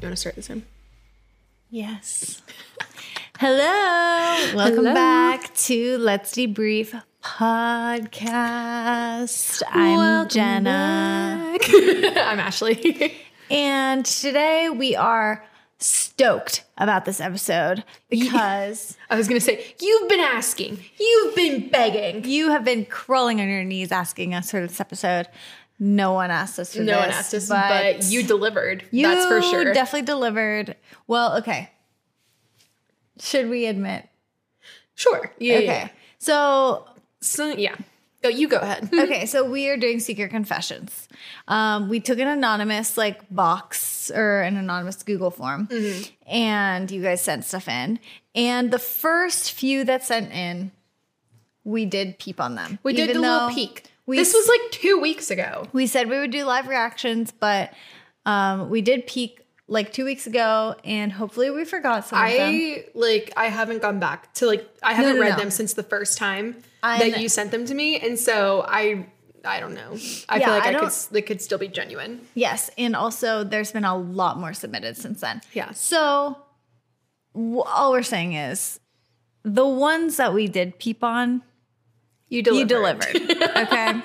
You 0.00 0.06
want 0.06 0.12
to 0.12 0.16
start 0.16 0.36
this 0.36 0.46
time? 0.46 0.64
Yes. 1.70 2.40
Hello. 3.38 4.54
Welcome 4.56 4.76
Hello. 4.84 4.94
back 4.94 5.52
to 5.54 5.98
Let's 5.98 6.32
Debrief 6.32 7.00
podcast. 7.22 8.02
I'm 9.68 9.96
Welcome 9.98 10.28
Jenna. 10.28 11.58
I'm 12.16 12.38
Ashley. 12.40 13.14
And 13.50 14.04
today 14.04 14.68
we 14.68 14.94
are 14.94 15.42
stoked 15.78 16.64
about 16.76 17.06
this 17.06 17.18
episode 17.18 17.82
because 18.10 18.94
I 19.08 19.16
was 19.16 19.26
gonna 19.26 19.40
say 19.40 19.74
you've 19.80 20.06
been 20.06 20.20
asking, 20.20 20.84
you've 21.00 21.34
been 21.34 21.70
begging. 21.70 22.24
you 22.30 22.50
have 22.50 22.62
been 22.62 22.84
crawling 22.84 23.40
on 23.40 23.48
your 23.48 23.64
knees 23.64 23.90
asking 23.90 24.34
us 24.34 24.50
for 24.50 24.60
this 24.60 24.80
episode. 24.82 25.28
No 25.78 26.12
one 26.12 26.30
asked 26.30 26.58
us 26.58 26.74
for 26.74 26.80
No 26.80 26.86
this. 26.94 27.00
one 27.00 27.10
asked 27.10 27.34
us, 27.34 27.48
but, 27.48 28.04
you 28.10 28.22
delivered. 28.24 28.84
you 28.90 29.06
That's 29.06 29.26
for 29.26 29.40
sure. 29.42 29.72
definitely 29.72 30.06
delivered. 30.06 30.74
Well, 31.06 31.36
okay. 31.38 31.70
Should 33.20 33.48
we 33.48 33.66
admit? 33.66 34.08
sure. 34.94 35.32
Yeah. 35.38 35.54
Okay. 35.56 35.64
yeah. 35.66 35.88
So 36.18 36.86
So 37.20 37.48
yeah. 37.56 37.76
Go. 38.22 38.28
You 38.28 38.48
go 38.48 38.56
ahead. 38.58 38.90
okay, 38.94 39.26
so 39.26 39.48
we 39.48 39.68
are 39.68 39.76
doing 39.76 40.00
secret 40.00 40.30
confessions. 40.30 41.06
Um, 41.46 41.88
we 41.88 42.00
took 42.00 42.18
an 42.18 42.26
anonymous 42.26 42.96
like 42.96 43.20
box 43.32 44.10
or 44.12 44.40
an 44.42 44.56
anonymous 44.56 45.04
Google 45.04 45.30
form, 45.30 45.68
Mm-hmm. 45.68 46.10
and 46.28 46.90
you 46.90 47.00
guys 47.00 47.20
sent 47.22 47.44
stuff 47.44 47.68
in. 47.68 48.00
And 48.34 48.72
the 48.72 48.80
first 48.80 49.52
few 49.52 49.84
that 49.84 50.04
sent 50.04 50.32
in, 50.32 50.72
we 51.62 51.86
did 51.86 52.18
peep 52.18 52.40
on 52.40 52.56
them. 52.56 52.80
We 52.82 52.92
did 52.92 53.10
a 53.14 53.20
little 53.20 53.48
though 53.48 53.54
peek. 53.54 53.87
We 54.08 54.16
this 54.16 54.32
was 54.34 54.48
like 54.48 54.70
two 54.72 54.98
weeks 55.00 55.30
ago. 55.30 55.68
We 55.72 55.86
said 55.86 56.08
we 56.08 56.18
would 56.18 56.30
do 56.32 56.44
live 56.44 56.66
reactions, 56.66 57.30
but 57.30 57.72
um, 58.26 58.70
we 58.70 58.80
did 58.80 59.06
peek 59.06 59.44
like 59.68 59.92
two 59.92 60.04
weeks 60.06 60.26
ago, 60.26 60.74
and 60.82 61.12
hopefully 61.12 61.50
we 61.50 61.64
forgot 61.66 62.06
some 62.06 62.18
of 62.24 62.32
them. 62.32 62.50
I 62.50 62.84
like 62.94 63.32
I 63.36 63.46
haven't 63.46 63.82
gone 63.82 64.00
back 64.00 64.32
to 64.34 64.46
like 64.46 64.66
I 64.82 64.94
haven't 64.94 65.16
no, 65.16 65.20
read 65.20 65.30
no. 65.32 65.36
them 65.36 65.50
since 65.50 65.74
the 65.74 65.82
first 65.82 66.16
time 66.18 66.56
I'm- 66.82 66.98
that 67.10 67.20
you 67.20 67.28
sent 67.28 67.50
them 67.50 67.66
to 67.66 67.74
me, 67.74 68.00
and 68.00 68.18
so 68.18 68.64
I 68.66 69.06
I 69.44 69.60
don't 69.60 69.74
know. 69.74 69.92
I 70.28 70.38
Yeah, 70.38 70.46
feel 70.46 70.54
like 70.54 70.62
I 70.64 70.76
I, 70.76 70.80
could 70.80 70.92
they 71.12 71.22
could 71.22 71.40
still 71.42 71.58
be 71.58 71.68
genuine. 71.68 72.22
Yes, 72.34 72.70
and 72.78 72.96
also 72.96 73.44
there's 73.44 73.72
been 73.72 73.84
a 73.84 73.96
lot 73.96 74.38
more 74.38 74.54
submitted 74.54 74.96
since 74.96 75.20
then. 75.20 75.42
Yeah. 75.52 75.70
So 75.72 76.38
w- 77.34 77.60
all 77.62 77.92
we're 77.92 78.02
saying 78.02 78.32
is 78.32 78.80
the 79.44 79.66
ones 79.66 80.16
that 80.16 80.32
we 80.34 80.48
did 80.48 80.78
peep 80.78 81.04
on, 81.04 81.42
You 82.28 82.42
delivered. 82.42 83.14
you 83.14 83.26
delivered. 83.26 83.56
okay. 83.56 84.00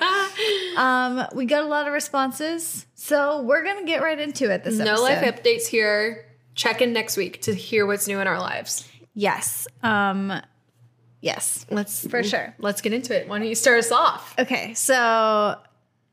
um, 0.76 1.26
we 1.34 1.44
got 1.46 1.62
a 1.64 1.66
lot 1.66 1.86
of 1.86 1.92
responses, 1.92 2.86
so 2.94 3.42
we're 3.42 3.62
gonna 3.64 3.84
get 3.84 4.02
right 4.02 4.18
into 4.18 4.50
it. 4.50 4.64
This 4.64 4.78
No 4.78 4.84
episode. 4.92 5.02
life 5.02 5.34
updates 5.42 5.66
here. 5.66 6.26
Check 6.54 6.80
in 6.80 6.92
next 6.92 7.16
week 7.16 7.42
to 7.42 7.54
hear 7.54 7.84
what's 7.86 8.06
new 8.08 8.20
in 8.20 8.26
our 8.26 8.38
lives. 8.38 8.88
Yes. 9.14 9.66
Um, 9.82 10.32
yes. 11.20 11.66
Let's 11.70 12.06
For 12.06 12.22
sure. 12.22 12.54
Let's 12.58 12.80
get 12.80 12.92
into 12.92 13.14
it. 13.14 13.28
Why 13.28 13.38
don't 13.38 13.48
you 13.48 13.54
start 13.54 13.78
us 13.78 13.90
off? 13.92 14.34
Okay, 14.38 14.72
so 14.74 15.58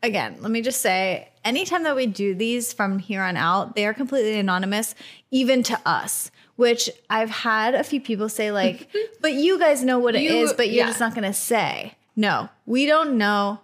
again, 0.03 0.37
let 0.39 0.51
me 0.51 0.61
just 0.61 0.81
say 0.81 1.29
anytime 1.45 1.83
that 1.83 1.95
we 1.95 2.07
do 2.07 2.33
these 2.35 2.73
from 2.73 2.99
here 2.99 3.21
on 3.21 3.37
out, 3.37 3.75
they 3.75 3.85
are 3.85 3.93
completely 3.93 4.37
anonymous, 4.39 4.95
even 5.31 5.63
to 5.63 5.79
us. 5.85 6.31
Which 6.57 6.89
I've 7.09 7.29
had 7.31 7.73
a 7.73 7.83
few 7.83 7.99
people 8.01 8.29
say, 8.29 8.51
like, 8.51 8.87
but 9.21 9.33
you 9.33 9.57
guys 9.57 9.83
know 9.83 9.97
what 9.97 10.15
it 10.15 10.21
You- 10.21 10.43
is, 10.43 10.53
but 10.53 10.67
you're 10.67 10.77
yeah. 10.85 10.87
just 10.87 10.99
not 10.99 11.15
gonna 11.15 11.33
say. 11.33 11.95
No, 12.21 12.49
we 12.65 12.85
don't 12.85 13.17
know. 13.17 13.59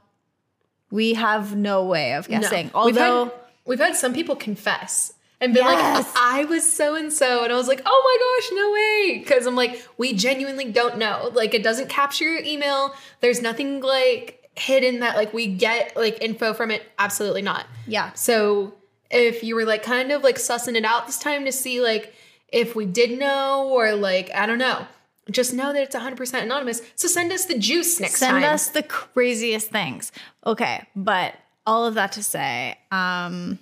We 0.89 1.13
have 1.13 1.55
no 1.55 1.86
way 1.86 2.13
of 2.13 2.27
guessing. 2.27 2.66
we've 2.67 2.75
Although 2.75 3.25
had, 3.25 3.33
we've 3.66 3.80
had 3.80 3.95
some 3.95 4.13
people 4.13 4.36
confess 4.36 5.13
and 5.39 5.53
be 5.53 5.59
Yes. 5.59 6.05
like, 6.08 6.16
I 6.17 6.45
was 6.45 6.67
so 6.67 6.95
and 6.95 7.13
so. 7.13 7.44
And 7.44 7.53
I 7.53 7.56
was 7.56 7.67
like, 7.67 7.81
oh 7.85 8.01
my 8.03 8.17
gosh, 8.41 8.57
no 8.57 8.72
way. 8.72 9.19
Because 9.19 9.46
I'm 9.46 9.56
like, 9.56 9.88
we 9.97 10.13
genuinely 10.13 10.72
don't 10.72 10.97
know. 10.97 11.29
Like, 11.34 11.53
it 11.53 11.62
doesn't 11.62 11.90
capture 11.90 12.23
your 12.25 12.41
email. 12.44 12.94
There's 13.22 13.41
nothing 13.41 13.81
like 13.81 14.50
hidden 14.56 15.01
that 15.01 15.16
like 15.16 15.34
we 15.34 15.46
get 15.47 15.96
like 15.96 16.17
info 16.22 16.53
from 16.53 16.72
it. 16.72 16.81
Absolutely 16.97 17.44
not. 17.44 17.67
Yeah. 17.85 18.12
So 18.13 18.73
if 19.12 19.44
you 19.44 19.53
were 19.56 19.66
like 19.66 19.84
kind 19.84 20.12
of 20.12 20.23
like 20.23 20.38
sussing 20.38 20.75
it 20.75 20.84
out 20.84 21.06
this 21.06 21.19
time 21.19 21.46
to 21.46 21.51
see 21.51 21.79
like 21.81 22.13
if 22.47 22.75
we 22.75 22.85
did 22.85 23.19
know 23.19 23.67
or 23.69 23.94
like, 23.94 24.31
I 24.34 24.46
don't 24.47 24.57
know. 24.57 24.88
Just 25.32 25.54
know 25.54 25.74
that 25.74 25.82
it's 25.84 25.96
100% 25.96 26.44
anonymous. 26.44 26.82
So 26.96 27.08
send 27.08 27.32
us 27.32 27.46
the 27.46 27.58
juice 27.58 28.00
next 28.00 28.16
send 28.18 28.32
time. 28.32 28.42
Send 28.44 28.54
us 28.54 28.68
the 28.70 28.84
craziest 28.84 29.70
things. 29.70 30.12
Okay, 30.46 30.88
but 30.96 31.36
all 31.66 31.86
of 31.86 31.96
that 31.96 32.14
to 32.14 32.24
say, 32.24 32.78
um, 32.92 33.60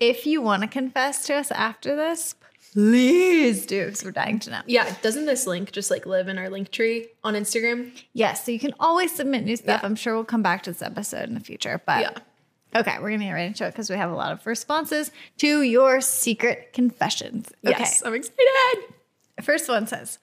if 0.00 0.26
you 0.26 0.40
want 0.42 0.62
to 0.62 0.68
confess 0.68 1.26
to 1.26 1.34
us 1.34 1.50
after 1.50 1.96
this, 1.96 2.34
please 2.72 3.66
do, 3.66 3.86
because 3.86 4.04
we're 4.04 4.12
dying 4.12 4.38
to 4.40 4.50
know. 4.50 4.60
Yeah, 4.66 4.94
doesn't 5.02 5.26
this 5.26 5.46
link 5.46 5.72
just 5.72 5.90
like 5.90 6.06
live 6.06 6.28
in 6.28 6.38
our 6.38 6.48
link 6.50 6.70
tree 6.70 7.08
on 7.24 7.34
Instagram? 7.34 7.90
Yes, 8.12 8.44
so 8.44 8.52
you 8.52 8.58
can 8.60 8.74
always 8.78 9.10
submit 9.12 9.44
new 9.44 9.56
stuff. 9.56 9.80
Yeah. 9.82 9.86
I'm 9.86 9.96
sure 9.96 10.14
we'll 10.14 10.24
come 10.24 10.42
back 10.42 10.62
to 10.64 10.72
this 10.72 10.82
episode 10.82 11.28
in 11.28 11.34
the 11.34 11.40
future, 11.40 11.82
but 11.86 12.00
Yeah. 12.02 12.80
okay, 12.80 12.98
we're 13.00 13.10
gonna 13.10 13.24
get 13.24 13.32
right 13.32 13.46
into 13.46 13.64
it 13.66 13.72
because 13.72 13.90
we 13.90 13.96
have 13.96 14.10
a 14.10 14.14
lot 14.14 14.30
of 14.30 14.46
responses 14.46 15.10
to 15.38 15.62
your 15.62 16.00
secret 16.00 16.72
confessions. 16.72 17.48
Okay, 17.66 17.76
Yes, 17.80 18.02
I'm 18.04 18.14
excited. 18.14 18.94
First 19.42 19.68
one 19.68 19.86
says, 19.86 20.18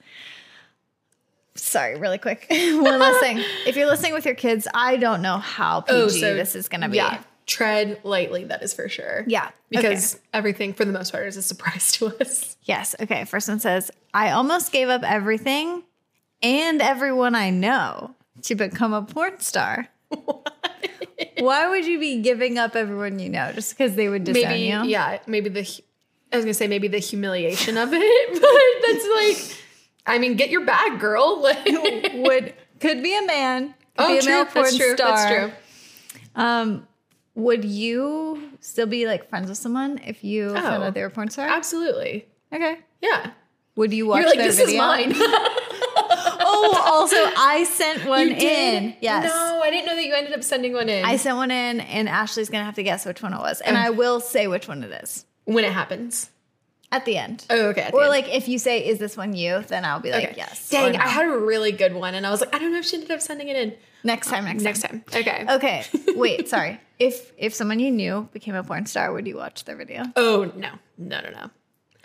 sorry, 1.54 1.98
really 1.98 2.18
quick. 2.18 2.46
one 2.50 2.98
last 2.98 3.20
thing. 3.20 3.42
If 3.66 3.76
you're 3.76 3.86
listening 3.86 4.12
with 4.12 4.24
your 4.24 4.34
kids, 4.34 4.68
I 4.74 4.96
don't 4.96 5.22
know 5.22 5.38
how 5.38 5.84
oh, 5.88 6.06
PG 6.06 6.20
this 6.20 6.54
is 6.54 6.68
going 6.68 6.82
to 6.82 6.88
be. 6.88 7.00
Oh, 7.00 7.04
Yeah, 7.04 7.22
tread 7.46 8.00
lightly. 8.04 8.44
That 8.44 8.62
is 8.62 8.74
for 8.74 8.88
sure. 8.88 9.24
Yeah, 9.26 9.50
because 9.70 10.18
everything 10.32 10.74
for 10.74 10.84
the 10.84 10.92
most 10.92 11.12
part 11.12 11.26
is 11.26 11.36
a 11.36 11.42
surprise 11.42 11.92
to 11.92 12.06
us. 12.20 12.56
Yes. 12.64 12.94
Okay. 13.00 13.24
First 13.24 13.48
one 13.48 13.60
says, 13.60 13.90
I 14.12 14.30
almost 14.30 14.72
gave 14.72 14.88
up 14.88 15.02
everything 15.02 15.82
and 16.42 16.82
everyone 16.82 17.34
I 17.34 17.50
know 17.50 18.14
to 18.42 18.54
become 18.54 18.92
a 18.92 19.02
porn 19.02 19.40
star. 19.40 19.88
Why 21.38 21.68
would 21.68 21.86
you 21.86 21.98
be 21.98 22.20
giving 22.22 22.58
up 22.58 22.76
everyone 22.76 23.18
you 23.18 23.28
know 23.28 23.52
just 23.52 23.76
because 23.76 23.94
they 23.94 24.08
would 24.08 24.24
disown 24.24 24.50
Maybe 24.50 24.62
you? 24.64 24.84
yeah, 24.84 25.18
maybe 25.26 25.48
the 25.48 25.80
I 26.32 26.36
was 26.36 26.44
gonna 26.44 26.54
say 26.54 26.66
maybe 26.68 26.88
the 26.88 26.98
humiliation 26.98 27.76
of 27.78 27.90
it, 27.92 28.32
but 28.32 28.86
that's 28.86 29.50
like, 29.50 29.62
I 30.06 30.18
mean, 30.18 30.36
get 30.36 30.50
your 30.50 30.64
bag, 30.64 30.98
girl. 31.00 31.40
Like, 31.42 32.12
Would 32.14 32.54
could 32.80 33.02
be 33.02 33.16
a 33.16 33.24
man. 33.26 33.68
Could 33.68 34.04
oh, 34.04 34.08
be 34.08 34.18
a 34.18 34.22
true. 34.22 34.32
male 34.32 34.44
porn 34.46 34.64
That's 34.64 34.76
true. 34.76 34.94
star. 34.96 35.08
That's 35.16 35.30
true. 35.32 35.52
Um, 36.34 36.88
would 37.34 37.64
you 37.64 38.50
still 38.60 38.86
be 38.86 39.06
like 39.06 39.28
friends 39.28 39.48
with 39.48 39.58
someone 39.58 39.98
if 40.04 40.22
you 40.24 40.50
found 40.54 40.82
Oh. 40.82 40.86
out 40.86 40.94
they 40.94 41.00
were 41.00 41.06
a 41.06 41.10
porn 41.10 41.30
star? 41.30 41.46
Absolutely. 41.48 42.26
Okay. 42.52 42.78
Yeah. 43.02 43.30
Would 43.76 43.92
you 43.92 44.06
watch 44.06 44.20
You're 44.20 44.28
like, 44.30 44.38
their 44.38 44.46
this 44.48 44.58
video? 44.58 44.74
is 44.74 44.78
mine. 44.78 45.14
Oh, 46.48 46.82
also, 46.86 47.16
I 47.36 47.64
sent 47.64 48.06
one 48.06 48.28
You 48.28 48.34
did? 48.34 48.82
in. 48.82 48.96
Yes. 49.00 49.24
No, 49.24 49.60
I 49.62 49.70
didn't 49.70 49.86
know 49.86 49.94
that 49.96 50.04
you 50.06 50.14
ended 50.14 50.32
up 50.32 50.42
sending 50.42 50.72
one 50.72 50.88
in. 50.88 51.04
I 51.04 51.16
sent 51.16 51.36
one 51.36 51.50
in, 51.50 51.80
and 51.80 52.08
Ashley's 52.08 52.48
gonna 52.48 52.64
have 52.64 52.74
to 52.76 52.82
guess 52.82 53.04
which 53.04 53.20
one 53.22 53.34
it 53.34 53.38
was, 53.38 53.60
and 53.60 53.76
Oh. 53.76 53.80
I 53.80 53.90
will 53.90 54.20
say 54.20 54.46
which 54.46 54.66
one 54.68 54.82
it 54.82 54.90
is 55.02 55.25
when 55.46 55.64
it 55.64 55.72
happens. 55.72 56.30
at 56.92 57.04
the 57.04 57.16
end. 57.18 57.44
Oh, 57.50 57.70
okay. 57.70 57.90
or 57.92 58.06
like 58.06 58.28
if 58.32 58.46
you 58.46 58.58
say, 58.60 58.86
"Is 58.86 58.98
this 59.00 59.16
one 59.16 59.34
you?" 59.34 59.60
Then 59.66 59.84
I'll 59.84 59.98
be 59.98 60.12
like, 60.12 60.22
Okay. 60.24 60.34
"Yes." 60.36 60.70
Dang, 60.70 60.92
no. 60.92 60.98
I 61.00 61.08
had 61.08 61.26
a 61.26 61.36
really 61.36 61.72
good 61.72 61.92
one, 61.94 62.14
and 62.14 62.24
I 62.24 62.30
was 62.30 62.40
like, 62.40 62.54
I 62.54 62.58
don't 62.60 62.70
know 62.72 62.78
if 62.78 62.84
she 62.86 62.94
ended 62.96 63.10
up 63.10 63.20
sending 63.20 63.48
it 63.48 63.56
in. 63.56 63.74
next 64.04 64.28
time. 64.28 64.44
Uh, 64.44 64.52
next, 64.52 64.62
Next 64.62 64.80
time. 64.82 65.02
time. 65.10 65.20
Okay. 65.20 65.46
Okay. 65.56 65.84
Wait. 66.14 66.48
Sorry. 66.48 66.78
If 67.00 67.32
if 67.36 67.52
someone 67.54 67.80
you 67.80 67.90
knew 67.90 68.28
became 68.32 68.54
a 68.54 68.62
porn 68.62 68.86
star, 68.86 69.12
would 69.12 69.26
you 69.26 69.36
watch 69.36 69.64
their 69.64 69.74
video? 69.76 70.04
Oh 70.14 70.50
no, 70.54 70.70
no, 70.96 71.20
no, 71.20 71.30
no. 71.30 71.50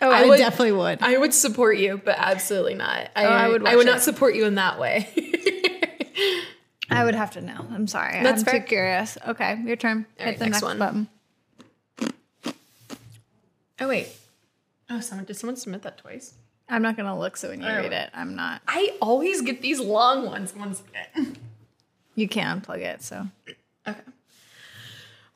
Oh, 0.00 0.10
I 0.10 0.26
would- 0.26 0.38
definitely 0.38 0.72
would. 0.72 1.00
I 1.00 1.16
would 1.16 1.32
support 1.32 1.78
you, 1.78 2.00
but 2.04 2.16
absolutely 2.18 2.74
not. 2.74 3.08
I, 3.14 3.24
Oh, 3.24 3.28
I 3.28 3.48
would 3.48 3.64
I 3.64 3.76
would 3.76 3.86
watch 3.86 3.94
not 3.94 4.02
support 4.02 4.34
you 4.34 4.46
in 4.46 4.56
that 4.56 4.80
way. 4.80 5.08
I 6.90 7.04
would 7.04 7.14
have 7.14 7.30
to 7.32 7.40
know. 7.40 7.66
I'm 7.72 7.86
sorry. 7.86 8.20
That's 8.22 8.40
I'm 8.42 8.44
fair. 8.46 8.60
too 8.60 8.66
curious. 8.66 9.16
Okay, 9.28 9.58
your 9.64 9.76
turn. 9.76 10.06
All 10.18 10.24
Hit 10.26 10.30
right, 10.32 10.38
the 10.38 10.44
next 10.46 10.54
next, 10.56 10.62
one. 10.64 10.78
button. 10.78 11.08
Oh 13.82 13.88
wait. 13.88 14.08
Oh, 14.88 15.00
someone 15.00 15.24
did 15.26 15.36
someone 15.36 15.56
submit 15.56 15.82
that 15.82 15.98
twice? 15.98 16.34
I'm 16.68 16.82
not 16.82 16.96
gonna 16.96 17.18
look, 17.18 17.36
so 17.36 17.48
when 17.50 17.60
you 17.60 17.68
Oh. 17.68 17.76
read 17.76 17.92
it, 17.92 18.10
I'm 18.14 18.34
not. 18.36 18.62
I 18.66 18.96
always 19.02 19.42
get 19.42 19.60
these 19.62 19.80
long 19.80 20.24
ones. 20.26 20.54
One 20.54 20.74
second. 20.74 21.38
You 22.14 22.28
can 22.28 22.60
unplug 22.60 22.78
it. 22.78 23.02
So 23.02 23.26
Okay. 23.86 24.00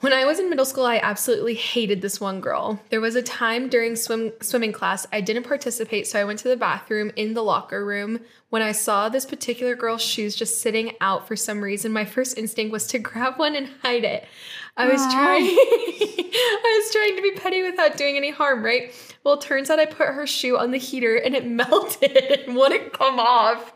When 0.00 0.12
I 0.12 0.26
was 0.26 0.38
in 0.38 0.50
middle 0.50 0.66
school, 0.66 0.84
I 0.84 0.98
absolutely 0.98 1.54
hated 1.54 2.02
this 2.02 2.20
one 2.20 2.40
girl. 2.42 2.80
There 2.90 3.00
was 3.00 3.16
a 3.16 3.22
time 3.22 3.68
during 3.70 3.96
swim 3.96 4.32
swimming 4.42 4.72
class 4.72 5.06
I 5.10 5.20
didn't 5.22 5.44
participate, 5.44 6.06
so 6.06 6.20
I 6.20 6.24
went 6.24 6.38
to 6.40 6.48
the 6.48 6.56
bathroom 6.56 7.10
in 7.16 7.32
the 7.34 7.42
locker 7.42 7.84
room. 7.84 8.20
When 8.50 8.60
I 8.62 8.72
saw 8.72 9.08
this 9.08 9.24
particular 9.24 9.74
girl's 9.74 10.02
shoes 10.02 10.36
just 10.36 10.60
sitting 10.60 10.92
out 11.00 11.26
for 11.26 11.34
some 11.34 11.62
reason, 11.62 11.92
my 11.92 12.04
first 12.04 12.36
instinct 12.38 12.72
was 12.72 12.86
to 12.88 12.98
grab 13.10 13.38
one 13.38 13.56
and 13.56 13.68
hide 13.82 14.04
it. 14.04 14.26
I 14.76 14.86
was 14.88 15.00
trying 15.00 15.46
I 15.46 16.82
was 16.82 16.92
trying 16.92 17.16
to 17.16 17.22
be 17.22 17.32
petty 17.32 17.62
without 17.62 17.96
doing 17.96 18.16
any 18.16 18.30
harm, 18.30 18.64
right? 18.64 18.92
Well, 19.24 19.34
it 19.34 19.40
turns 19.40 19.70
out 19.70 19.78
I 19.78 19.86
put 19.86 20.08
her 20.08 20.26
shoe 20.26 20.58
on 20.58 20.70
the 20.70 20.78
heater 20.78 21.16
and 21.16 21.34
it 21.34 21.46
melted 21.50 22.16
and 22.16 22.56
wouldn't 22.56 22.92
come 22.92 23.18
off. 23.18 23.72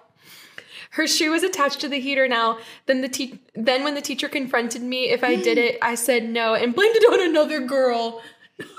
Her 0.91 1.06
shoe 1.06 1.31
was 1.31 1.43
attached 1.43 1.81
to 1.81 1.88
the 1.88 2.00
heater 2.00 2.26
now. 2.26 2.58
Then 2.87 3.00
the 3.00 3.08
te- 3.08 3.41
then 3.55 3.85
when 3.85 3.94
the 3.94 4.00
teacher 4.00 4.29
confronted 4.29 4.82
me 4.82 5.11
if 5.11 5.23
I 5.23 5.37
did 5.37 5.56
it, 5.56 5.79
I 5.81 5.94
said 5.94 6.29
no 6.29 6.55
and 6.55 6.75
blamed 6.75 6.97
it 6.97 7.05
on 7.05 7.31
another 7.31 7.61
girl. 7.61 8.20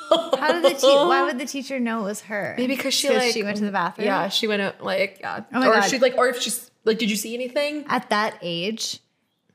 How 0.09 0.51
did 0.51 0.63
the 0.63 0.69
teacher? 0.69 0.87
Why 1.07 1.23
would 1.23 1.39
the 1.39 1.45
teacher 1.47 1.79
know 1.79 2.01
it 2.01 2.03
was 2.03 2.21
her? 2.21 2.53
Maybe 2.57 2.75
because 2.75 2.93
she 2.93 3.09
like 3.09 3.31
she 3.31 3.43
went 3.43 3.57
to 3.57 3.65
the 3.65 3.71
bathroom. 3.71 4.05
Yeah, 4.05 4.27
she 4.27 4.47
went 4.47 4.61
out 4.61 4.83
like 4.83 5.19
yeah. 5.21 5.43
Oh 5.53 5.59
my 5.59 5.67
or 5.67 5.73
God. 5.75 5.89
she 5.89 5.99
like 5.99 6.17
or 6.17 6.27
if 6.27 6.41
she's 6.41 6.69
like, 6.83 6.97
did 6.99 7.09
you 7.09 7.15
see 7.15 7.33
anything? 7.33 7.85
At 7.87 8.09
that 8.09 8.37
age, 8.41 8.99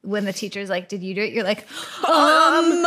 when 0.06 0.25
the 0.25 0.32
teacher's 0.32 0.70
like, 0.70 0.88
"Did 0.88 1.03
you 1.03 1.14
do 1.14 1.23
it?" 1.23 1.32
You're 1.32 1.44
like, 1.44 1.67
um. 2.08 2.85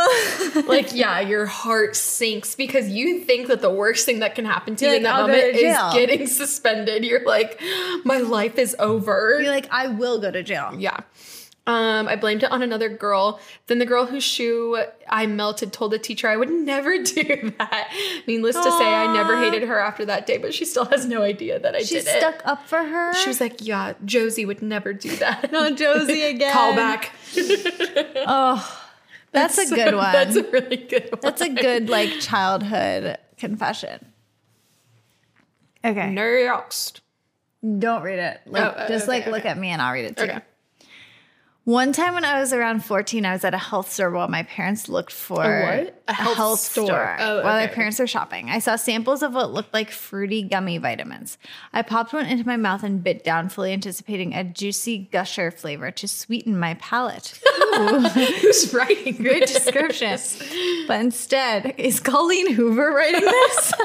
like 0.66 0.94
yeah, 0.94 1.20
your 1.20 1.46
heart 1.46 1.96
sinks 1.96 2.54
because 2.54 2.88
you 2.88 3.20
think 3.20 3.48
that 3.48 3.60
the 3.60 3.70
worst 3.70 4.06
thing 4.06 4.20
that 4.20 4.34
can 4.34 4.44
happen 4.44 4.76
to 4.76 4.84
You're 4.84 4.94
you 4.94 4.98
in 4.98 5.04
like, 5.04 5.12
that 5.12 5.20
"I'll 5.20 5.28
moment 5.28 5.56
is 5.56 5.76
getting 5.92 6.26
suspended. 6.26 7.04
You're 7.04 7.24
like, 7.24 7.60
my 8.04 8.18
life 8.18 8.58
is 8.58 8.74
over. 8.78 9.40
You're 9.40 9.52
like, 9.52 9.68
I 9.70 9.88
will 9.88 10.20
go 10.20 10.30
to 10.30 10.42
jail. 10.42 10.74
Yeah. 10.76 11.00
Um, 11.70 12.08
I 12.08 12.16
blamed 12.16 12.42
it 12.42 12.50
on 12.50 12.62
another 12.62 12.88
girl. 12.88 13.38
Then 13.68 13.78
the 13.78 13.86
girl 13.86 14.04
whose 14.06 14.24
shoe 14.24 14.82
I 15.08 15.26
melted 15.26 15.72
told 15.72 15.92
the 15.92 16.00
teacher 16.00 16.26
I 16.26 16.36
would 16.36 16.50
never 16.72 16.98
do 17.00 17.52
that. 17.58 17.92
Needless 18.26 18.56
to 18.56 18.72
say, 18.72 18.92
I 18.92 19.12
never 19.12 19.38
hated 19.38 19.62
her 19.68 19.78
after 19.78 20.04
that 20.06 20.26
day, 20.26 20.36
but 20.38 20.52
she 20.52 20.64
still 20.64 20.86
has 20.86 21.06
no 21.06 21.22
idea 21.22 21.60
that 21.60 21.76
I 21.76 21.82
She 21.82 21.94
did 21.94 22.06
it. 22.08 22.10
She 22.10 22.18
stuck 22.18 22.42
up 22.44 22.66
for 22.66 22.82
her. 22.82 23.14
She 23.14 23.28
was 23.28 23.40
like, 23.40 23.64
"Yeah, 23.64 23.94
Josie 24.04 24.44
would 24.44 24.62
never 24.62 24.92
do 24.92 25.14
that." 25.16 25.52
no, 25.52 25.72
Josie 25.74 26.22
again. 26.34 26.52
Call 26.52 26.74
back. 26.74 27.12
Oh, 28.26 28.82
that's 29.30 29.58
a 29.58 29.72
good 29.72 29.94
one. 29.94 30.12
That's 30.12 30.34
a 30.34 30.42
really 30.50 30.76
good 30.76 31.08
one. 31.12 31.20
That's 31.22 31.40
a 31.40 31.50
good 31.50 31.88
like 31.88 32.10
childhood 32.20 33.16
confession. 33.36 34.06
Okay. 35.84 36.10
Next. 36.10 37.00
Don't 37.62 38.02
read 38.02 38.18
it. 38.18 38.40
Like, 38.46 38.74
Oh, 38.76 38.88
just 38.88 39.08
okay, 39.08 39.20
like 39.20 39.26
look 39.26 39.44
at 39.44 39.56
me 39.56 39.68
and 39.68 39.80
I'll 39.80 39.92
read 39.92 40.06
it 40.06 40.16
too. 40.16 40.24
Okay. 40.24 40.40
One 41.64 41.92
time 41.92 42.14
when 42.14 42.24
I 42.24 42.40
was 42.40 42.54
around 42.54 42.84
14, 42.84 43.26
I 43.26 43.32
was 43.32 43.44
at 43.44 43.52
a 43.52 43.58
health 43.58 43.92
store 43.92 44.10
while 44.10 44.28
my 44.28 44.44
parents 44.44 44.88
looked 44.88 45.12
for 45.12 45.44
A 45.44 45.84
what? 45.84 46.02
A 46.08 46.12
health 46.14 46.58
store. 46.58 47.16
Oh, 47.20 47.44
while 47.44 47.60
my 47.60 47.66
parents 47.66 47.98
were 47.98 48.06
shopping. 48.06 48.48
I 48.48 48.60
saw 48.60 48.76
samples 48.76 49.22
of 49.22 49.34
what 49.34 49.52
looked 49.52 49.74
like 49.74 49.90
fruity 49.90 50.42
gummy 50.42 50.78
vitamins. 50.78 51.36
I 51.72 51.82
popped 51.82 52.14
one 52.14 52.24
into 52.26 52.46
my 52.46 52.56
mouth 52.56 52.82
and 52.82 53.04
bit 53.04 53.22
down, 53.22 53.50
fully 53.50 53.72
anticipating 53.74 54.34
a 54.34 54.42
juicy 54.42 55.10
gusher 55.12 55.50
flavor 55.50 55.90
to 55.90 56.08
sweeten 56.08 56.58
my 56.58 56.74
palate. 56.74 57.38
Who's 57.76 58.72
writing 58.72 59.16
Great 59.16 59.46
description. 59.46 60.18
But 60.88 61.00
instead, 61.00 61.74
is 61.76 62.00
Colleen 62.00 62.52
Hoover 62.54 62.90
writing 62.90 63.20
this? 63.20 63.72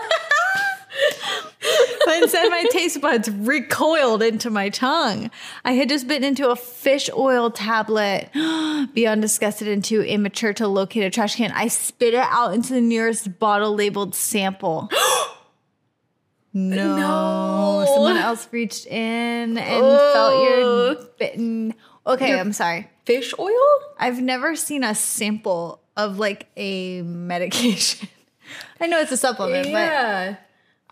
but 2.06 2.22
instead, 2.24 2.50
my 2.50 2.66
taste 2.72 3.02
buds 3.02 3.30
recoiled 3.30 4.22
into 4.24 4.50
my 4.50 4.70
tongue. 4.70 5.30
I 5.64 5.74
had 5.74 5.90
just 5.90 6.08
bitten 6.08 6.24
into 6.24 6.50
a 6.50 6.56
fish 6.56 7.10
oil 7.16 7.52
tablet. 7.52 8.30
Beyond 8.94 9.22
disgusted 9.22 9.68
and 9.68 9.84
too 9.84 10.02
immature 10.02 10.54
to 10.54 10.68
locate 10.68 11.04
a 11.04 11.10
trash 11.10 11.36
can, 11.36 11.52
I 11.52 11.68
spit 11.68 12.14
it 12.14 12.26
out 12.30 12.54
into 12.54 12.74
the 12.74 12.82
nearest 12.82 13.40
bottle 13.40 13.76
labeled 13.76 14.16
sample. 14.16 14.90
No. 16.58 16.96
No. 16.96 17.86
Someone 17.94 18.16
else 18.16 18.48
reached 18.50 18.86
in 18.88 19.58
and 19.58 19.82
felt 20.14 20.44
your 20.50 20.92
Ugh. 20.92 21.10
bitten. 21.20 21.74
Okay, 22.08 22.40
I'm 22.40 22.54
sorry. 22.54 22.90
Fish 23.04 23.34
oil? 23.38 23.52
I've 24.00 24.22
never 24.22 24.56
seen 24.56 24.86
a 24.86 24.96
sample 24.96 25.82
of 25.98 26.18
like 26.18 26.48
a 26.56 27.02
medication. 27.02 28.08
I 28.80 28.88
know 28.88 29.02
it's 29.02 29.12
a 29.12 29.18
supplement, 29.18 29.68
Yeah. 29.68 30.38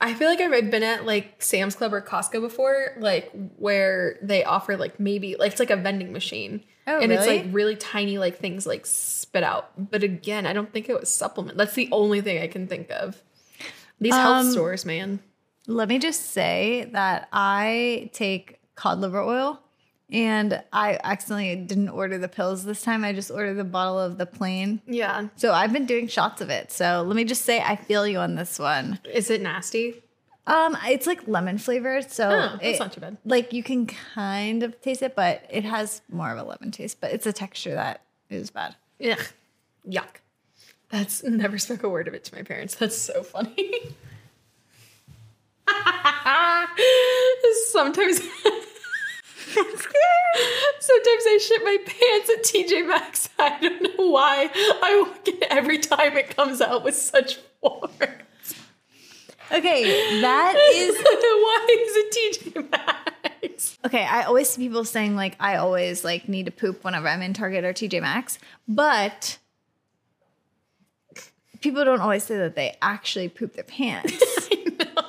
I 0.04 0.14
feel 0.14 0.28
like 0.28 0.42
I've 0.42 0.70
been 0.70 0.84
at 0.84 1.06
like 1.06 1.42
Sam's 1.42 1.76
Club 1.76 1.94
or 1.94 2.02
Costco 2.02 2.42
before, 2.42 2.90
like 3.00 3.32
where 3.58 4.18
they 4.22 4.44
offer 4.44 4.76
like 4.78 5.00
maybe 5.00 5.36
like 5.38 5.52
it's 5.54 5.60
like 5.60 5.70
a 5.72 5.76
vending 5.78 6.12
machine. 6.12 6.64
Oh, 6.86 7.00
and 7.00 7.12
it's 7.14 7.26
like 7.26 7.46
really 7.52 7.78
tiny 7.78 8.18
like 8.18 8.38
things 8.38 8.68
like 8.68 8.86
spit 8.86 9.44
out. 9.44 9.72
But 9.90 10.04
again, 10.04 10.46
I 10.46 10.52
don't 10.52 10.72
think 10.74 10.90
it 10.90 11.00
was 11.00 11.10
supplement. 11.10 11.58
That's 11.58 11.74
the 11.76 11.88
only 11.94 12.20
thing 12.20 12.42
I 12.44 12.48
can 12.48 12.68
think 12.68 12.92
of. 12.92 13.24
These 14.02 14.14
health 14.14 14.46
Um, 14.46 14.52
stores, 14.52 14.86
man. 14.86 15.20
let 15.68 15.88
me 15.88 15.98
just 15.98 16.32
say 16.32 16.90
that 16.92 17.30
I 17.32 18.10
take 18.12 18.60
cod 18.76 19.00
liver 19.00 19.22
oil 19.22 19.62
and 20.14 20.64
I 20.72 20.98
accidentally 21.04 21.56
didn't 21.58 21.90
order 21.90 22.18
the 22.18 22.30
pills 22.30 22.64
this 22.64 22.82
time. 22.84 23.04
I 23.04 23.12
just 23.12 23.32
ordered 23.32 23.56
the 23.56 23.64
bottle 23.66 24.00
of 24.00 24.18
the 24.18 24.26
plain. 24.26 24.82
Yeah. 24.88 25.28
So 25.36 25.52
I've 25.52 25.74
been 25.74 25.86
doing 25.88 26.08
shots 26.08 26.40
of 26.40 26.50
it. 26.50 26.72
So 26.72 27.04
let 27.06 27.16
me 27.16 27.26
just 27.26 27.42
say 27.44 27.60
I 27.60 27.76
feel 27.76 28.08
you 28.08 28.20
on 28.20 28.36
this 28.36 28.60
one. 28.60 29.00
Is 29.12 29.30
it 29.30 29.42
nasty? 29.42 30.02
Um, 30.46 30.78
it's 30.86 31.08
like 31.08 31.28
lemon 31.28 31.58
flavored, 31.58 32.12
so 32.12 32.30
Oh, 32.30 32.58
that's 32.62 32.64
it- 32.64 32.80
not 32.80 32.94
too 32.94 33.02
bad. 33.02 33.18
Like 33.26 33.52
you 33.54 33.64
can 33.64 33.88
kind 33.88 34.62
of 34.64 34.80
taste 34.82 35.02
it, 35.02 35.16
but 35.16 35.46
it 35.50 35.64
has 35.66 36.02
more 36.12 36.32
of 36.32 36.38
a 36.38 36.44
lemon 36.44 36.72
taste. 36.72 37.02
But 37.02 37.12
it's 37.12 37.26
a 37.26 37.34
texture 37.34 37.74
that 37.74 38.02
is 38.30 38.52
bad. 38.52 38.76
Yeah. 39.00 39.18
Yuck. 39.90 40.20
That's 40.90 41.24
never 41.24 41.58
spoke 41.58 41.82
a 41.84 41.90
word 41.90 42.08
of 42.08 42.14
it 42.14 42.24
to 42.26 42.36
my 42.36 42.44
parents. 42.44 42.76
That's 42.76 42.98
so 42.98 43.24
funny. 43.24 43.74
Sometimes 47.72 48.22
Sometimes 50.80 51.24
I 51.26 51.40
shit 51.42 51.64
my 51.64 51.78
pants 51.86 52.30
at 52.30 52.44
TJ 52.44 52.88
Maxx. 52.88 53.30
I 53.40 53.60
don't 53.60 53.98
know 53.98 54.10
why. 54.10 54.50
I 54.54 55.04
walk 55.06 55.28
in 55.28 55.40
every 55.50 55.80
time 55.80 56.18
it 56.18 56.36
comes 56.36 56.62
out 56.62 56.84
with 56.84 56.96
such 56.96 57.36
force. 57.62 57.92
Okay, 59.52 60.22
that 60.22 60.56
is 60.76 60.96
why 60.98 61.68
is 61.70 61.96
it 61.96 62.44
TJ 62.56 62.72
Maxx? 62.72 63.78
Okay, 63.86 64.04
I 64.04 64.24
always 64.24 64.50
see 64.50 64.64
people 64.64 64.86
saying 64.86 65.16
like 65.16 65.36
I 65.40 65.58
always 65.58 66.04
like 66.04 66.28
need 66.28 66.46
to 66.48 66.52
poop 66.52 66.84
whenever 66.84 67.08
I'm 67.08 67.22
in 67.22 67.34
Target 67.34 67.64
or 67.64 67.74
TJ 67.74 68.02
Maxx, 68.02 68.40
but 68.68 69.38
people 71.62 71.86
don't 71.86 72.02
always 72.02 72.24
say 72.24 72.38
that 72.38 72.56
they 72.56 72.76
actually 72.82 73.30
poop 73.30 73.54
their 73.54 73.64
pants. 73.64 74.14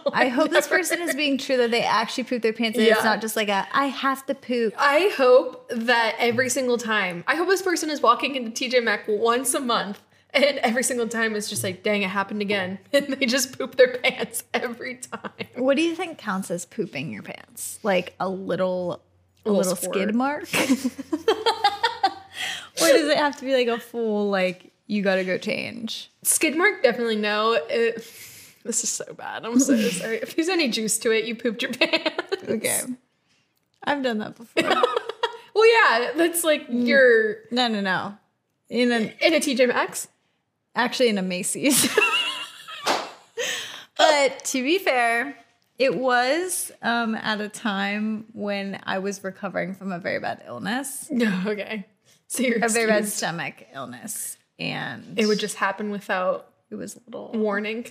I 0.12 0.28
hope 0.28 0.50
this 0.50 0.68
person 0.68 1.00
is 1.02 1.14
being 1.14 1.38
true 1.38 1.56
that 1.56 1.70
they 1.70 1.82
actually 1.82 2.24
poop 2.24 2.42
their 2.42 2.52
pants 2.52 2.78
and 2.78 2.86
it's 2.86 3.04
not 3.04 3.20
just 3.20 3.36
like 3.36 3.48
a 3.48 3.66
I 3.72 3.86
have 3.86 4.26
to 4.26 4.34
poop. 4.34 4.74
I 4.78 5.12
hope 5.16 5.68
that 5.70 6.16
every 6.18 6.48
single 6.48 6.78
time, 6.78 7.24
I 7.26 7.36
hope 7.36 7.48
this 7.48 7.62
person 7.62 7.90
is 7.90 8.00
walking 8.00 8.34
into 8.34 8.50
TJ 8.50 8.82
Maxx 8.82 9.04
once 9.08 9.54
a 9.54 9.60
month, 9.60 10.00
and 10.32 10.58
every 10.58 10.82
single 10.82 11.08
time 11.08 11.34
it's 11.36 11.48
just 11.48 11.62
like, 11.62 11.82
dang, 11.82 12.02
it 12.02 12.10
happened 12.10 12.42
again, 12.42 12.78
and 12.92 13.06
they 13.06 13.26
just 13.26 13.56
poop 13.56 13.76
their 13.76 13.98
pants 13.98 14.44
every 14.52 14.96
time. 14.96 15.46
What 15.56 15.76
do 15.76 15.82
you 15.82 15.94
think 15.94 16.18
counts 16.18 16.50
as 16.50 16.66
pooping 16.66 17.12
your 17.12 17.22
pants? 17.22 17.78
Like 17.82 18.14
a 18.20 18.28
little 18.28 19.02
a 19.46 19.50
little 19.50 19.58
little, 19.58 19.76
squirt. 19.76 19.94
skid 19.94 20.14
mark? 20.14 20.42
or 22.82 22.88
does 22.88 23.08
it 23.08 23.16
have 23.16 23.36
to 23.36 23.44
be 23.44 23.54
like 23.54 23.68
a 23.68 23.78
full 23.78 24.30
like 24.30 24.72
you 24.86 25.02
got 25.02 25.16
to 25.16 25.24
go 25.24 25.38
change? 25.38 26.10
Skid 26.22 26.56
mark, 26.56 26.82
definitely 26.82 27.16
no. 27.16 27.58
It, 27.68 28.02
this 28.64 28.82
is 28.84 28.90
so 28.90 29.12
bad. 29.14 29.44
I'm 29.44 29.58
so 29.60 29.76
sorry. 29.76 30.16
If 30.18 30.34
there's 30.36 30.48
any 30.48 30.68
juice 30.68 30.98
to 31.00 31.10
it, 31.12 31.24
you 31.24 31.34
pooped 31.36 31.62
your 31.62 31.72
pants. 31.72 32.34
Okay. 32.48 32.80
I've 33.84 34.02
done 34.02 34.18
that 34.18 34.36
before. 34.36 34.82
Well, 35.56 35.68
yeah, 35.72 36.10
that's 36.16 36.42
like 36.42 36.66
your 36.68 37.36
no, 37.52 37.68
no, 37.68 37.80
no. 37.80 38.16
In 38.68 38.90
a 38.90 38.96
in 39.24 39.34
a 39.34 39.38
TJ 39.38 39.68
Maxx. 39.68 40.08
actually 40.74 41.10
in 41.10 41.16
a 41.16 41.22
Macy's. 41.22 41.88
but 43.96 44.44
to 44.46 44.62
be 44.64 44.78
fair, 44.78 45.36
it 45.78 45.96
was 45.96 46.72
um, 46.82 47.14
at 47.14 47.40
a 47.40 47.48
time 47.48 48.26
when 48.32 48.80
I 48.84 48.98
was 48.98 49.22
recovering 49.22 49.74
from 49.74 49.92
a 49.92 49.98
very 50.00 50.18
bad 50.18 50.42
illness, 50.46 51.08
No, 51.10 51.42
okay. 51.46 51.86
So 52.26 52.42
you're 52.42 52.64
a 52.64 52.68
very 52.68 52.88
bad 52.88 52.98
excused. 53.04 53.18
stomach 53.18 53.54
illness, 53.72 54.36
and 54.58 55.16
It 55.16 55.26
would 55.26 55.38
just 55.38 55.56
happen 55.56 55.90
without 55.90 56.50
it 56.70 56.74
was 56.74 56.96
a 56.96 57.00
little, 57.06 57.30
warning. 57.32 57.86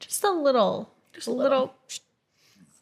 Just 0.00 0.24
a 0.24 0.30
little, 0.30 0.90
just 1.12 1.26
a 1.28 1.32
little. 1.32 1.74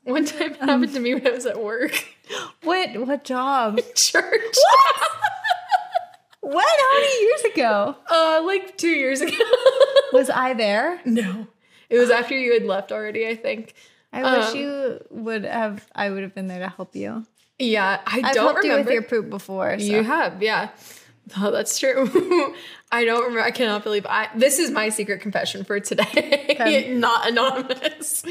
One 0.04 0.24
time 0.24 0.52
it 0.52 0.56
happened 0.56 0.92
to 0.94 1.00
me 1.00 1.14
when 1.14 1.26
I 1.26 1.30
was 1.30 1.46
at 1.46 1.62
work. 1.62 1.92
What? 2.62 2.94
What 3.06 3.24
job? 3.24 3.78
Church. 3.94 4.56
what? 6.40 6.66
How 6.80 7.00
many 7.00 7.22
years 7.24 7.44
ago 7.54 7.96
Uh, 8.10 8.42
like 8.44 8.76
two 8.78 8.88
years 8.90 9.20
ago. 9.20 9.32
was 10.12 10.30
I 10.30 10.54
there? 10.54 11.00
no, 11.04 11.46
it 11.90 11.98
was 11.98 12.10
after 12.10 12.38
you 12.38 12.52
had 12.52 12.64
left 12.64 12.92
already. 12.92 13.26
I 13.26 13.34
think. 13.36 13.74
I 14.12 14.22
wish 14.38 14.46
Um, 14.52 14.56
you 14.56 15.04
would 15.10 15.44
have. 15.44 15.86
I 15.94 16.10
would 16.10 16.22
have 16.22 16.34
been 16.34 16.46
there 16.48 16.60
to 16.60 16.68
help 16.68 16.94
you. 16.96 17.26
Yeah, 17.58 18.00
I 18.06 18.20
I've 18.24 18.34
don't 18.34 18.44
helped 18.44 18.64
you 18.64 18.70
remember. 18.70 18.90
with 18.90 18.92
your 18.94 19.02
poop 19.02 19.30
before. 19.30 19.78
So. 19.78 19.84
You 19.84 20.02
have, 20.04 20.42
yeah. 20.42 20.68
Oh, 21.36 21.50
that's 21.50 21.78
true. 21.78 22.54
I 22.92 23.04
don't 23.04 23.20
remember. 23.22 23.40
I 23.42 23.50
cannot 23.50 23.84
believe 23.84 24.06
I. 24.06 24.28
This 24.34 24.58
is 24.58 24.70
my 24.70 24.88
secret 24.88 25.20
confession 25.20 25.62
for 25.64 25.78
today, 25.78 26.56
Okay. 26.58 26.94
not 26.94 27.28
anonymous. 27.28 28.24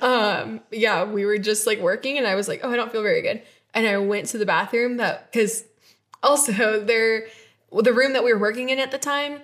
Um, 0.00 0.60
yeah, 0.70 1.04
we 1.04 1.26
were 1.26 1.38
just 1.38 1.66
like 1.66 1.78
working, 1.80 2.16
and 2.18 2.26
I 2.26 2.34
was 2.34 2.48
like, 2.48 2.60
"Oh, 2.62 2.70
I 2.70 2.76
don't 2.76 2.90
feel 2.90 3.02
very 3.02 3.20
good," 3.22 3.42
and 3.74 3.86
I 3.86 3.98
went 3.98 4.26
to 4.28 4.38
the 4.38 4.46
bathroom. 4.46 4.96
That 4.96 5.30
because 5.30 5.64
also 6.22 6.82
there, 6.82 7.26
the 7.72 7.92
room 7.92 8.14
that 8.14 8.24
we 8.24 8.32
were 8.32 8.38
working 8.38 8.70
in 8.70 8.78
at 8.78 8.90
the 8.92 8.98
time, 8.98 9.40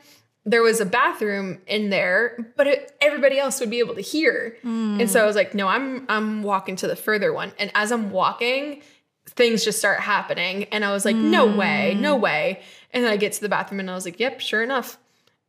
there 0.47 0.63
was 0.63 0.81
a 0.81 0.87
bathroom 0.87 1.61
in 1.67 1.91
there, 1.91 2.53
but 2.57 2.67
it, 2.67 2.97
everybody 3.03 3.39
else 3.39 3.61
would 3.61 3.71
be 3.71 3.81
able 3.81 3.95
to 3.97 4.01
hear. 4.01 4.57
And 4.63 5.11
so 5.11 5.23
I 5.23 5.27
was 5.27 5.37
like, 5.37 5.55
"No, 5.55 5.69
I'm 5.69 6.07
I'm 6.09 6.43
walking 6.43 6.77
to 6.77 6.87
the 6.87 6.97
further 6.97 7.33
one." 7.35 7.53
And 7.59 7.71
as 7.75 7.93
I'm 7.93 8.11
walking, 8.11 8.81
things 9.27 9.65
just 9.65 9.79
start 9.79 10.01
happening. 10.01 10.65
And 10.65 10.85
I 10.85 10.93
was 10.93 11.05
like, 11.05 11.17
no 11.17 11.47
way, 11.57 11.95
no 11.99 12.15
way. 12.15 12.61
And 12.95 13.05
then 13.05 13.11
I 13.13 13.17
get 13.19 13.33
to 13.35 13.41
the 13.43 13.49
bathroom 13.51 13.81
and 13.81 13.91
I 13.91 13.95
was 13.95 14.07
like, 14.07 14.19
yep, 14.21 14.41
sure 14.41 14.63
enough. 14.63 14.97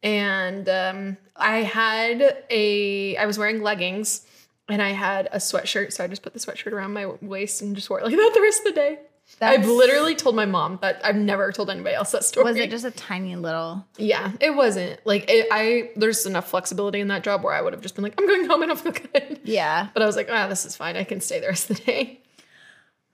and 0.04 0.68
um, 0.68 1.18
I 1.36 1.60
had 1.60 2.44
a 2.50 3.16
I 3.18 3.26
was 3.26 3.38
wearing 3.38 3.62
leggings 3.62 4.26
and 4.68 4.82
I 4.82 4.90
had 4.90 5.28
a 5.32 5.38
sweatshirt, 5.38 5.94
so 5.94 6.04
I 6.04 6.08
just 6.08 6.24
put 6.24 6.34
the 6.34 6.40
sweatshirt 6.40 6.72
around 6.74 6.94
my 6.94 7.06
waist 7.22 7.62
and 7.62 7.76
just 7.76 7.90
wore 7.90 8.00
it 8.00 8.06
like 8.06 8.16
that 8.16 8.32
the 8.34 8.42
rest 8.42 8.60
of 8.60 8.66
the 8.66 8.72
day. 8.74 9.00
I've 9.42 9.66
literally 9.68 10.14
told 10.16 10.36
my 10.36 10.46
mom, 10.46 10.78
but 10.80 11.02
I've 11.04 11.16
never 11.16 11.52
told 11.52 11.72
anybody 11.72 11.96
else 11.96 12.12
that 12.12 12.24
story. 12.24 12.44
Was 12.44 12.58
it 12.58 12.70
just 12.70 12.86
a 12.86 12.92
tiny 12.92 13.36
little? 13.36 13.84
Yeah, 13.98 14.32
it 14.40 14.52
wasn't 14.56 15.00
like 15.06 15.26
it, 15.28 15.48
I. 15.52 15.90
There's 15.96 16.28
enough 16.28 16.48
flexibility 16.50 17.00
in 17.00 17.08
that 17.08 17.24
job 17.24 17.44
where 17.44 17.54
I 17.54 17.62
would 17.62 17.74
have 17.74 17.82
just 17.82 17.96
been 17.96 18.04
like, 18.04 18.14
I'm 18.20 18.28
going 18.28 18.46
home 18.46 18.62
and 18.62 18.72
I 18.72 18.76
feel 18.76 18.92
good. 18.92 19.40
Yeah. 19.44 19.88
But 19.96 20.04
I 20.04 20.06
was 20.06 20.16
like, 20.16 20.30
ah, 20.32 20.48
this 20.48 20.64
is 20.66 20.76
fine. 20.76 20.96
I 20.96 21.04
can 21.06 21.22
stay 21.22 21.40
the 21.40 21.48
rest 21.48 21.72
of 21.72 21.78
the 21.78 21.84
day. 21.84 22.22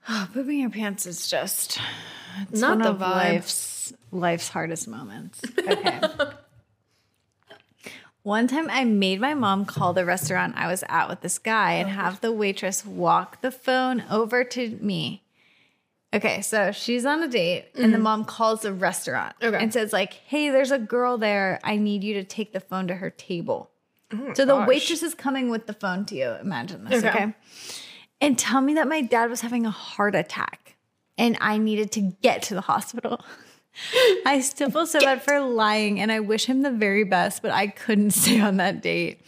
Oh, 0.08 0.28
pooping 0.34 0.58
your 0.60 0.68
pants 0.70 1.06
is 1.06 1.28
just 1.28 1.78
it's 2.50 2.60
Not 2.60 2.78
one 2.78 2.78
the 2.80 2.90
of 2.90 2.98
life's 4.10 4.48
hardest 4.48 4.88
moments. 4.88 5.40
Okay. 5.58 6.00
One 8.24 8.46
time 8.46 8.70
I 8.70 8.84
made 8.84 9.20
my 9.20 9.34
mom 9.34 9.64
call 9.64 9.92
the 9.92 10.04
restaurant 10.04 10.54
I 10.56 10.68
was 10.68 10.84
at 10.88 11.08
with 11.08 11.22
this 11.22 11.40
guy 11.40 11.72
and 11.72 11.88
have 11.88 12.20
the 12.20 12.30
waitress 12.30 12.86
walk 12.86 13.40
the 13.40 13.50
phone 13.50 14.04
over 14.08 14.44
to 14.44 14.78
me. 14.80 15.24
Okay, 16.14 16.40
so 16.40 16.70
she's 16.70 17.04
on 17.04 17.22
a 17.22 17.28
date 17.28 17.70
and 17.74 17.92
the 17.92 17.96
mm-hmm. 17.96 18.04
mom 18.04 18.24
calls 18.24 18.60
the 18.60 18.72
restaurant 18.72 19.34
Okay. 19.42 19.56
and 19.56 19.72
says 19.72 19.92
like, 19.92 20.12
"Hey, 20.12 20.50
there's 20.50 20.70
a 20.70 20.78
girl 20.78 21.18
there. 21.18 21.58
I 21.64 21.76
need 21.76 22.04
you 22.04 22.14
to 22.14 22.22
take 22.22 22.52
the 22.52 22.60
phone 22.60 22.86
to 22.88 22.94
her 22.94 23.10
table." 23.10 23.70
Oh 24.12 24.34
so 24.34 24.44
the 24.44 24.54
gosh. 24.54 24.68
waitress 24.68 25.02
is 25.02 25.14
coming 25.14 25.48
with 25.48 25.66
the 25.66 25.72
phone 25.72 26.04
to 26.06 26.14
you. 26.14 26.36
Imagine 26.40 26.84
this, 26.84 27.02
Okay. 27.02 27.08
okay? 27.08 27.34
And 28.20 28.38
tell 28.38 28.60
me 28.60 28.74
that 28.74 28.86
my 28.86 29.00
dad 29.00 29.30
was 29.30 29.40
having 29.40 29.66
a 29.66 29.70
heart 29.70 30.14
attack 30.14 30.76
and 31.18 31.36
I 31.40 31.58
needed 31.58 31.90
to 31.92 32.00
get 32.22 32.42
to 32.44 32.54
the 32.54 32.60
hospital. 32.60 33.24
I 34.26 34.40
still 34.40 34.70
feel 34.70 34.86
so 34.86 35.00
bad 35.00 35.22
for 35.22 35.40
lying 35.40 36.00
and 36.00 36.12
I 36.12 36.20
wish 36.20 36.46
him 36.46 36.62
the 36.62 36.70
very 36.70 37.04
best, 37.04 37.42
but 37.42 37.50
I 37.50 37.66
couldn't 37.68 38.10
stay 38.22 38.40
on 38.40 38.56
that 38.58 38.82
date. 38.82 39.20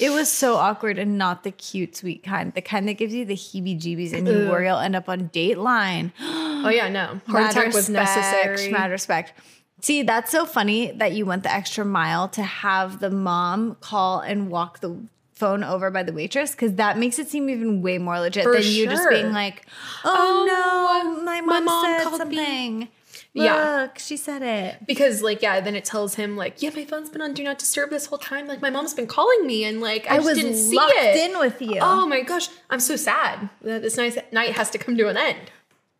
It 0.00 0.10
was 0.10 0.30
so 0.30 0.54
awkward 0.56 0.96
and 0.98 1.18
not 1.18 1.42
the 1.42 1.50
cute, 1.50 1.96
sweet 1.96 2.22
kind, 2.22 2.54
the 2.54 2.62
kind 2.62 2.86
that 2.88 2.94
gives 2.94 3.12
you 3.12 3.24
the 3.24 3.34
heebie 3.34 3.80
jeebies 3.80 4.12
and 4.12 4.28
you 4.28 4.48
worry 4.48 4.66
you'll 4.66 4.78
end 4.78 4.94
up 4.94 5.08
on 5.08 5.28
Dateline. 5.30 6.12
Oh 6.60 6.70
yeah, 6.70 6.88
no. 6.88 7.20
Heart 7.28 7.52
attack 7.52 7.72
was 7.72 7.88
necessary. 7.88 8.72
Mad 8.72 8.90
respect. 8.90 9.32
See, 9.80 10.02
that's 10.02 10.32
so 10.32 10.44
funny 10.44 10.90
that 10.90 11.12
you 11.12 11.24
went 11.24 11.44
the 11.44 11.52
extra 11.52 11.84
mile 11.84 12.28
to 12.30 12.42
have 12.42 12.98
the 12.98 13.10
mom 13.10 13.76
call 13.80 14.18
and 14.18 14.50
walk 14.50 14.80
the 14.80 14.96
phone 15.34 15.62
over 15.62 15.88
by 15.92 16.02
the 16.02 16.12
waitress 16.12 16.50
because 16.50 16.74
that 16.74 16.98
makes 16.98 17.20
it 17.20 17.28
seem 17.28 17.48
even 17.48 17.80
way 17.80 17.98
more 17.98 18.18
legit 18.18 18.42
For 18.42 18.54
than 18.54 18.64
you 18.64 18.86
just 18.88 19.08
being 19.08 19.32
like, 19.32 19.66
"Oh, 20.04 20.46
Oh, 20.50 21.04
no, 21.14 21.22
my 21.24 21.40
my 21.40 21.60
mom, 21.60 21.64
mom 21.66 21.84
said 21.84 22.04
called 22.04 22.28
me." 22.28 22.90
Something." 23.38 23.44
Yeah. 23.44 23.88
She 23.96 24.16
said 24.16 24.42
it. 24.42 24.86
Because 24.86 25.22
like 25.22 25.42
yeah, 25.42 25.60
then 25.60 25.74
it 25.74 25.84
tells 25.84 26.14
him 26.16 26.36
like 26.36 26.62
yeah, 26.62 26.70
my 26.74 26.84
phone's 26.84 27.10
been 27.10 27.22
on 27.22 27.32
do 27.34 27.42
not 27.44 27.58
disturb 27.58 27.90
this 27.90 28.06
whole 28.06 28.18
time. 28.18 28.46
Like 28.46 28.60
my 28.62 28.70
mom's 28.70 28.94
been 28.94 29.06
calling 29.06 29.46
me 29.46 29.64
and 29.64 29.80
like 29.80 30.06
I, 30.10 30.14
I, 30.14 30.16
just 30.18 30.28
was 30.28 30.38
didn't 30.38 30.54
see 30.56 30.76
locked 30.76 30.92
it. 30.96 31.30
in 31.30 31.38
with 31.38 31.60
you. 31.62 31.78
Oh 31.80 32.06
my 32.06 32.20
gosh, 32.22 32.48
I'm 32.70 32.80
so 32.80 32.96
sad 32.96 33.48
that 33.62 33.82
this 33.82 33.96
nice 33.96 34.18
night 34.32 34.52
has 34.52 34.70
to 34.70 34.78
come 34.78 34.96
to 34.96 35.08
an 35.08 35.16
end. 35.16 35.50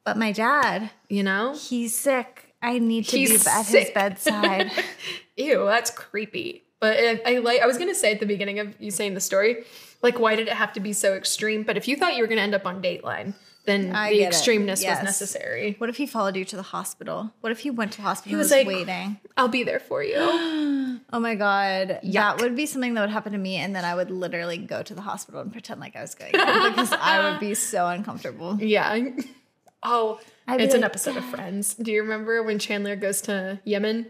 But 0.04 0.16
my 0.16 0.32
dad, 0.32 0.90
You 1.08 1.22
know? 1.22 1.54
he's 1.54 1.94
sick. 1.94 2.54
I 2.62 2.78
need 2.78 3.04
to 3.08 3.16
He's 3.18 3.44
be 3.44 3.50
at 3.50 3.66
sick. 3.66 3.84
his 3.86 3.90
bedside. 3.94 4.72
Ew, 5.36 5.64
that's 5.66 5.90
creepy. 5.90 6.64
But 6.80 6.96
I, 6.98 7.20
I 7.26 7.38
like 7.38 7.60
I 7.60 7.66
was 7.66 7.76
gonna 7.78 7.94
say 7.94 8.12
at 8.12 8.20
the 8.20 8.26
beginning 8.26 8.58
of 8.58 8.74
you 8.80 8.90
saying 8.90 9.14
the 9.14 9.20
story, 9.20 9.64
like 10.02 10.18
why 10.18 10.34
did 10.36 10.48
it 10.48 10.54
have 10.54 10.72
to 10.74 10.80
be 10.80 10.92
so 10.92 11.14
extreme? 11.14 11.62
But 11.62 11.76
if 11.76 11.86
you 11.88 11.96
thought 11.96 12.14
you 12.16 12.22
were 12.22 12.28
gonna 12.28 12.40
end 12.40 12.54
up 12.54 12.66
on 12.66 12.80
Dateline, 12.82 13.34
then 13.68 13.94
I 13.94 14.10
the 14.10 14.20
extremeness 14.22 14.82
Yes. 14.82 14.98
was 14.98 15.04
necessary. 15.04 15.74
what 15.78 15.88
if 15.90 15.96
he 15.96 16.06
followed 16.06 16.34
you 16.36 16.44
to 16.46 16.56
the 16.56 16.62
hospital? 16.62 17.32
What 17.40 17.52
if 17.52 17.60
he 17.60 17.70
went 17.70 17.92
to 17.92 17.98
the 17.98 18.02
hospital 18.04 18.30
He 18.30 18.34
and 18.34 18.38
was 18.38 18.46
was 18.50 18.58
like, 18.58 18.66
waiting? 18.66 19.18
I'll 19.36 19.48
be 19.48 19.62
there 19.64 19.80
for 19.80 20.02
you. 20.02 20.16
Oh 21.10 21.20
my 21.20 21.36
god, 21.36 22.00
Yuck. 22.04 22.12
that 22.12 22.40
would 22.40 22.56
be 22.56 22.66
something 22.66 22.92
that 22.94 23.00
would 23.00 23.08
happen 23.10 23.32
to 23.32 23.38
me, 23.38 23.56
and 23.56 23.74
then 23.74 23.84
I 23.84 23.94
would 23.94 24.10
literally 24.10 24.58
go 24.58 24.82
to 24.82 24.94
the 24.94 25.00
hospital 25.00 25.40
and 25.40 25.50
pretend 25.52 25.80
like 25.80 25.94
I 25.96 26.02
was 26.02 26.14
going 26.14 26.32
because 26.32 26.92
I 26.92 27.30
would 27.30 27.40
be 27.40 27.54
so 27.54 27.86
uncomfortable. 27.86 28.58
yeah. 28.60 28.98
Oh, 29.82 30.18
it's 30.48 30.74
an 30.74 30.80
like, 30.82 30.90
episode 30.90 31.16
of 31.16 31.24
Friends. 31.34 31.74
Do 31.74 31.92
you 31.92 32.02
remember 32.02 32.42
when 32.42 32.58
Chandler 32.58 32.96
goes 32.96 33.20
to 33.22 33.60
Yemen? 33.64 34.06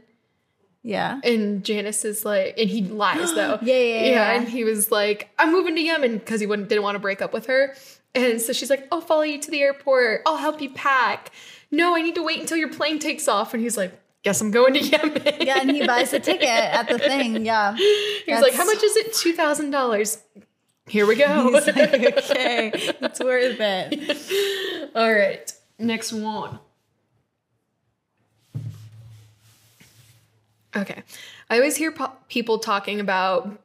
Yeah, 0.82 1.20
And 1.24 1.62
Janice 1.64 2.04
is 2.04 2.24
like, 2.24 2.54
and 2.56 2.70
he 2.70 2.82
lies 2.82 3.34
though. 3.34 3.58
Yeah, 3.62 3.74
yeah, 3.74 4.04
yeah. 4.06 4.32
And 4.40 4.48
he 4.48 4.64
was 4.64 4.90
like, 4.90 5.28
I'm 5.38 5.52
moving 5.52 5.74
to 5.74 5.80
Yemen 5.82 6.16
because 6.18 6.40
he 6.40 6.46
wouldn't, 6.46 6.68
didn't 6.68 6.84
want 6.84 6.94
to 6.94 7.00
break 7.00 7.20
up 7.20 7.32
with 7.34 7.46
her. 7.46 7.74
And 8.14 8.40
so 8.40 8.52
she's 8.52 8.70
like, 8.70 8.88
I'll 8.90 9.00
follow 9.00 9.22
you 9.22 9.38
to 9.40 9.50
the 9.50 9.60
airport. 9.60 10.22
I'll 10.26 10.36
help 10.38 10.60
you 10.60 10.70
pack. 10.70 11.30
No, 11.70 11.94
I 11.94 12.02
need 12.02 12.14
to 12.16 12.22
wait 12.22 12.40
until 12.40 12.56
your 12.56 12.70
plane 12.72 12.98
takes 12.98 13.28
off. 13.28 13.52
And 13.54 13.62
he's 13.62 13.76
like, 13.76 13.92
Guess 14.24 14.40
I'm 14.40 14.50
going 14.50 14.74
to 14.74 14.80
Yemen. 14.80 15.22
yeah, 15.40 15.60
and 15.60 15.70
he 15.70 15.86
buys 15.86 16.12
a 16.12 16.18
ticket 16.18 16.48
at 16.48 16.88
the 16.88 16.98
thing. 16.98 17.46
Yeah, 17.46 17.76
He's 18.26 18.40
like, 18.40 18.52
How 18.54 18.64
much 18.64 18.82
is 18.82 18.96
it? 18.96 19.14
Two 19.14 19.32
thousand 19.32 19.70
dollars. 19.70 20.18
Here 20.88 21.06
we 21.06 21.14
go. 21.14 21.52
He's 21.52 21.66
like, 21.66 21.76
okay, 21.78 22.70
it's 22.74 23.20
worth 23.20 23.56
it. 23.60 24.90
All 24.96 25.12
right, 25.12 25.52
next 25.78 26.12
one. 26.12 26.58
Okay, 30.76 31.02
I 31.48 31.56
always 31.56 31.76
hear 31.76 31.92
po- 31.92 32.12
people 32.28 32.58
talking 32.58 32.98
about. 33.00 33.62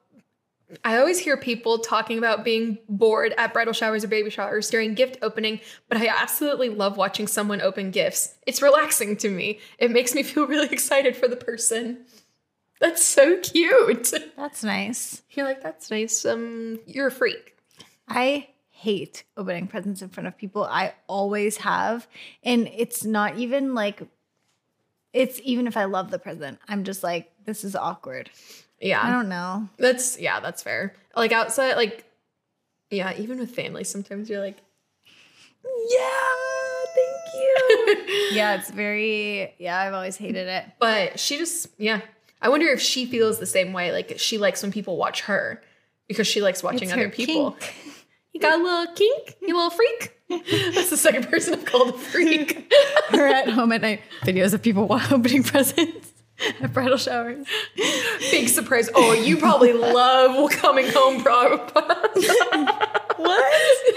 I 0.83 0.97
always 0.97 1.19
hear 1.19 1.37
people 1.37 1.79
talking 1.79 2.17
about 2.17 2.43
being 2.43 2.77
bored 2.87 3.33
at 3.37 3.53
bridal 3.53 3.73
showers 3.73 4.03
or 4.03 4.07
baby 4.07 4.29
showers 4.29 4.69
during 4.69 4.93
gift 4.93 5.17
opening, 5.21 5.59
but 5.89 5.97
I 5.97 6.07
absolutely 6.07 6.69
love 6.69 6.97
watching 6.97 7.27
someone 7.27 7.61
open 7.61 7.91
gifts. 7.91 8.35
It's 8.45 8.61
relaxing 8.61 9.17
to 9.17 9.29
me. 9.29 9.59
It 9.77 9.91
makes 9.91 10.13
me 10.13 10.23
feel 10.23 10.47
really 10.47 10.69
excited 10.69 11.15
for 11.15 11.27
the 11.27 11.35
person. 11.35 12.05
That's 12.79 13.03
so 13.03 13.39
cute. 13.39 14.13
That's 14.35 14.63
nice. 14.63 15.21
You're 15.31 15.45
like, 15.45 15.61
that's 15.61 15.89
nice. 15.89 16.25
Um, 16.25 16.79
you're 16.85 17.07
a 17.07 17.11
freak. 17.11 17.55
I 18.07 18.49
hate 18.69 19.23
opening 19.37 19.67
presents 19.67 20.01
in 20.01 20.09
front 20.09 20.27
of 20.27 20.37
people. 20.37 20.65
I 20.65 20.93
always 21.07 21.57
have, 21.57 22.07
and 22.43 22.69
it's 22.75 23.05
not 23.05 23.37
even 23.37 23.73
like. 23.73 24.01
It's 25.13 25.39
even 25.43 25.67
if 25.67 25.77
I 25.77 25.85
love 25.85 26.09
the 26.09 26.17
present, 26.17 26.57
I'm 26.67 26.83
just 26.83 27.03
like, 27.03 27.31
this 27.45 27.63
is 27.63 27.75
awkward. 27.75 28.31
Yeah. 28.83 29.01
I 29.01 29.11
don't 29.11 29.29
know. 29.29 29.69
That's 29.77 30.19
yeah, 30.19 30.39
that's 30.39 30.61
fair. 30.61 30.93
Like 31.15 31.31
outside, 31.31 31.75
like 31.75 32.03
yeah, 32.91 33.13
even 33.17 33.39
with 33.39 33.49
family, 33.55 33.83
sometimes 33.83 34.29
you're 34.29 34.41
like, 34.41 34.57
yeah, 35.63 35.99
thank 36.95 37.33
you. 37.35 37.49
Yeah, 38.33 38.55
it's 38.55 38.69
very. 38.71 39.53
Yeah, 39.59 39.77
I've 39.79 39.93
always 39.93 40.17
hated 40.17 40.47
it. 40.47 40.65
but 40.79 41.19
she 41.19 41.37
just 41.37 41.67
yeah. 41.77 42.01
I 42.41 42.49
wonder 42.49 42.67
if 42.67 42.81
she 42.81 43.05
feels 43.05 43.39
the 43.39 43.45
same 43.45 43.73
way. 43.73 43.91
Like 43.91 44.15
she 44.17 44.37
likes 44.37 44.61
when 44.61 44.71
people 44.71 44.97
watch 44.97 45.21
her 45.21 45.61
because 46.07 46.27
she 46.27 46.41
likes 46.41 46.61
watching 46.63 46.83
It's 46.83 46.93
other 46.93 47.03
her 47.03 47.09
people. 47.09 47.51
kink. 47.53 47.73
You 48.33 48.39
got 48.41 48.59
a 48.59 48.63
little 48.63 48.91
kink, 48.95 49.35
you 49.43 49.53
little 49.55 49.69
freak. 49.69 50.11
That's 50.27 50.89
the 50.89 50.97
second 50.97 51.29
person 51.29 51.53
I've 51.53 51.65
called 51.65 51.89
a 51.93 51.97
freak. 51.99 52.73
Her 53.09 53.27
at 53.27 53.47
home 53.47 53.71
at 53.71 53.81
night 53.81 54.01
videos 54.23 54.55
of 54.55 54.63
people 54.63 54.91
opening 55.11 55.43
presents 55.43 56.11
at 56.61 56.73
bridal 56.73 56.97
showers. 56.97 57.45
Big 57.75 58.49
surprise. 58.49 58.89
Oh, 58.93 59.13
you 59.13 59.37
probably 59.37 59.73
love 59.73 60.51
coming 60.51 60.87
home, 60.89 61.23
bro. 61.23 61.57
what? 63.17 63.53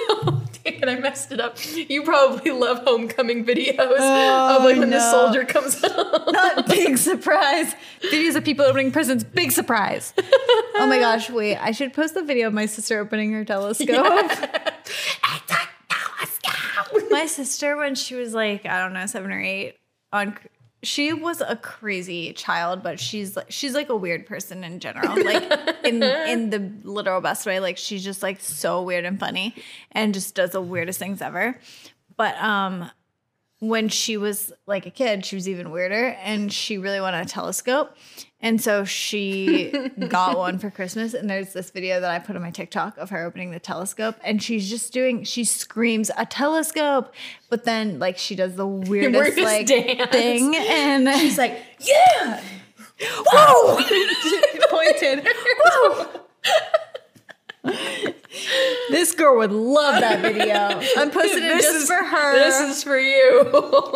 Oh, 0.09 0.43
Dang 0.65 0.81
it, 0.81 0.89
I 0.89 0.97
messed 0.97 1.33
it 1.33 1.41
up. 1.41 1.59
You 1.75 2.03
probably 2.03 2.51
love 2.51 2.79
homecoming 2.85 3.45
videos 3.45 3.77
oh, 3.79 4.57
of 4.57 4.65
like 4.65 4.79
when 4.79 4.91
the 4.91 4.99
oh, 5.01 5.11
soldier 5.11 5.45
comes 5.45 5.81
home. 5.81 6.33
Not 6.33 6.67
big 6.67 6.99
surprise. 6.99 7.75
Videos 8.03 8.35
of 8.35 8.45
people 8.45 8.65
opening 8.65 8.91
presents. 8.91 9.23
Big 9.23 9.53
surprise. 9.53 10.13
Oh 10.19 10.87
my 10.89 10.99
gosh, 10.99 11.31
wait. 11.31 11.57
I 11.57 11.71
should 11.71 11.93
post 11.93 12.15
the 12.15 12.23
video 12.23 12.49
of 12.49 12.55
my 12.55 12.67
sister 12.67 12.99
opening 12.99 13.33
her 13.33 13.45
telescope. 13.45 13.87
telescope. 13.87 14.51
my 17.11 17.27
sister, 17.27 17.77
when 17.77 17.95
she 17.95 18.15
was 18.15 18.35
like, 18.35 18.67
I 18.67 18.83
don't 18.83 18.93
know, 18.93 19.07
seven 19.07 19.33
or 19.33 19.41
eight, 19.41 19.77
on 20.13 20.37
she 20.83 21.13
was 21.13 21.41
a 21.41 21.57
crazy 21.57 22.33
child, 22.33 22.83
but 22.83 23.01
she's 23.01 23.37
like 23.37 23.51
she's 23.51 23.75
like 23.75 23.89
a 23.89 23.97
weird 23.97 24.27
person 24.27 24.65
in 24.65 24.81
general. 24.81 25.17
Like 25.27 25.43
in 25.85 26.03
in 26.03 26.51
the 26.51 26.71
literal 26.85 27.21
best 27.21 27.47
way. 27.47 27.61
Like 27.61 27.77
she's 27.77 28.05
just 28.05 28.23
like 28.23 28.41
so 28.41 28.83
weird 28.83 29.05
and 29.05 29.19
funny 29.19 29.55
and 29.93 30.15
just 30.15 30.35
does 30.35 30.51
the 30.51 30.61
weirdest 30.61 30.99
things 30.99 31.21
ever. 31.21 31.59
But 32.17 32.41
um 32.43 32.91
when 33.59 33.89
she 33.89 34.17
was 34.17 34.53
like 34.67 34.87
a 34.87 34.91
kid, 34.91 35.25
she 35.25 35.35
was 35.35 35.49
even 35.49 35.71
weirder 35.71 36.17
and 36.23 36.53
she 36.53 36.79
really 36.79 37.01
wanted 37.01 37.27
a 37.27 37.29
telescope. 37.29 37.97
And 38.41 38.61
so 38.61 38.85
she 38.85 39.71
got 40.09 40.37
one 40.37 40.59
for 40.59 40.71
Christmas. 40.71 41.15
And 41.15 41.29
there's 41.29 41.53
this 41.55 41.71
video 41.71 42.01
that 42.01 42.11
I 42.11 42.19
put 42.19 42.37
on 42.37 42.43
my 42.43 42.51
TikTok 42.51 42.99
of 42.99 43.11
her 43.11 43.25
opening 43.25 43.51
the 43.51 43.59
telescope. 43.59 44.17
And 44.23 44.43
she's 44.43 44.69
just 44.69 44.93
doing, 44.93 45.25
she 45.25 45.45
screams, 45.45 46.11
a 46.19 46.27
telescope. 46.27 47.13
But 47.49 47.65
then, 47.65 47.99
like, 47.99 48.19
she 48.19 48.35
does 48.37 48.55
the 48.57 48.67
weirdest, 48.67 49.37
Weirdest 49.37 49.43
like, 49.43 49.67
dance. 49.67 50.11
thing. 50.13 50.55
And 50.55 51.09
She's 51.19 51.39
like, 51.39 51.59
yeah. 51.81 52.43
whoa! 53.33 53.77
pointed. 54.71 55.27
Whoa! 55.65 56.21
this 58.91 59.13
girl 59.15 59.39
would 59.39 59.51
love 59.53 60.01
that 60.01 60.21
video. 60.21 60.55
I'm 61.03 61.11
posting 61.11 61.43
it 61.43 61.49
This 61.49 61.65
just 61.65 61.77
is- 61.83 61.89
for 61.89 61.95
her. 62.05 62.35
This 62.35 62.77
is 62.77 62.83
for 62.85 62.99
you. 62.99 63.51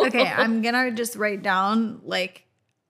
okay, 0.07 0.25
I'm 0.25 0.61
gonna 0.61 0.91
just 0.91 1.15
write 1.15 1.41
down 1.41 2.01
like 2.03 2.43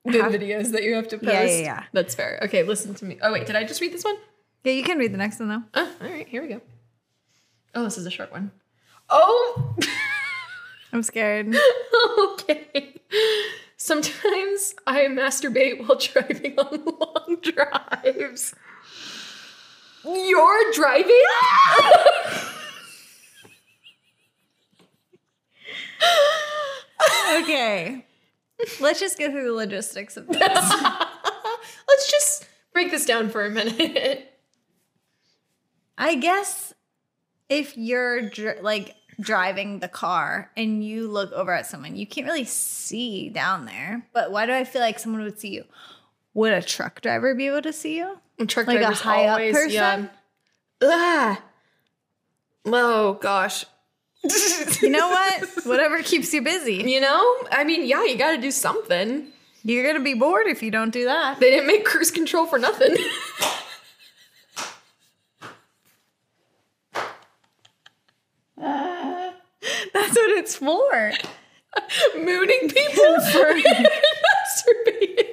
the 0.06 0.22
have- 0.24 0.32
videos 0.34 0.72
that 0.72 0.84
you 0.84 0.96
have 0.96 1.08
to 1.10 1.18
post. 1.18 1.32
Yeah, 1.32 1.44
yeah, 1.44 1.58
yeah. 1.60 1.84
That's 1.94 2.16
fair. 2.16 2.40
Okay, 2.44 2.64
listen 2.64 2.94
to 2.96 3.06
me. 3.06 3.18
Oh 3.22 3.32
wait, 3.32 3.46
did 3.48 3.56
I 3.56 3.64
just 3.64 3.82
read 3.82 3.94
this 3.94 4.04
one? 4.04 4.16
Yeah, 4.64 4.74
you 4.74 4.84
can 4.84 4.98
read 4.98 5.14
the 5.14 5.18
next 5.18 5.40
one 5.40 5.50
though. 5.50 5.64
Oh, 5.74 5.92
all 6.02 6.10
right, 6.10 6.28
here 6.28 6.42
we 6.42 6.48
go. 6.50 6.62
Oh, 7.74 7.84
this 7.84 7.98
is 7.98 8.06
a 8.06 8.12
short 8.12 8.32
one. 8.32 8.52
Oh, 9.10 9.76
I'm 10.94 11.04
scared. 11.04 11.56
okay. 12.34 12.96
Sometimes 13.78 14.76
I 14.86 15.06
masturbate 15.06 15.80
while 15.88 15.98
driving 15.98 16.58
on 16.60 16.86
long 16.86 17.38
drives. 17.42 18.54
You're 20.06 20.72
driving? 20.74 21.24
okay. 27.42 28.06
Let's 28.80 29.00
just 29.00 29.18
go 29.18 29.30
through 29.32 29.46
the 29.46 29.54
logistics 29.54 30.18
of 30.18 30.28
this. 30.28 30.40
Let's 31.88 32.12
just 32.12 32.48
break 32.74 32.92
this 32.92 33.06
down 33.06 33.30
for 33.30 33.46
a 33.46 33.50
minute. 33.50 34.28
I 35.98 36.16
guess 36.16 36.74
if 37.50 37.78
you're 37.78 38.30
dr- 38.30 38.62
like 38.62 38.96
driving 39.20 39.80
the 39.80 39.88
car 39.88 40.50
and 40.58 40.84
you 40.84 41.08
look 41.08 41.32
over 41.32 41.54
at 41.54 41.68
someone, 41.68 41.96
you 41.96 42.08
can't 42.08 42.26
really 42.26 42.46
see 42.46 43.30
down 43.30 43.66
there. 43.66 44.08
But 44.14 44.32
why 44.32 44.46
do 44.46 44.54
I 44.54 44.64
feel 44.64 44.82
like 44.82 45.00
someone 45.00 45.24
would 45.24 45.40
see 45.40 45.50
you? 45.50 45.66
Would 46.34 46.54
a 46.54 46.62
truck 46.62 47.02
driver 47.02 47.36
be 47.36 47.48
able 47.48 47.62
to 47.62 47.74
see 47.74 47.98
you? 47.98 48.18
A 48.40 48.46
truck 48.46 48.66
driver. 48.66 48.82
Like 48.82 48.94
a 48.94 48.96
high 48.96 49.26
up 49.26 49.34
always, 49.34 49.56
person? 49.56 49.72
yeah. 49.72 50.08
Ah. 50.84 51.44
Oh 52.66 53.14
gosh. 53.14 53.66
You 54.82 54.90
know 54.90 55.10
what? 55.10 55.66
Whatever 55.66 56.04
keeps 56.04 56.34
you 56.34 56.42
busy. 56.42 56.76
You 56.76 57.02
know, 57.02 57.36
I 57.52 57.64
mean, 57.64 57.86
yeah, 57.86 58.04
you 58.04 58.18
got 58.18 58.32
to 58.32 58.38
do 58.38 58.52
something. 58.52 59.28
You're 59.64 59.86
gonna 59.86 60.04
be 60.04 60.16
bored 60.16 60.48
if 60.48 60.64
you 60.64 60.72
don't 60.72 60.90
do 60.92 61.06
that. 61.06 61.40
They 61.40 61.52
didn't 61.52 61.68
make 61.68 61.86
cruise 61.86 62.10
control 62.10 62.48
for 62.48 62.58
nothing. 62.58 62.96
That's 69.94 70.16
what 70.16 70.30
it's 70.32 70.56
for. 70.56 71.12
Mooning 72.18 72.70
people 72.70 73.22
for 73.32 73.54
masturbating. 73.54 75.31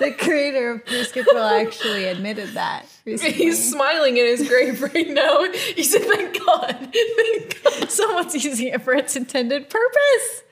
The 0.00 0.12
creator 0.12 0.70
of 0.72 0.84
Control 1.12 1.38
actually 1.44 2.04
admitted 2.06 2.50
that 2.54 2.86
recently. 3.04 3.32
He's 3.34 3.70
smiling 3.70 4.16
in 4.16 4.26
his 4.26 4.48
grave 4.48 4.82
right 4.82 5.08
now. 5.08 5.44
He 5.52 5.82
said, 5.84 6.02
"Thank 6.02 6.38
God, 6.44 6.92
thank 7.16 7.62
God." 7.62 7.90
Someone's 7.90 8.44
using 8.44 8.68
it 8.68 8.82
for 8.82 8.92
its 8.94 9.14
intended 9.16 9.68
purpose. 9.70 10.42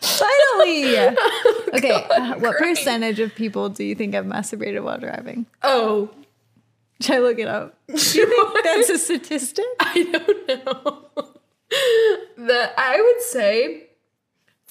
Finally. 0.00 1.16
Okay, 1.74 1.90
uh, 1.92 2.34
what 2.38 2.56
great. 2.58 2.76
percentage 2.76 3.18
of 3.18 3.34
people 3.34 3.70
do 3.70 3.82
you 3.82 3.94
think 3.94 4.12
have 4.14 4.26
masturbated 4.26 4.82
while 4.84 4.98
driving? 4.98 5.46
Oh, 5.62 6.10
Should 7.00 7.16
I 7.16 7.18
look 7.20 7.38
it 7.38 7.48
up? 7.48 7.78
Do 7.88 7.94
you 7.94 8.26
think 8.52 8.64
that's 8.64 8.90
a 8.90 8.98
statistic? 8.98 9.64
I 9.80 10.02
don't 10.12 10.48
know. 10.66 11.04
that 12.46 12.74
I 12.76 13.00
would 13.00 13.22
say 13.22 13.88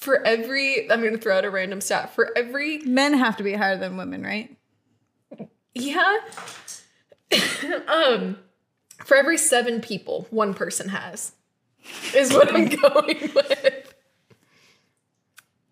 for 0.02 0.26
every, 0.26 0.90
I'm 0.90 1.00
going 1.00 1.12
to 1.12 1.18
throw 1.18 1.38
out 1.38 1.44
a 1.44 1.50
random 1.50 1.80
stat. 1.80 2.12
For 2.12 2.36
every 2.36 2.78
Men 2.78 3.14
have 3.14 3.36
to 3.36 3.44
be 3.44 3.52
higher 3.52 3.76
than 3.76 3.96
women, 3.96 4.24
right? 4.24 4.56
Yeah. 5.74 6.18
um, 7.86 8.38
for 9.04 9.16
every 9.16 9.38
seven 9.38 9.80
people, 9.80 10.26
one 10.30 10.54
person 10.54 10.88
has. 10.88 11.32
Is 12.14 12.32
what 12.32 12.52
I'm 12.52 12.66
going 12.94 13.30
with. 13.34 13.94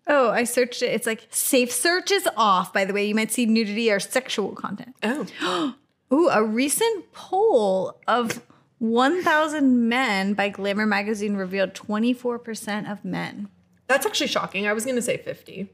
Oh, 0.07 0.29
I 0.29 0.45
searched 0.45 0.81
it. 0.81 0.87
It's 0.87 1.05
like 1.05 1.27
safe 1.29 1.71
search 1.71 2.09
is 2.09 2.27
off, 2.35 2.73
by 2.73 2.85
the 2.85 2.93
way. 2.93 3.05
You 3.05 3.15
might 3.15 3.31
see 3.31 3.45
nudity 3.45 3.91
or 3.91 3.99
sexual 3.99 4.55
content. 4.55 4.95
Oh. 5.03 5.75
Ooh, 6.13 6.29
a 6.29 6.43
recent 6.43 7.11
poll 7.13 7.99
of 8.07 8.41
1,000 8.79 9.87
men 9.87 10.33
by 10.33 10.49
Glamour 10.49 10.85
magazine 10.85 11.35
revealed 11.35 11.73
24% 11.73 12.91
of 12.91 13.05
men. 13.05 13.49
That's 13.91 14.05
actually 14.05 14.27
shocking. 14.27 14.67
I 14.67 14.73
was 14.73 14.83
going 14.85 14.95
to 14.95 15.01
say 15.01 15.17
50. 15.17 15.69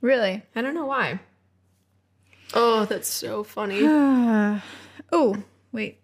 Really? 0.00 0.42
I 0.54 0.62
don't 0.62 0.74
know 0.74 0.86
why. 0.86 1.20
Oh, 2.54 2.84
that's 2.86 3.08
so 3.08 3.44
funny. 3.44 3.80
Oh, 5.12 5.36
wait. 5.72 6.00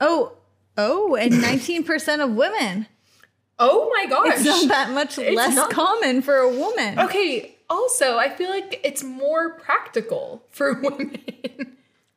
Oh, 0.00 0.34
oh, 0.76 1.16
and 1.16 1.32
19% 1.32 2.22
of 2.22 2.30
women. 2.32 2.86
Oh 3.58 3.90
my 3.92 4.06
gosh. 4.08 4.34
It's 4.36 4.44
not 4.44 4.68
that 4.68 4.90
much 4.90 5.18
It's 5.18 5.34
less 5.34 5.54
not- 5.56 5.70
common 5.70 6.22
for 6.22 6.36
a 6.36 6.48
woman. 6.48 6.98
okay, 7.00 7.56
also, 7.68 8.16
I 8.18 8.28
feel 8.28 8.50
like 8.50 8.80
it's 8.84 9.02
more 9.02 9.54
practical 9.58 10.44
for 10.50 10.74
women. 10.80 11.18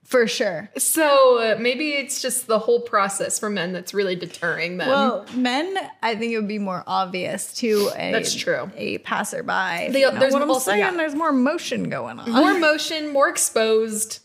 For 0.10 0.26
sure. 0.28 0.70
so 0.76 1.38
uh, 1.40 1.58
maybe 1.60 1.92
it's 1.92 2.20
just 2.20 2.48
the 2.48 2.58
whole 2.58 2.82
process 2.82 3.38
for 3.38 3.48
men 3.50 3.74
that's 3.74 3.94
really 3.94 4.16
deterring 4.16 4.78
them. 4.78 4.90
Well, 4.90 5.26
men, 5.36 5.78
I 6.02 6.16
think 6.16 6.34
it 6.34 6.38
would 6.40 6.48
be 6.48 6.58
more 6.58 6.84
obvious 6.88 7.54
to 7.60 7.92
a 7.96 8.12
That's 8.12 8.34
true. 8.34 8.72
a 8.76 8.98
passerby. 9.00 9.92
They- 9.92 10.00
You 10.02 10.12
know 10.12 10.20
there's 10.20 10.34
what 10.34 10.42
I'm 10.42 10.50
also- 10.50 10.72
saying? 10.72 10.80
yeah. 10.80 10.92
There's 10.92 11.14
more 11.14 11.32
motion 11.32 11.90
going 11.90 12.18
on. 12.20 12.32
more 12.32 12.58
motion, 12.58 13.10
more 13.14 13.30
exposed. 13.30 14.20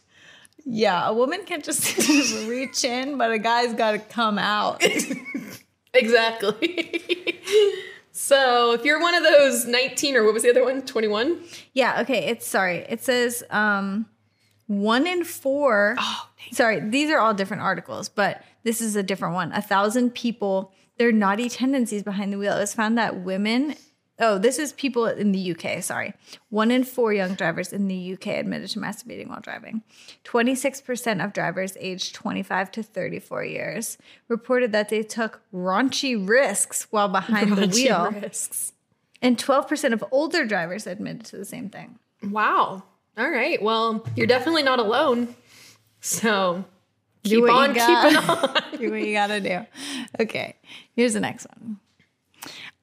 Yeah, 0.65 1.07
a 1.07 1.13
woman 1.13 1.45
can't 1.45 1.63
just 1.63 1.99
reach 2.49 2.83
in, 2.85 3.19
but 3.19 3.31
a 3.31 3.39
guy's 3.39 3.75
got 3.75 3.91
to 3.93 3.99
come 3.99 4.39
out. 4.39 4.83
Exactly. 5.97 7.03
so 8.13 8.73
if 8.73 8.85
you're 8.85 9.01
one 9.01 9.15
of 9.15 9.23
those 9.23 9.67
19 9.67 10.17
or 10.17 10.25
what 10.25 10.35
was 10.35 10.43
the 10.43 10.51
other 10.51 10.65
one? 10.65 10.83
21? 10.83 11.39
Yeah, 11.73 12.01
okay. 12.01 12.27
It's 12.27 12.47
sorry. 12.47 12.79
It 12.89 13.03
says 13.03 13.45
um 13.51 14.07
one 14.67 15.07
in 15.07 15.25
four. 15.25 15.97
Oh, 15.99 16.29
sorry, 16.53 16.81
these 16.81 17.11
are 17.11 17.19
all 17.19 17.35
different 17.35 17.63
articles, 17.63 18.09
but 18.09 18.45
this 18.63 18.81
is 18.81 18.97
a 18.97 19.03
different 19.03 19.35
one. 19.35 19.53
A 19.53 19.63
thousand 19.63 20.15
people, 20.15 20.73
their 20.99 21.13
naughty 21.13 21.49
tendencies 21.49 22.03
behind 22.03 22.33
the 22.33 22.39
wheel. 22.39 22.57
It 22.57 22.61
was 22.61 22.75
found 22.75 22.97
that 22.99 23.23
women 23.23 23.77
oh, 24.19 24.39
this 24.39 24.59
is 24.59 24.73
people 24.73 25.07
in 25.07 25.33
the 25.33 25.53
UK, 25.53 25.83
sorry. 25.83 26.15
One 26.51 26.71
in 26.71 26.85
four 26.85 27.13
young 27.13 27.35
drivers 27.35 27.73
in 27.73 27.89
the 27.89 28.13
UK 28.15 28.29
admitted 28.29 28.71
to 28.71 28.81
masturbating 28.81 29.29
while 29.29 29.41
driving. 29.41 29.83
26% 30.25 31.25
of 31.25 31.33
drivers 31.33 31.77
aged 31.81 32.15
25 32.15 32.73
to 32.73 32.83
34 32.83 33.45
years 33.45 33.99
reported 34.29 34.73
that 34.73 34.89
they 34.89 35.03
took 35.03 35.41
raunchy 35.53 36.17
risks 36.29 36.87
while 36.91 37.09
behind 37.09 37.57
the 37.57 37.67
wheel. 37.67 38.11
Risks. 38.11 38.73
And 39.21 39.39
12% 39.39 39.93
of 39.93 40.05
older 40.11 40.45
drivers 40.45 40.87
admitted 40.87 41.25
to 41.27 41.37
the 41.37 41.45
same 41.45 41.71
thing. 41.71 41.99
Wow. 42.23 42.85
All 43.17 43.31
right. 43.31 43.63
Well, 43.63 44.05
you're 44.17 44.27
definitely 44.27 44.63
not 44.65 44.79
alone. 44.81 45.35
So 46.01 46.65
Do 47.23 47.31
keep 47.47 47.51
on 47.55 47.69
keeping 47.75 48.17
on. 48.29 48.79
do 48.79 48.91
what 48.91 49.01
you 49.01 49.13
gotta 49.13 49.41
do. 49.41 49.61
Okay, 50.21 50.57
here's 50.95 51.15
the 51.15 51.21
next 51.21 51.47
one. 51.57 51.79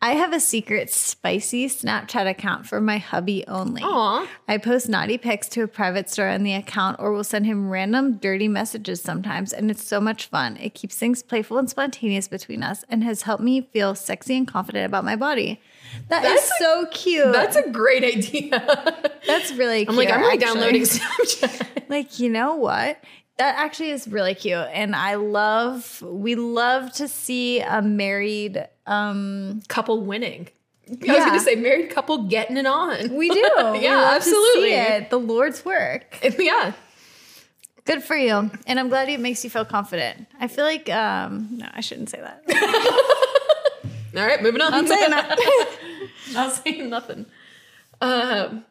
I 0.03 0.13
have 0.13 0.33
a 0.33 0.39
secret 0.39 0.89
spicy 0.89 1.67
Snapchat 1.67 2.27
account 2.27 2.65
for 2.65 2.81
my 2.81 2.97
hubby 2.97 3.45
only. 3.47 3.83
Aw. 3.83 4.27
I 4.47 4.57
post 4.57 4.89
naughty 4.89 5.19
pics 5.19 5.47
to 5.49 5.61
a 5.61 5.67
private 5.67 6.09
store 6.09 6.27
on 6.27 6.41
the 6.41 6.53
account 6.55 6.97
or 6.99 7.11
will 7.11 7.23
send 7.23 7.45
him 7.45 7.69
random 7.69 8.17
dirty 8.17 8.47
messages 8.47 8.99
sometimes, 8.99 9.53
and 9.53 9.69
it's 9.69 9.83
so 9.83 10.01
much 10.01 10.25
fun. 10.25 10.57
It 10.57 10.73
keeps 10.73 10.95
things 10.95 11.21
playful 11.21 11.59
and 11.59 11.69
spontaneous 11.69 12.27
between 12.27 12.63
us 12.63 12.83
and 12.89 13.03
has 13.03 13.21
helped 13.23 13.43
me 13.43 13.61
feel 13.61 13.93
sexy 13.93 14.35
and 14.37 14.47
confident 14.47 14.87
about 14.87 15.05
my 15.05 15.15
body. 15.15 15.61
That 16.07 16.23
is 16.25 16.31
That's 16.33 16.51
a- 16.51 16.63
so 16.63 16.85
cute. 16.91 17.33
That's 17.33 17.55
a 17.55 17.69
great 17.69 18.03
idea. 18.03 19.11
That's 19.27 19.51
really 19.53 19.85
cute. 19.85 19.89
I'm 19.89 19.95
like, 19.97 20.09
I'm 20.09 20.21
really 20.21 20.33
actually. 20.33 20.45
downloading 20.45 20.81
Snapchat. 20.81 21.67
like 21.89 22.17
you 22.17 22.29
know 22.29 22.55
what 22.55 22.97
that 23.41 23.55
actually 23.57 23.89
is 23.89 24.07
really 24.07 24.35
cute 24.35 24.67
and 24.71 24.95
i 24.95 25.15
love 25.15 26.01
we 26.03 26.35
love 26.35 26.91
to 26.93 27.07
see 27.07 27.59
a 27.59 27.81
married 27.81 28.67
um 28.85 29.61
couple 29.67 30.01
winning. 30.03 30.47
I 30.87 30.91
was 30.93 30.99
Yeah. 31.07 31.25
going 31.25 31.39
to 31.39 31.45
say 31.45 31.55
married 31.55 31.89
couple 31.89 32.27
getting 32.27 32.57
it 32.57 32.65
on. 32.67 33.15
we 33.15 33.29
do 33.39 33.39
Yeah, 33.39 33.95
love 34.01 34.15
absolutely. 34.17 34.73
it 34.73 35.09
the 35.09 35.17
lord's 35.19 35.63
work 35.65 36.17
yeah. 36.39 36.73
good 37.85 38.03
for 38.03 38.15
you 38.15 38.51
and 38.67 38.79
i'm 38.79 38.89
glad 38.89 39.09
it 39.09 39.19
makes 39.19 39.43
you 39.43 39.49
feel 39.49 39.65
confident 39.65 40.27
i 40.39 40.47
feel 40.47 40.65
like 40.65 40.87
um 40.89 41.47
no 41.57 41.67
i 41.73 41.81
shouldn't 41.81 42.09
say 42.09 42.19
that 42.19 42.43
All 44.17 44.27
right, 44.27 44.43
moving 44.43 44.61
on. 44.61 44.73
i'm 44.73 44.85
saying 44.87 45.09
that 45.09 45.39
Not 46.33 46.51
saying 46.53 46.89
nothing. 46.89 47.25
Um, 48.01 48.65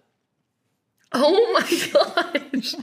oh 1.13 1.53
my 1.53 2.53
gosh. 2.53 2.75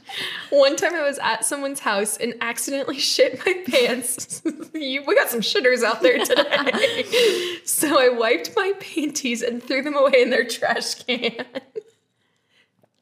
One 0.49 0.75
time 0.75 0.95
I 0.95 1.03
was 1.03 1.17
at 1.19 1.45
someone's 1.45 1.79
house 1.79 2.17
and 2.17 2.33
accidentally 2.41 2.97
shit 2.99 3.39
my 3.45 3.63
pants. 3.67 4.41
You- 4.73 5.03
we 5.05 5.15
got 5.15 5.29
some 5.29 5.41
shitters 5.41 5.83
out 5.83 6.01
there 6.01 6.17
today. 6.19 7.57
so 7.65 7.99
I 7.99 8.09
wiped 8.09 8.55
my 8.55 8.73
panties 8.79 9.41
and 9.41 9.61
threw 9.63 9.81
them 9.81 9.95
away 9.95 10.21
in 10.21 10.29
their 10.29 10.45
trash 10.45 10.95
can. 10.95 11.45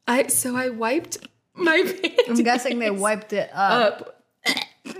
I 0.07 0.27
so 0.27 0.55
I 0.55 0.69
wiped 0.69 1.17
my 1.55 1.81
panties. 1.83 2.19
i'm 2.27 2.43
guessing 2.43 2.79
they 2.79 2.91
wiped 2.91 3.31
it 3.33 3.49
up 3.53 4.21
up. 4.45 4.95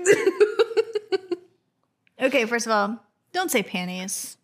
okay 2.21 2.45
first 2.45 2.65
of 2.65 2.71
all 2.71 3.03
don't 3.33 3.51
say 3.51 3.61
panties 3.61 4.38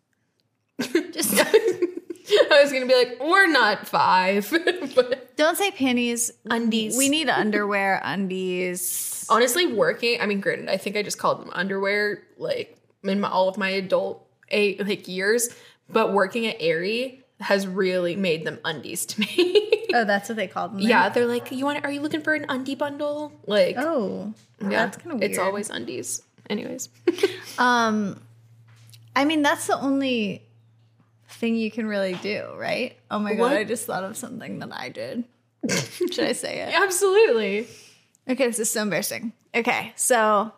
just 1.10 1.34
I 2.50 2.60
was 2.62 2.72
gonna 2.72 2.86
be 2.86 2.94
like, 2.94 3.18
we're 3.20 3.46
not 3.50 3.86
five. 3.86 4.48
but 4.94 5.36
Don't 5.36 5.56
say 5.56 5.70
panties. 5.70 6.30
Undies. 6.50 6.96
We 6.96 7.08
need 7.08 7.28
underwear, 7.28 8.00
undies. 8.04 9.26
honestly, 9.30 9.66
working. 9.72 10.20
I 10.20 10.26
mean, 10.26 10.40
granted, 10.40 10.68
I 10.68 10.76
think 10.76 10.96
I 10.96 11.02
just 11.02 11.18
called 11.18 11.40
them 11.40 11.50
underwear 11.52 12.22
like 12.38 12.76
in 13.04 13.20
my, 13.20 13.28
all 13.28 13.48
of 13.48 13.56
my 13.58 13.68
adult 13.70 14.26
eight 14.48 14.84
like 14.86 15.08
years. 15.08 15.48
But 15.88 16.12
working 16.12 16.46
at 16.46 16.56
Aerie 16.60 17.22
has 17.40 17.66
really 17.66 18.16
made 18.16 18.44
them 18.46 18.58
undies 18.64 19.06
to 19.06 19.20
me. 19.20 19.68
Oh, 19.94 20.04
that's 20.06 20.30
what 20.30 20.36
they 20.36 20.46
called 20.46 20.70
them. 20.72 20.78
there? 20.80 20.88
yeah, 20.88 21.10
they're 21.10 21.26
like, 21.26 21.52
you 21.52 21.66
want? 21.66 21.84
Are 21.84 21.90
you 21.92 22.00
looking 22.00 22.22
for 22.22 22.32
an 22.32 22.46
undie 22.48 22.76
bundle? 22.76 23.30
Like, 23.46 23.76
Oh, 23.78 24.32
yeah, 24.58 24.68
that's 24.86 24.96
kind 24.96 25.12
of 25.12 25.18
weird. 25.20 25.30
It's 25.32 25.38
always 25.38 25.68
undies. 25.68 26.22
Anyways, 26.48 26.88
Um, 27.58 28.18
I 29.14 29.26
mean, 29.26 29.42
that's 29.42 29.66
the 29.66 29.78
only 29.78 30.44
thing 31.42 31.56
you 31.56 31.72
can 31.72 31.86
really 31.86 32.14
do, 32.22 32.46
right? 32.56 32.96
Oh 33.10 33.18
my 33.18 33.34
What? 33.34 33.48
god, 33.50 33.56
I 33.58 33.64
just 33.64 33.84
thought 33.84 34.04
of 34.04 34.16
something 34.16 34.60
that 34.60 34.70
I 34.72 34.88
did. 34.90 35.24
Should 35.68 36.20
I 36.24 36.32
say 36.32 36.60
it? 36.60 36.72
absolutely. 36.80 37.66
Okay, 38.30 38.46
this 38.46 38.60
is 38.60 38.70
so 38.70 38.82
embarrassing. 38.82 39.32
Okay, 39.52 39.92
so 39.96 40.52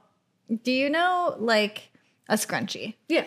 do 0.63 0.71
you 0.71 0.91
know 0.91 1.37
like 1.39 1.89
a 2.29 2.35
scrunchie? 2.35 2.95
Yeah. 3.09 3.27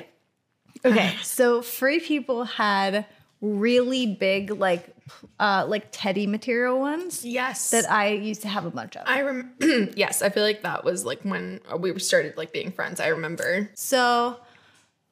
Okay, 0.86 1.15
so 1.24 1.63
free 1.63 2.00
people 2.00 2.43
had 2.46 3.08
really 3.41 4.06
big 4.06 4.52
like 4.52 4.96
uh 5.39 5.65
like 5.67 5.88
teddy 5.91 6.26
material 6.28 6.80
ones 6.80 7.24
Yes. 7.26 7.72
that 7.72 7.89
I 7.89 8.10
used 8.10 8.43
to 8.43 8.48
have 8.48 8.65
a 8.65 8.70
bunch 8.72 8.96
of. 8.96 9.04
I 9.08 9.22
rem. 9.24 9.54
yes, 9.96 10.22
I 10.22 10.30
feel 10.30 10.43
like 10.43 10.62
that 10.62 10.84
was 10.86 11.06
like 11.06 11.22
when 11.24 11.60
we 11.80 11.98
started 12.00 12.38
like 12.38 12.54
being 12.54 12.72
friends. 12.72 13.00
I 13.00 13.08
remember. 13.08 13.70
So 13.74 14.38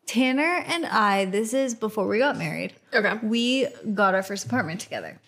Tanner 0.05 0.63
and 0.67 0.85
I, 0.85 1.25
this 1.25 1.53
is 1.53 1.75
before 1.75 2.07
we 2.07 2.19
got 2.19 2.37
married. 2.37 2.73
Okay. 2.93 3.19
We 3.23 3.67
got 3.93 4.15
our 4.15 4.23
first 4.23 4.45
apartment 4.45 4.81
together. 4.81 5.19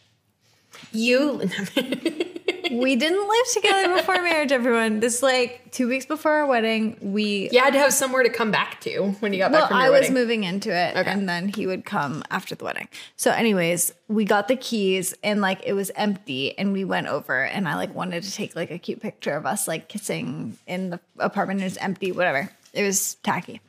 You. 0.92 1.50
We 2.72 2.96
didn't 2.96 3.28
live 3.28 3.46
together 3.54 3.96
before 3.96 4.22
marriage, 4.22 4.52
everyone. 4.52 5.00
This 5.00 5.24
like 5.24 5.72
two 5.72 5.88
weeks 5.88 6.06
before 6.06 6.34
our 6.34 6.46
wedding, 6.46 6.98
we 7.02 7.50
you 7.52 7.60
had 7.62 7.74
to 7.74 7.80
have 7.80 7.94
somewhere 7.94 8.24
to 8.24 8.30
come 8.30 8.52
back 8.52 8.82
to 8.82 9.12
when 9.20 9.34
you 9.34 9.40
got 9.40 9.52
well, 9.52 9.62
back 9.62 9.70
from 9.70 9.80
your 9.80 9.88
I 9.88 9.90
was 9.90 10.10
moving 10.10 10.44
into 10.44 10.76
it, 10.76 10.98
Okay. 10.98 11.10
and 11.10 11.28
then 11.30 11.48
he 11.48 11.66
would 11.66 11.86
come 11.86 12.24
after 12.30 12.56
the 12.56 12.66
wedding. 12.66 12.88
So, 13.16 13.32
anyways, 13.32 13.94
we 14.08 14.26
got 14.26 14.48
the 14.48 14.56
keys, 14.56 15.14
and 15.24 15.42
like 15.42 15.62
it 15.66 15.74
was 15.74 15.92
empty, 15.96 16.58
and 16.58 16.74
we 16.74 16.84
went 16.84 17.08
over, 17.08 17.44
and 17.46 17.68
I 17.68 17.76
like 17.76 17.94
wanted 17.96 18.24
to 18.24 18.32
take 18.34 18.56
like 18.56 18.72
a 18.72 18.78
cute 18.78 19.02
picture 19.02 19.36
of 19.36 19.46
us 19.46 19.68
like 19.68 19.88
kissing 19.88 20.58
in 20.68 20.90
the 20.90 21.00
apartment. 21.20 21.62
It 21.62 21.66
was 21.66 21.78
empty, 21.78 22.12
whatever. 22.12 22.52
It 22.74 22.84
was 22.84 23.16
tacky. 23.24 23.62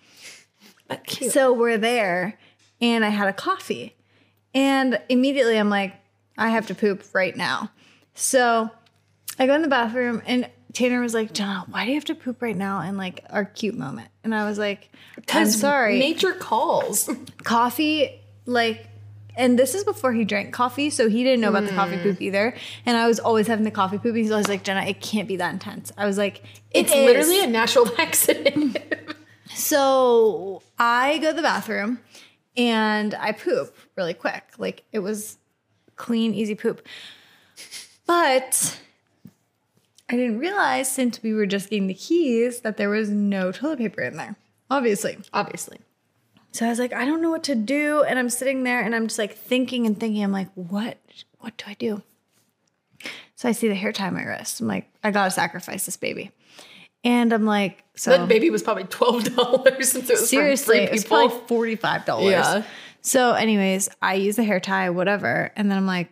But 0.89 1.05
cute. 1.05 1.33
So 1.33 1.53
we're 1.53 1.79
there, 1.79 2.39
and 2.81 3.05
I 3.05 3.11
had 3.11 3.29
a 3.29 3.33
coffee, 3.33 3.95
and 4.55 5.01
immediately 5.09 5.57
I'm 5.59 5.71
like, 5.71 5.95
I 6.37 6.49
have 6.51 6.67
to 6.69 6.75
poop 6.75 7.05
right 7.13 7.37
now. 7.37 7.71
So 8.15 8.71
I 9.39 9.47
go 9.47 9.55
in 9.55 9.63
the 9.63 9.69
bathroom, 9.69 10.23
and 10.27 10.49
Tanner 10.73 11.01
was 11.01 11.15
like, 11.15 11.33
Jenna, 11.33 11.65
why 11.69 11.85
do 11.85 11.91
you 11.91 11.97
have 11.97 12.05
to 12.07 12.15
poop 12.15 12.41
right 12.43 12.57
now? 12.57 12.81
In 12.81 12.97
like 12.97 13.25
our 13.31 13.45
cute 13.45 13.77
moment, 13.77 14.09
and 14.25 14.35
I 14.35 14.49
was 14.49 14.59
like, 14.59 14.91
I'm 15.33 15.47
sorry 15.47 15.99
Nature 15.99 16.33
calls. 16.33 17.09
coffee 17.45 18.21
like 18.47 18.87
and 19.37 19.57
this 19.57 19.75
is 19.77 19.85
before 19.85 20.13
he 20.13 20.25
drank 20.25 20.53
coffee, 20.53 20.91
so 20.91 21.09
he 21.09 21.23
didn't 21.23 21.41
know 21.41 21.51
about 21.51 21.65
the 21.65 21.73
coffee 21.73 21.95
Mm. 21.97 22.03
poop 22.03 22.21
either. 22.21 22.55
And 22.85 22.97
I 22.97 23.07
was 23.07 23.21
always 23.21 23.47
having 23.47 23.65
the 23.65 23.71
coffee 23.71 23.97
poop. 23.99 24.17
He's 24.17 24.33
always 24.33 24.49
like, 24.49 24.65
Jenna, 24.65 24.83
it 24.83 25.01
can't 25.01 25.29
be 25.29 25.37
that 25.37 25.53
intense. 25.53 25.93
I 25.97 26.07
was 26.07 26.19
like, 26.19 26.43
It's 26.73 26.91
is. 26.91 26.97
literally 27.05 27.45
a 27.45 27.47
natural 27.47 27.89
accident. 28.01 28.79
So 29.59 30.63
I 30.79 31.19
go 31.19 31.31
to 31.31 31.37
the 31.37 31.43
bathroom 31.43 31.99
and 32.57 33.13
I 33.15 33.33
poop 33.33 33.77
really 33.97 34.15
quick. 34.15 34.45
Like 34.57 34.85
it 34.93 35.01
was 35.01 35.37
clean, 35.97 36.33
easy 36.33 36.55
poop. 36.55 36.87
But 38.07 38.79
I 40.09 40.17
didn't 40.17 40.39
realize 40.39 40.91
since 40.91 41.23
we 41.23 41.35
were 41.35 41.45
just 41.45 41.71
getting 41.71 41.89
the 41.89 41.95
keys 41.95 42.61
that 42.61 42.77
there 42.77 42.89
was 42.89 43.11
no 43.11 43.51
toilet 43.51 43.79
paper 43.79 44.01
in 44.03 44.17
there. 44.17 44.37
Obviously. 44.71 45.19
Obviously. 45.33 45.79
So 46.53 46.65
I 46.65 46.71
was 46.71 46.79
like, 46.79 46.93
I 46.93 47.05
don't 47.05 47.21
know 47.21 47.31
what 47.31 47.45
to 47.45 47.57
do. 47.57 48.05
And 48.05 48.17
I'm 48.17 48.31
sitting 48.31 48.63
there 48.63 48.81
and 48.81 48.95
I'm 48.95 49.09
just 49.09 49.19
like 49.19 49.37
thinking 49.37 49.87
and 49.87 49.99
thinking. 49.99 50.23
I'm 50.23 50.33
like, 50.33 50.51
what 50.55 50.99
what 51.41 51.57
do 51.57 51.65
I 51.67 51.75
do? 51.75 52.03
So 53.35 53.49
I 53.49 53.53
see 53.53 53.69
the 53.69 53.75
hair 53.75 53.93
tie 53.93 54.07
on 54.07 54.15
my 54.15 54.23
wrist. 54.23 54.61
I'm 54.61 54.69
like, 54.69 54.89
I 55.03 55.11
gotta 55.11 55.33
sacrifice 55.33 55.85
this 55.85 55.97
baby. 55.97 56.31
And 57.05 57.33
I'm 57.33 57.45
like, 57.47 57.85
so 57.95 58.11
That 58.11 58.29
baby 58.29 58.51
was 58.51 58.63
probably 58.63 58.85
twelve 58.85 59.25
dollars 59.37 59.91
since 59.91 60.11
it 60.11 60.15
was 60.21 60.29
seriously, 60.29 60.79
it 60.79 60.93
was 60.93 61.05
probably 61.05 61.37
forty 61.47 61.77
five 61.77 62.05
dollars. 62.05 62.31
Yeah. 62.33 62.65
So, 63.01 63.33
anyways, 63.33 63.89
I 64.03 64.15
use 64.15 64.37
the 64.37 64.45
hair 64.45 64.61
tie, 64.61 64.91
whatever, 64.91 65.53
and 65.57 65.71
then 65.71 65.79
I'm 65.79 65.87
like, 65.87 66.11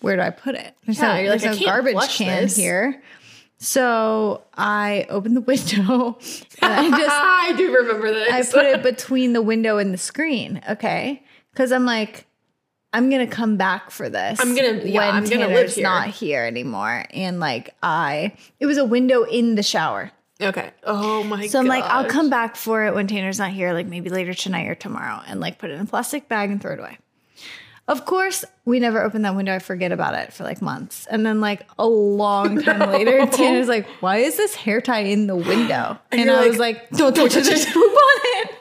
where 0.00 0.16
do 0.16 0.22
I 0.22 0.30
put 0.30 0.54
it? 0.54 0.74
There's 0.86 0.98
Yeah, 0.98 1.14
no, 1.14 1.20
you're 1.20 1.30
like, 1.30 1.40
there's 1.42 1.60
no 1.60 1.66
garbage 1.66 2.08
can 2.10 2.42
this. 2.44 2.56
here. 2.56 3.02
So 3.58 4.42
I 4.54 5.06
open 5.10 5.34
the 5.34 5.42
window 5.42 6.18
and 6.62 6.72
I 6.72 6.88
just 6.88 7.02
I 7.10 7.52
do 7.56 7.74
remember 7.74 8.10
this. 8.12 8.32
I 8.32 8.42
put 8.42 8.64
it 8.64 8.82
between 8.82 9.34
the 9.34 9.42
window 9.42 9.76
and 9.76 9.92
the 9.92 9.98
screen, 9.98 10.62
okay? 10.68 11.22
Because 11.52 11.70
I'm 11.70 11.84
like, 11.84 12.26
I'm 12.92 13.08
gonna 13.10 13.26
come 13.26 13.56
back 13.56 13.90
for 13.90 14.08
this. 14.08 14.40
I'm 14.40 14.54
gonna- 14.56 14.82
yeah, 14.84 14.98
when 15.06 15.14
I'm 15.14 15.24
gonna 15.28 15.48
live 15.48 15.72
here. 15.74 15.82
not 15.84 16.08
here 16.08 16.42
anymore, 16.44 17.04
and 17.14 17.38
like 17.40 17.74
I, 17.82 18.32
it 18.58 18.66
was 18.66 18.78
a 18.78 18.84
window 18.84 19.22
in 19.24 19.54
the 19.54 19.62
shower. 19.62 20.10
okay. 20.42 20.70
Oh 20.84 21.22
my 21.24 21.42
god. 21.42 21.50
So 21.50 21.58
I'm 21.60 21.66
like, 21.66 21.84
I'll 21.84 22.06
come 22.06 22.30
back 22.30 22.56
for 22.56 22.84
it 22.84 22.94
when 22.94 23.06
Tanner's 23.06 23.38
not 23.38 23.50
here, 23.50 23.72
like 23.74 23.86
maybe 23.86 24.10
later 24.10 24.34
tonight 24.34 24.66
or 24.68 24.74
tomorrow, 24.74 25.20
and 25.26 25.38
like 25.40 25.58
put 25.58 25.70
it 25.70 25.74
in 25.74 25.80
a 25.82 25.86
plastic 25.86 26.28
bag 26.28 26.50
and 26.50 26.60
throw 26.60 26.72
it 26.72 26.80
away. 26.80 26.98
Of 27.88 28.04
course, 28.04 28.44
we 28.64 28.78
never 28.78 29.02
opened 29.02 29.24
that 29.24 29.34
window. 29.34 29.52
I 29.54 29.58
forget 29.58 29.90
about 29.90 30.14
it 30.14 30.32
for 30.32 30.44
like 30.44 30.62
months. 30.62 31.06
And 31.10 31.26
then, 31.26 31.40
like, 31.40 31.66
a 31.76 31.86
long 31.88 32.62
time 32.62 32.88
later, 32.92 33.26
Tanner's 33.32 33.66
like, 33.66 33.84
Why 34.00 34.18
is 34.18 34.36
this 34.36 34.54
hair 34.54 34.80
tie 34.80 35.00
in 35.00 35.26
the 35.26 35.34
window? 35.34 35.98
And, 36.12 36.20
you're 36.26 36.34
I 36.36 36.40
like, 36.40 36.50
was 36.50 36.58
like, 36.60 36.90
Don't 36.90 37.16
touch 37.16 37.34
it. 37.36 37.42
Just 37.44 37.68
poop 37.68 37.76
on 37.92 38.20
it. 38.44 38.50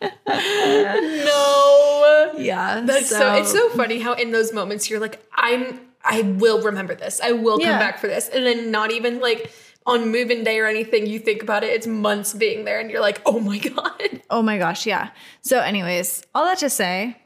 No. 0.00 2.34
Yeah. 2.38 2.82
That's 2.84 3.08
so, 3.08 3.34
it's 3.34 3.52
so 3.52 3.68
funny 3.70 3.98
how 3.98 4.14
in 4.14 4.30
those 4.30 4.52
moments 4.52 4.88
you're 4.90 5.00
like, 5.00 5.24
I'm 5.34 5.80
I 6.04 6.22
will 6.22 6.62
remember 6.62 6.94
this. 6.94 7.20
I 7.20 7.32
will 7.32 7.58
come 7.58 7.66
Yeah. 7.66 7.78
back 7.78 7.98
for 7.98 8.06
this. 8.06 8.28
And 8.28 8.46
then 8.46 8.70
not 8.70 8.92
even 8.92 9.20
like 9.20 9.52
on 9.86 10.10
move-in 10.10 10.44
day 10.44 10.58
or 10.58 10.66
anything, 10.66 11.06
you 11.06 11.18
think 11.18 11.42
about 11.42 11.64
it, 11.64 11.68
it's 11.68 11.86
months 11.86 12.34
being 12.34 12.64
there 12.64 12.78
and 12.80 12.90
you're 12.90 13.00
like, 13.00 13.20
oh 13.26 13.40
my 13.40 13.58
God. 13.58 14.22
Oh 14.30 14.42
my 14.42 14.58
gosh, 14.58 14.86
yeah. 14.86 15.10
So, 15.40 15.60
anyways, 15.60 16.22
all 16.34 16.44
that 16.44 16.58
to 16.58 16.70
say, 16.70 17.16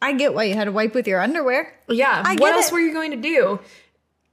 I 0.00 0.14
get 0.14 0.34
why 0.34 0.44
you 0.44 0.54
had 0.54 0.64
to 0.64 0.72
wipe 0.72 0.94
with 0.94 1.06
your 1.06 1.20
underwear. 1.20 1.72
Yeah. 1.88 2.22
I 2.24 2.34
what 2.36 2.54
else 2.54 2.68
it. 2.68 2.72
were 2.72 2.80
you 2.80 2.92
going 2.92 3.10
to 3.12 3.16
do? 3.18 3.60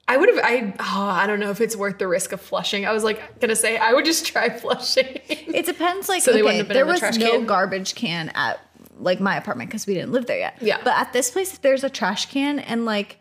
I 0.10 0.17
would 0.17 0.28
have 0.30 0.39
I 0.43 0.74
oh, 0.80 1.08
I 1.10 1.28
don't 1.28 1.39
know 1.39 1.52
if 1.52 1.62
it's 1.62 1.76
worth 1.76 2.00
the 2.00 2.08
risk 2.08 2.32
of 2.32 2.41
flushing. 2.41 2.86
I 2.86 2.91
was 2.91 3.04
like 3.04 3.39
gonna 3.39 3.56
say 3.56 3.78
I 3.78 3.93
would 3.93 4.06
just 4.06 4.26
try 4.32 4.50
flushing. 4.50 5.06
It 5.30 5.65
depends. 5.65 6.10
Like, 6.10 6.24
So 6.24 6.32
okay, 6.32 6.41
wouldn't 6.41 6.58
have 6.58 6.67
been 6.67 6.76
there 6.76 6.86
the 6.86 6.91
was 7.08 7.17
no 7.17 7.32
can? 7.32 7.45
garbage 7.45 7.95
can 7.95 8.30
at 8.36 8.60
like 8.98 9.19
my 9.22 9.38
apartment 9.38 9.69
because 9.69 9.86
we 9.88 9.93
didn't 9.93 10.12
live 10.12 10.26
there 10.26 10.39
yet. 10.39 10.58
Yeah. 10.62 10.78
But 10.84 10.98
at 10.98 11.13
this 11.13 11.32
place, 11.32 11.58
there's 11.60 11.84
a 11.84 11.89
trash 11.89 12.26
can 12.26 12.60
and 12.60 12.84
like 12.86 13.17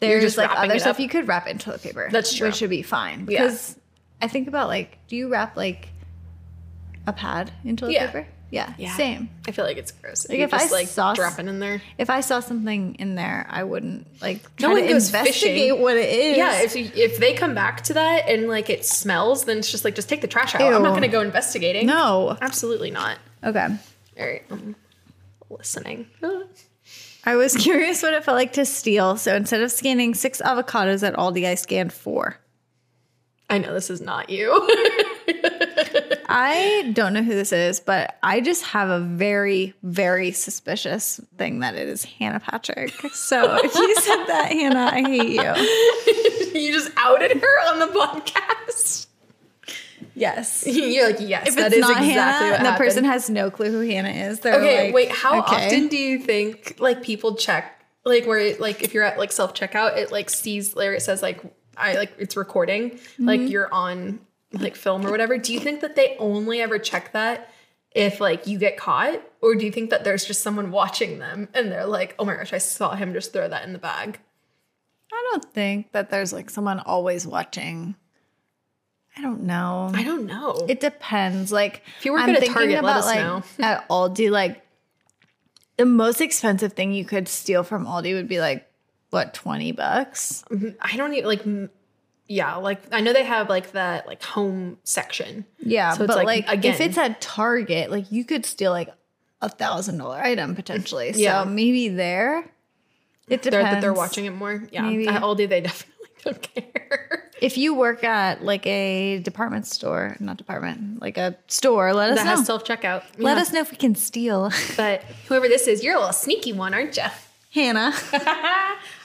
there's 0.00 0.22
just 0.22 0.36
like 0.38 0.50
other 0.54 0.78
stuff 0.78 1.00
you 1.00 1.08
could 1.08 1.26
wrap 1.26 1.48
in 1.48 1.58
toilet 1.58 1.82
paper. 1.82 2.08
That's 2.12 2.32
true. 2.34 2.46
Which 2.48 2.56
should 2.56 2.70
be 2.70 2.82
fine 2.82 3.20
Yeah. 3.28 3.42
because 3.44 3.76
I 4.22 4.28
think 4.28 4.46
about 4.48 4.68
like, 4.68 4.98
do 5.08 5.16
you 5.16 5.28
wrap 5.28 5.56
like 5.56 5.88
a 7.06 7.12
pad 7.12 7.50
in 7.64 7.76
toilet 7.76 7.92
Yeah. 7.94 8.06
paper? 8.06 8.28
Yeah, 8.50 8.72
Yeah. 8.78 8.96
same. 8.96 9.28
I 9.46 9.50
feel 9.52 9.64
like 9.66 9.76
it's 9.76 9.90
gross. 9.92 10.26
Like, 10.28 10.38
you 10.38 10.44
if 10.44 10.54
I 10.54 10.66
like 10.68 10.88
saw- 10.88 11.12
drop 11.12 11.38
it 11.38 11.46
in 11.46 11.58
there. 11.60 11.82
If 11.98 12.08
I 12.08 12.20
saw 12.20 12.40
something 12.40 12.94
in 12.94 13.14
there, 13.14 13.46
I 13.50 13.62
wouldn't 13.62 14.06
like 14.22 14.42
No 14.58 14.68
try 14.68 14.72
one 14.72 14.82
to 14.84 14.88
goes 14.88 15.08
investigate 15.08 15.34
fishing. 15.70 15.82
what 15.82 15.96
it 15.98 16.08
is. 16.08 16.36
Yeah, 16.38 16.62
if 16.62 16.74
you, 16.74 16.90
if 16.94 17.18
they 17.18 17.34
come 17.34 17.54
back 17.54 17.82
to 17.84 17.94
that 17.94 18.26
and 18.26 18.48
like 18.48 18.70
it 18.70 18.86
smells, 18.86 19.44
then 19.44 19.58
it's 19.58 19.70
just 19.70 19.84
like 19.84 19.94
just 19.94 20.08
take 20.08 20.22
the 20.22 20.26
trash 20.28 20.54
out. 20.54 20.62
I'm 20.62 20.82
not 20.82 20.94
gonna 20.94 21.08
go 21.08 21.20
investigating. 21.20 21.86
no. 21.86 22.38
absolutely 22.40 22.90
not. 22.90 23.18
Okay. 23.44 23.66
All 24.18 24.26
right, 24.26 24.42
I'm 24.50 24.74
listening. 25.50 26.06
I 27.26 27.36
was 27.36 27.54
curious 27.66 28.02
what 28.02 28.14
it 28.14 28.24
felt 28.24 28.36
like 28.36 28.54
to 28.54 28.64
steal. 28.64 29.18
So 29.18 29.34
instead 29.34 29.60
of 29.60 29.70
scanning 29.70 30.14
six 30.14 30.40
avocados 30.40 31.06
at 31.06 31.14
Aldi, 31.16 31.44
I 31.46 31.54
scanned 31.54 31.92
four. 31.92 32.38
I 33.50 33.58
know 33.58 33.74
this 33.74 33.90
is 33.90 34.00
not 34.00 34.30
you. 34.30 34.50
I 36.28 36.90
don't 36.94 37.12
know 37.12 37.22
who 37.22 37.34
this 37.34 37.52
is, 37.52 37.80
but 37.80 38.18
I 38.22 38.40
just 38.40 38.64
have 38.64 38.88
a 38.90 39.00
very, 39.00 39.74
very 39.82 40.32
suspicious 40.32 41.20
thing 41.36 41.60
that 41.60 41.74
it 41.74 41.88
is 41.88 42.04
Hannah 42.04 42.40
Patrick. 42.40 42.90
So 43.12 43.56
if 43.62 43.74
you 43.74 43.94
said 44.00 44.24
that, 44.26 44.52
Hannah, 44.52 44.90
I 44.92 45.02
hate 45.02 46.52
you. 46.54 46.60
you 46.60 46.72
just 46.72 46.90
outed 46.96 47.32
her 47.40 47.70
on 47.72 47.78
the 47.78 47.86
podcast. 47.86 49.06
Yes. 50.14 50.64
You're 50.66 51.06
like, 51.08 51.20
yes, 51.20 51.48
If 51.48 51.56
that 51.56 51.66
it's 51.68 51.76
is 51.76 51.80
not 51.80 51.90
exactly 51.92 52.08
Hannah, 52.12 52.50
what 52.50 52.58
the 52.58 52.64
happened. 52.64 52.76
person 52.78 53.04
has 53.04 53.30
no 53.30 53.50
clue 53.50 53.70
who 53.70 53.80
Hannah 53.80 54.08
is. 54.10 54.40
They're 54.40 54.54
Okay, 54.56 54.86
like, 54.86 54.94
wait. 54.94 55.10
How 55.10 55.40
okay. 55.42 55.66
often 55.66 55.88
do 55.88 55.96
you 55.96 56.18
think 56.18 56.76
like 56.78 57.02
people 57.02 57.36
check 57.36 57.74
like 58.04 58.26
where 58.26 58.38
it, 58.38 58.60
like 58.60 58.82
if 58.82 58.94
you're 58.94 59.04
at 59.04 59.18
like 59.18 59.30
self 59.32 59.54
checkout, 59.54 59.96
it 59.96 60.10
like 60.10 60.28
sees 60.30 60.74
there 60.74 60.92
it 60.94 61.02
says 61.02 61.22
like 61.22 61.40
I 61.76 61.94
like 61.94 62.12
it's 62.18 62.36
recording 62.36 62.90
Mm-hmm. 62.90 63.24
like 63.26 63.40
you're 63.48 63.72
on 63.72 64.18
like 64.52 64.76
film 64.76 65.06
or 65.06 65.10
whatever. 65.10 65.38
Do 65.38 65.52
you 65.52 65.60
think 65.60 65.80
that 65.80 65.96
they 65.96 66.16
only 66.18 66.60
ever 66.60 66.78
check 66.78 67.12
that 67.12 67.50
if 67.92 68.20
like 68.20 68.46
you 68.46 68.58
get 68.58 68.76
caught, 68.76 69.20
or 69.40 69.54
do 69.54 69.64
you 69.64 69.72
think 69.72 69.90
that 69.90 70.04
there's 70.04 70.24
just 70.24 70.42
someone 70.42 70.70
watching 70.70 71.18
them 71.18 71.48
and 71.54 71.70
they're 71.70 71.86
like, 71.86 72.14
oh 72.18 72.24
my 72.24 72.34
gosh, 72.34 72.52
I 72.52 72.58
saw 72.58 72.94
him 72.94 73.12
just 73.12 73.32
throw 73.32 73.48
that 73.48 73.64
in 73.64 73.72
the 73.72 73.78
bag? 73.78 74.18
I 75.12 75.28
don't 75.32 75.52
think 75.52 75.92
that 75.92 76.10
there's 76.10 76.32
like 76.32 76.50
someone 76.50 76.80
always 76.80 77.26
watching. 77.26 77.96
I 79.16 79.22
don't 79.22 79.42
know. 79.42 79.90
I 79.94 80.04
don't 80.04 80.26
know. 80.26 80.66
It 80.68 80.80
depends. 80.80 81.50
Like 81.50 81.82
If 81.98 82.04
you 82.04 82.12
work 82.12 82.22
at 82.22 82.42
a 82.42 82.46
Target, 82.46 82.84
let 82.84 82.98
us 82.98 83.06
like 83.06 83.18
know. 83.18 83.42
at 83.58 83.88
Aldi, 83.88 84.30
like 84.30 84.64
the 85.76 85.86
most 85.86 86.20
expensive 86.20 86.74
thing 86.74 86.92
you 86.92 87.04
could 87.04 87.26
steal 87.26 87.64
from 87.64 87.86
Aldi 87.86 88.14
would 88.14 88.28
be 88.28 88.38
like 88.38 88.70
what 89.10 89.34
twenty 89.34 89.72
bucks. 89.72 90.44
Mm-hmm. 90.50 90.70
I 90.80 90.96
don't 90.96 91.14
even 91.14 91.28
like. 91.28 91.70
Yeah, 92.28 92.56
like 92.56 92.80
I 92.92 93.00
know 93.00 93.12
they 93.14 93.24
have 93.24 93.48
like 93.48 93.72
that 93.72 94.06
like 94.06 94.22
home 94.22 94.78
section. 94.84 95.44
Yeah, 95.60 95.92
So 95.94 96.04
it's 96.04 96.08
but 96.14 96.24
like, 96.24 96.46
like, 96.46 96.58
again- 96.58 96.74
if 96.74 96.80
it's 96.80 96.98
at 96.98 97.20
Target, 97.20 97.90
like 97.90 98.12
you 98.12 98.24
could 98.24 98.44
steal 98.44 98.70
like 98.70 98.90
a 99.40 99.48
thousand 99.48 99.98
dollar 99.98 100.18
item 100.20 100.54
potentially. 100.54 101.12
Yeah. 101.14 101.42
So 101.44 101.48
maybe 101.48 101.88
there. 101.88 102.44
It 103.28 103.42
They're 103.42 103.50
depends. 103.50 103.70
that 103.76 103.80
they're 103.82 103.92
watching 103.92 104.24
it 104.24 104.30
more. 104.30 104.62
Yeah, 104.72 104.82
Maybe. 104.82 105.06
at 105.06 105.20
Aldi 105.22 105.48
they 105.48 105.60
definitely 105.68 106.08
don't 106.24 106.42
care. 106.54 107.30
If 107.42 107.56
you 107.58 107.74
work 107.74 108.02
at 108.02 108.42
like 108.42 108.66
a 108.66 109.18
department 109.20 109.66
store, 109.66 110.16
not 110.18 110.38
department, 110.38 111.00
like 111.00 111.18
a 111.18 111.36
store, 111.46 111.92
let 111.94 112.10
us 112.10 112.18
that 112.18 112.24
know. 112.24 112.30
has 112.36 112.46
self 112.46 112.64
checkout. 112.64 113.04
let 113.18 113.36
us 113.38 113.52
know 113.52 113.60
if 113.60 113.70
we 113.70 113.76
can 113.76 113.94
steal. 113.94 114.50
But 114.76 115.02
whoever 115.28 115.46
this 115.46 115.66
is, 115.66 115.84
you're 115.84 115.94
a 115.94 115.98
little 115.98 116.12
sneaky 116.14 116.52
one, 116.52 116.72
aren't 116.74 116.96
you? 116.96 117.04
Hannah. 117.54 117.92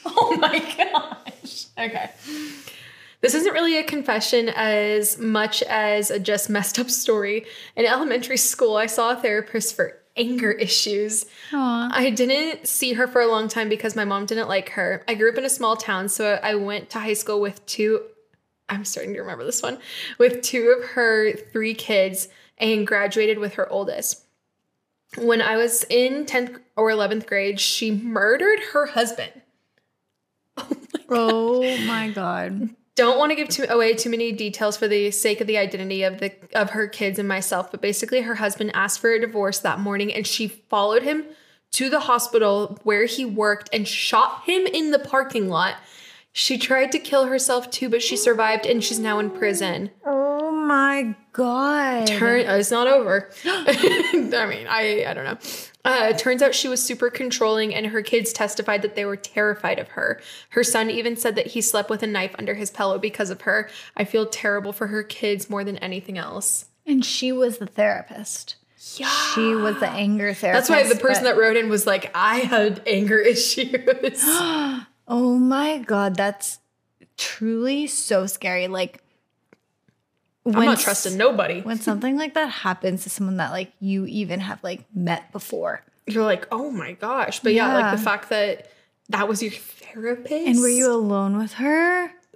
oh 0.06 0.38
my 0.40 0.60
gosh. 0.78 1.66
Okay. 1.78 2.10
This 3.24 3.36
isn't 3.36 3.54
really 3.54 3.78
a 3.78 3.84
confession 3.84 4.50
as 4.50 5.18
much 5.18 5.64
as 5.64 6.12
a 6.12 6.20
just 6.20 6.50
messed 6.50 6.78
up 6.78 6.90
story. 6.90 7.46
In 7.78 7.86
elementary 7.86 8.36
school, 8.36 8.76
I 8.76 8.88
saw 8.88 9.12
a 9.12 9.16
therapist 9.16 9.78
for 9.78 9.98
anger 10.18 10.52
issues. 10.52 11.26
Aw. 11.54 11.90
I 11.94 12.10
didn't 12.10 12.68
see 12.68 12.92
her 12.92 13.08
for 13.08 13.22
a 13.22 13.28
long 13.28 13.48
time 13.48 13.70
because 13.70 13.96
my 13.96 14.04
mom 14.04 14.26
didn't 14.26 14.50
like 14.50 14.72
her. 14.72 15.06
I 15.08 15.16
grew 15.16 15.32
up 15.32 15.38
in 15.38 15.46
a 15.46 15.50
small 15.50 15.78
town, 15.78 16.10
so 16.10 16.38
I 16.44 16.56
went 16.56 16.90
to 16.90 17.00
high 17.00 17.14
school 17.14 17.40
with 17.40 17.66
two. 17.66 18.02
I'm 18.68 18.84
starting 18.84 19.14
to 19.14 19.22
remember 19.22 19.46
this 19.46 19.64
one 19.64 19.78
with 20.18 20.42
two 20.42 20.76
of 20.78 20.90
her 20.90 21.32
three 21.32 21.76
kids 21.76 22.28
and 22.58 22.86
graduated 22.86 23.40
with 23.40 23.54
her 23.54 23.72
oldest. 23.72 24.26
When 25.18 25.42
I 25.42 25.56
was 25.56 25.86
in 25.90 26.26
10th 26.26 26.60
or 26.76 26.90
11th 26.90 27.26
grade, 27.26 27.62
she 27.62 27.90
murdered 27.90 28.60
her 28.74 28.88
husband. 28.88 29.32
Oh 31.10 31.62
my 31.86 32.10
god. 32.10 32.70
Oh 32.72 32.83
Don't 32.96 33.18
want 33.18 33.32
to 33.32 33.36
give 33.36 33.50
too, 33.50 33.66
away 33.70 33.94
too 33.96 34.10
many 34.10 34.32
details 34.32 34.78
for 34.78 34.88
the 34.88 35.10
sake 35.10 35.42
of 35.42 35.48
the 35.48 35.58
identity 35.58 36.04
of 36.04 36.20
the 36.20 36.32
of 36.54 36.72
her 36.72 36.88
kids 36.88 37.18
and 37.18 37.28
myself, 37.28 37.72
but 37.72 37.82
basically 37.82 38.22
her 38.22 38.36
husband 38.36 38.72
asked 38.76 39.00
for 39.00 39.12
a 39.12 39.20
divorce 39.20 39.60
that 39.60 39.80
morning 39.80 40.14
and 40.14 40.28
she 40.28 40.48
followed 40.48 41.02
him 41.02 41.26
to 41.72 41.90
the 41.90 42.02
hospital 42.02 42.78
where 42.84 43.06
he 43.06 43.26
worked 43.26 43.68
and 43.74 43.88
shot 43.88 44.44
him 44.46 44.68
in 44.68 44.92
the 44.92 45.00
parking 45.00 45.50
lot. 45.50 45.78
She 46.32 46.58
tried 46.58 46.92
to 46.92 47.00
kill 47.00 47.26
herself 47.26 47.72
too, 47.72 47.90
but 47.90 48.04
she 48.04 48.16
survived 48.16 48.66
and 48.66 48.84
she's 48.84 49.00
now 49.00 49.18
in 49.18 49.32
prison. 49.32 49.90
Oh 50.06 50.23
my 50.68 51.16
god. 51.34 52.08
Turn, 52.08 52.48
uh, 52.48 52.54
it's 52.56 52.72
not 52.72 52.88
over. 52.88 53.30
I 53.46 54.46
mean, 54.50 54.68
I 54.68 55.06
I 55.08 55.14
don't 55.14 55.26
know. 55.26 55.38
Uh, 55.86 56.08
it 56.12 56.18
turns 56.18 56.42
out 56.42 56.56
she 56.56 56.70
was 56.70 56.82
super 56.82 57.10
controlling, 57.10 57.76
and 57.76 57.88
her 57.88 58.02
kids 58.02 58.32
testified 58.32 58.82
that 58.84 58.96
they 58.96 59.04
were 59.06 59.18
terrified 59.18 59.80
of 59.80 59.90
her. 59.90 60.22
Her 60.52 60.64
son 60.64 60.90
even 60.90 61.18
said 61.18 61.36
that 61.36 61.48
he 61.48 61.62
slept 61.62 61.90
with 61.90 62.02
a 62.04 62.08
knife 62.08 62.34
under 62.40 62.54
his 62.56 62.72
pillow 62.72 62.98
because 62.98 63.30
of 63.30 63.42
her. 63.42 63.70
I 63.98 64.06
feel 64.06 64.26
terrible 64.26 64.72
for 64.72 64.88
her 64.88 65.04
kids 65.04 65.50
more 65.50 65.64
than 65.66 65.78
anything 65.80 66.18
else. 66.18 66.66
and 66.86 67.04
she 67.04 67.32
was 67.34 67.58
the 67.58 67.66
therapist. 67.68 68.56
Yeah. 68.96 69.10
She 69.34 69.56
was 69.56 69.80
the 69.80 69.90
anger 69.90 70.34
therapist. 70.34 70.70
That's 70.70 70.84
why 70.86 70.88
the 70.88 71.00
person 71.00 71.24
but- 71.24 71.36
that 71.36 71.38
wrote 71.42 71.58
in 71.58 71.70
was 71.70 71.86
like, 71.88 72.12
I 72.16 72.40
had 72.40 72.82
anger 72.88 73.18
issues. 73.34 74.24
Oh 75.06 75.38
my 75.38 75.80
god, 75.80 76.16
that's 76.16 76.60
truly 77.18 77.88
so 77.88 78.26
scary. 78.26 78.70
Like 78.70 79.03
I'm 80.46 80.54
when 80.54 80.66
not 80.66 80.78
s- 80.78 80.84
trusting 80.84 81.18
nobody. 81.18 81.62
when 81.62 81.80
something 81.80 82.18
like 82.18 82.34
that 82.34 82.48
happens 82.50 83.04
to 83.04 83.10
someone 83.10 83.38
that 83.38 83.52
like 83.52 83.72
you 83.80 84.06
even 84.06 84.40
have 84.42 84.64
like 84.64 84.84
met 84.94 85.32
before. 85.32 85.84
You're 86.06 86.26
like, 86.26 86.48
oh 86.52 86.70
my 86.70 86.94
gosh. 86.94 87.40
But 87.40 87.54
yeah, 87.54 87.74
like 87.74 87.98
the 87.98 88.04
fact 88.04 88.30
that 88.30 88.68
that 89.10 89.28
was 89.28 89.42
your 89.42 89.52
therapist. 89.52 90.32
And 90.34 90.60
were 90.60 90.68
you 90.70 90.92
alone 90.92 91.38
with 91.38 91.54
her? 91.54 92.12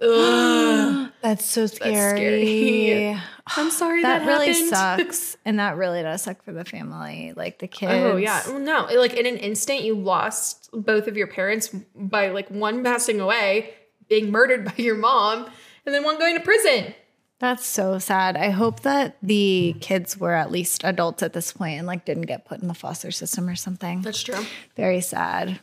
That's 1.20 1.44
so 1.44 1.66
scary. 1.66 2.46
scary. 2.46 3.20
I'm 3.56 3.70
sorry 3.70 4.02
that, 4.02 4.20
That, 4.20 4.26
really 4.26 4.52
sucks. 4.54 5.36
And 5.44 5.58
that 5.58 5.76
really 5.76 6.02
does 6.02 6.22
suck 6.22 6.42
for 6.42 6.52
the 6.52 6.64
family, 6.64 7.32
like 7.36 7.58
the 7.58 7.66
kids. 7.66 7.92
Oh 7.92 8.16
yeah, 8.16 8.42
Well, 8.46 8.58
no, 8.58 8.86
like 8.98 9.14
in 9.14 9.26
an 9.26 9.36
instant, 9.36 9.82
you 9.82 9.94
lost 9.96 10.70
both 10.72 11.08
of 11.08 11.16
your 11.16 11.26
parents 11.26 11.68
by 11.94 12.28
like 12.28 12.48
one 12.50 12.84
passing 12.84 13.20
away, 13.20 13.74
being 14.08 14.30
murdered 14.30 14.64
by 14.66 14.74
your 14.76 14.96
mom, 14.96 15.46
and 15.84 15.94
then 15.94 16.04
one 16.04 16.18
going 16.18 16.36
to 16.36 16.42
prison. 16.42 16.94
That's 17.38 17.64
so 17.64 18.00
sad. 18.00 18.36
I 18.36 18.50
hope 18.50 18.80
that 18.80 19.16
the 19.22 19.72
hmm. 19.72 19.78
kids 19.78 20.18
were 20.18 20.34
at 20.34 20.50
least 20.50 20.82
adults 20.84 21.22
at 21.22 21.32
this 21.32 21.52
point 21.52 21.78
and 21.78 21.86
like 21.86 22.04
didn't 22.04 22.26
get 22.26 22.44
put 22.44 22.60
in 22.60 22.68
the 22.68 22.74
foster 22.74 23.10
system 23.10 23.48
or 23.48 23.54
something. 23.54 24.02
That's 24.02 24.22
true. 24.22 24.44
Very 24.76 25.00
sad. 25.00 25.60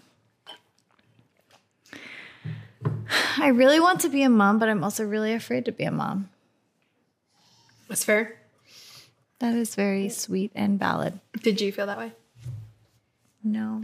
I 3.38 3.47
really 3.47 3.79
want 3.79 3.99
to 4.01 4.09
be 4.09 4.23
a 4.23 4.29
mom, 4.29 4.59
but 4.59 4.69
I'm 4.69 4.83
also 4.83 5.03
really 5.03 5.33
afraid 5.33 5.65
to 5.65 5.71
be 5.71 5.83
a 5.83 5.91
mom. 5.91 6.29
That's 7.88 8.03
fair. 8.03 8.39
That 9.39 9.53
is 9.53 9.75
very 9.75 10.09
sweet 10.09 10.51
and 10.55 10.79
valid. 10.79 11.19
Did 11.41 11.59
you 11.59 11.71
feel 11.71 11.88
that 11.88 11.97
way? 11.97 12.13
No. 13.43 13.81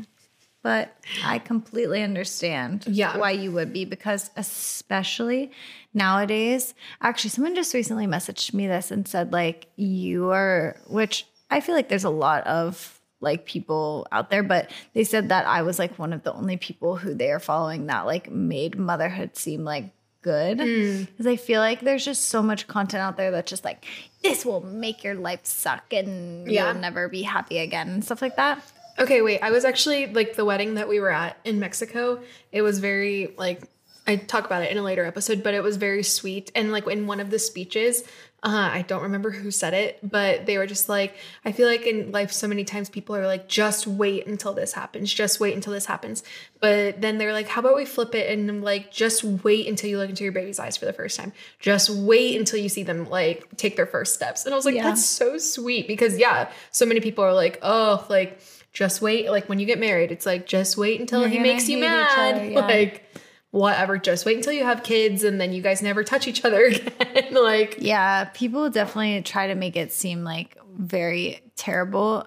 But 0.64 0.96
I 1.26 1.40
completely 1.40 2.04
understand 2.04 2.86
Yeah. 2.88 3.18
why 3.18 3.32
you 3.32 3.52
would 3.52 3.74
be 3.74 3.84
because 3.86 4.30
especially 4.38 5.52
nowadays, 5.94 6.74
actually 7.02 7.32
someone 7.32 7.56
just 7.56 7.74
recently 7.74 8.06
messaged 8.08 8.54
me 8.54 8.68
this 8.68 8.92
and 8.92 9.08
said 9.08 9.34
like 9.34 9.68
you 9.76 10.30
are 10.32 10.78
which 10.88 11.26
I 11.50 11.60
feel 11.62 11.76
like 11.76 11.90
there's 11.90 12.04
a 12.04 12.10
lot 12.10 12.46
of 12.48 13.00
like 13.20 13.46
people 13.46 14.08
out 14.12 14.30
there, 14.30 14.42
but 14.44 14.72
they 14.94 15.04
said 15.04 15.30
that 15.30 15.46
I 15.46 15.62
was 15.64 15.78
like 15.78 16.00
one 16.00 16.14
of 16.14 16.24
the 16.24 16.34
only 16.34 16.58
people 16.58 16.96
who 16.96 17.14
they 17.14 17.30
are 17.32 17.40
following 17.40 17.88
that 17.88 18.06
like 18.06 18.32
made 18.32 18.78
motherhood 18.80 19.36
seem 19.38 19.64
like 19.64 19.92
good. 20.24 20.60
Hmm. 20.60 21.04
Because 21.04 21.28
I 21.28 21.36
feel 21.36 21.60
like 21.62 21.82
there's 21.82 22.06
just 22.06 22.30
so 22.30 22.42
much 22.42 22.68
content 22.68 23.02
out 23.02 23.18
there 23.18 23.32
that's 23.32 23.50
just 23.50 23.66
like, 23.66 23.86
this 24.24 24.46
will 24.46 24.62
make 24.62 25.04
your 25.04 25.16
life 25.16 25.42
suck 25.44 25.92
and 25.94 26.50
Yeah. 26.50 26.72
you'll 26.72 26.82
never 26.82 27.10
be 27.10 27.24
happy 27.24 27.58
again 27.60 27.90
and 27.90 28.04
stuff 28.06 28.22
like 28.22 28.36
that. 28.38 28.64
Okay, 29.00 29.22
wait. 29.22 29.40
I 29.42 29.52
was 29.52 29.66
actually 29.66 30.08
like 30.08 30.36
the 30.36 30.46
wedding 30.46 30.76
that 30.76 30.88
we 30.88 31.00
were 31.00 31.12
at 31.12 31.38
in 31.44 31.60
Mexico. 31.60 32.22
It 32.52 32.62
was 32.62 32.80
very 32.80 33.34
like 33.38 33.62
I 34.08 34.16
talk 34.16 34.46
about 34.46 34.64
it 34.64 34.72
in 34.72 34.78
a 34.78 34.84
later 34.84 35.06
episode, 35.06 35.44
but 35.44 35.54
it 35.54 35.62
was 35.64 35.78
very 35.78 36.04
sweet. 36.04 36.52
And 36.56 36.72
like 36.72 36.88
in 36.88 37.06
one 37.08 37.20
of 37.20 37.30
the 37.30 37.38
speeches, 37.40 38.04
uh, 38.44 38.70
I 38.74 38.82
don't 38.82 39.04
remember 39.04 39.30
who 39.30 39.52
said 39.52 39.76
it, 39.76 40.00
but 40.02 40.48
they 40.48 40.58
were 40.58 40.66
just 40.66 40.90
like, 40.90 41.16
I 41.46 41.52
feel 41.52 41.68
like 41.68 41.86
in 41.86 42.12
life, 42.12 42.32
so 42.32 42.48
many 42.48 42.64
times 42.64 42.90
people 42.90 43.16
are 43.16 43.28
like, 43.28 43.48
just 43.48 43.86
wait 43.86 44.26
until 44.26 44.54
this 44.54 44.74
happens, 44.74 45.14
just 45.14 45.40
wait 45.40 45.54
until 45.54 45.72
this 45.74 45.86
happens. 45.86 46.24
But 46.60 47.00
then 47.00 47.20
they're 47.20 47.34
like, 47.34 47.48
how 47.48 47.62
about 47.62 47.76
we 47.76 47.86
flip 47.86 48.16
it 48.16 48.32
and 48.32 48.64
like, 48.64 48.92
just 48.92 49.24
wait 49.24 49.68
until 49.68 49.92
you 49.92 50.00
look 50.00 50.10
into 50.10 50.24
your 50.24 50.34
baby's 50.34 50.60
eyes 50.60 50.76
for 50.76 50.86
the 50.86 50.94
first 50.94 51.20
time. 51.20 51.32
Just 51.60 51.92
wait 51.92 52.36
until 52.40 52.60
you 52.60 52.70
see 52.70 52.82
them 52.82 53.08
like 53.08 53.46
take 53.58 53.76
their 53.76 53.86
first 53.86 54.16
steps. 54.16 54.46
And 54.46 54.54
I 54.54 54.58
was 54.58 54.66
like, 54.66 54.74
Yeah. 54.76 54.84
that's 54.86 55.06
so 55.06 55.38
sweet 55.38 55.88
because 55.88 56.18
yeah, 56.18 56.52
so 56.72 56.88
many 56.88 57.00
people 57.00 57.24
are 57.24 57.34
like, 57.34 57.60
oh, 57.62 58.04
like, 58.10 58.42
just 58.72 59.02
wait. 59.02 59.30
Like 59.30 59.50
when 59.50 59.60
you 59.60 59.66
get 59.66 59.80
married, 59.80 60.12
it's 60.12 60.26
like, 60.26 60.46
just 60.46 60.78
wait 60.78 61.00
until 61.00 61.22
You're 61.22 61.30
he 61.30 61.40
makes 61.40 61.68
you 61.68 61.80
mad. 61.80 62.36
other, 62.36 62.46
yeah. 62.52 62.60
Like, 62.60 63.06
whatever. 63.52 63.98
Just 63.98 64.26
wait 64.26 64.38
until 64.38 64.54
you 64.54 64.64
have 64.64 64.84
kids 64.84 65.24
and 65.24 65.40
then 65.40 65.54
you 65.54 65.62
guys 65.62 65.82
never 65.82 66.04
touch 66.04 66.28
each 66.28 66.46
other 66.46 66.64
again. 66.66 67.28
like, 67.34 67.78
Yeah, 67.80 68.26
people 68.26 68.70
definitely 68.70 69.22
try 69.22 69.48
to 69.48 69.56
make 69.56 69.76
it 69.76 69.92
seem 69.92 70.24
like 70.24 70.58
very 70.78 71.42
terrible. 71.56 72.26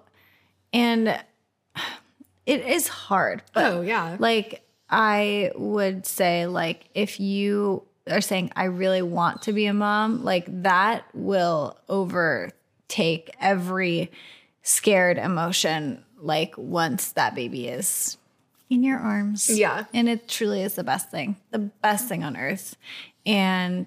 And 0.73 1.09
it 2.47 2.67
is 2.67 2.89
hard. 2.89 3.43
But 3.53 3.73
oh, 3.73 3.81
yeah. 3.81 4.17
like 4.19 4.63
I 4.91 5.51
would 5.57 6.07
say 6.07 6.47
like 6.47 6.89
if 6.95 7.19
you 7.19 7.85
are 8.09 8.21
saying 8.21 8.53
I 8.55 8.65
really 8.65 9.01
want 9.01 9.43
to 9.43 9.55
be 9.55 9.65
a 9.65 9.73
mom, 9.73 10.25
like 10.25 10.45
that 10.63 11.07
will 11.15 11.79
overtake 11.89 13.35
every 13.41 14.13
scared 14.63 15.17
emotion 15.17 16.05
like 16.25 16.55
once 16.57 17.13
that 17.13 17.35
baby 17.35 17.69
is 17.69 18.17
in 18.71 18.83
your 18.83 18.99
arms. 18.99 19.51
Yeah. 19.51 19.85
And 19.93 20.09
it 20.09 20.27
truly 20.29 20.63
is 20.63 20.75
the 20.75 20.85
best 20.85 21.11
thing. 21.11 21.37
The 21.51 21.59
best 21.59 22.09
thing 22.09 22.25
on 22.25 22.37
earth. 22.37 22.77
And 23.27 23.87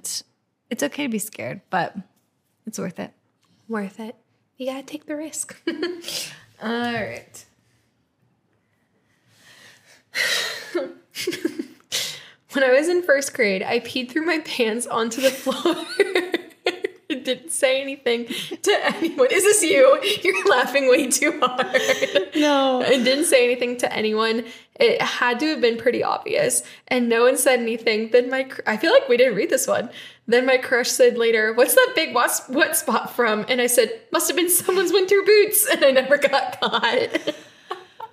it's 0.69 0.83
okay 0.83 1.03
to 1.03 1.09
be 1.09 1.19
scared, 1.19 1.61
but 1.69 1.95
it's 2.65 2.79
worth 2.79 2.99
it. 2.99 3.11
Worth 3.67 3.99
it. 3.99 4.15
You 4.57 4.67
gotta 4.67 4.83
take 4.83 5.05
the 5.05 5.15
risk. 5.15 5.59
All 6.61 6.93
right. 6.93 7.45
when 12.53 12.63
I 12.63 12.71
was 12.71 12.87
in 12.87 13.03
first 13.03 13.33
grade, 13.33 13.61
I 13.61 13.79
peed 13.79 14.09
through 14.09 14.25
my 14.25 14.39
pants 14.39 14.87
onto 14.87 15.21
the 15.21 15.29
floor. 15.31 15.85
It 17.27 17.35
didn't 17.35 17.51
say 17.51 17.81
anything 17.81 18.25
to 18.61 18.79
anyone. 18.83 19.27
Is 19.31 19.43
this 19.43 19.63
you? 19.63 20.01
You're 20.23 20.45
laughing 20.47 20.89
way 20.89 21.07
too 21.09 21.39
hard. 21.41 22.35
No. 22.35 22.81
I 22.81 23.03
didn't 23.03 23.25
say 23.25 23.43
anything 23.43 23.77
to 23.77 23.93
anyone. 23.93 24.45
It 24.79 25.01
had 25.01 25.39
to 25.39 25.47
have 25.47 25.61
been 25.61 25.77
pretty 25.77 26.03
obvious, 26.03 26.61
and 26.87 27.09
no 27.09 27.23
one 27.23 27.35
said 27.35 27.59
anything. 27.59 28.11
Then 28.11 28.29
my, 28.29 28.43
cr- 28.43 28.61
I 28.67 28.77
feel 28.77 28.93
like 28.93 29.09
we 29.09 29.17
didn't 29.17 29.35
read 29.35 29.49
this 29.49 29.67
one. 29.67 29.89
Then 30.27 30.45
my 30.45 30.57
crush 30.57 30.89
said 30.89 31.17
later, 31.17 31.53
"What's 31.53 31.73
that 31.73 31.93
big 31.95 32.13
wasp, 32.13 32.49
wet 32.49 32.75
spot 32.75 33.15
from?" 33.15 33.45
And 33.49 33.59
I 33.59 33.67
said, 33.67 33.89
"Must 34.11 34.27
have 34.27 34.37
been 34.37 34.49
someone's 34.49 34.91
winter 34.91 35.21
boots," 35.25 35.67
and 35.71 35.83
I 35.83 35.91
never 35.91 36.17
got 36.17 36.59
caught. 36.59 37.33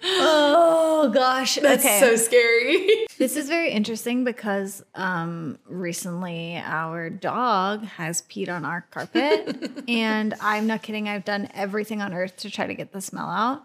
Oh 0.07 1.11
gosh. 1.13 1.57
That's 1.57 1.85
okay. 1.85 2.01
so 2.01 2.17
scary. 2.17 3.07
This 3.17 3.37
is 3.37 3.49
very 3.49 3.71
interesting 3.71 4.25
because 4.25 4.83
um, 4.97 5.57
recently 5.67 6.57
our 6.57 7.09
dog 7.09 7.85
has 7.85 8.23
peed 8.23 8.49
on 8.49 8.65
our 8.65 8.85
carpet, 8.91 9.85
and 9.89 10.35
I'm 10.41 10.67
not 10.67 10.83
kidding. 10.83 11.09
I've 11.09 11.25
done 11.25 11.49
everything 11.55 12.03
on 12.03 12.13
earth 12.13 12.37
to 12.39 12.51
try 12.51 12.67
to 12.67 12.75
get 12.75 12.93
the 12.93 13.01
smell 13.01 13.31
out. 13.31 13.65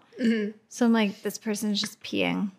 So 0.68 0.86
I'm 0.86 0.92
like, 0.92 1.22
this 1.22 1.36
person's 1.36 1.80
just 1.80 2.00
peeing. 2.02 2.52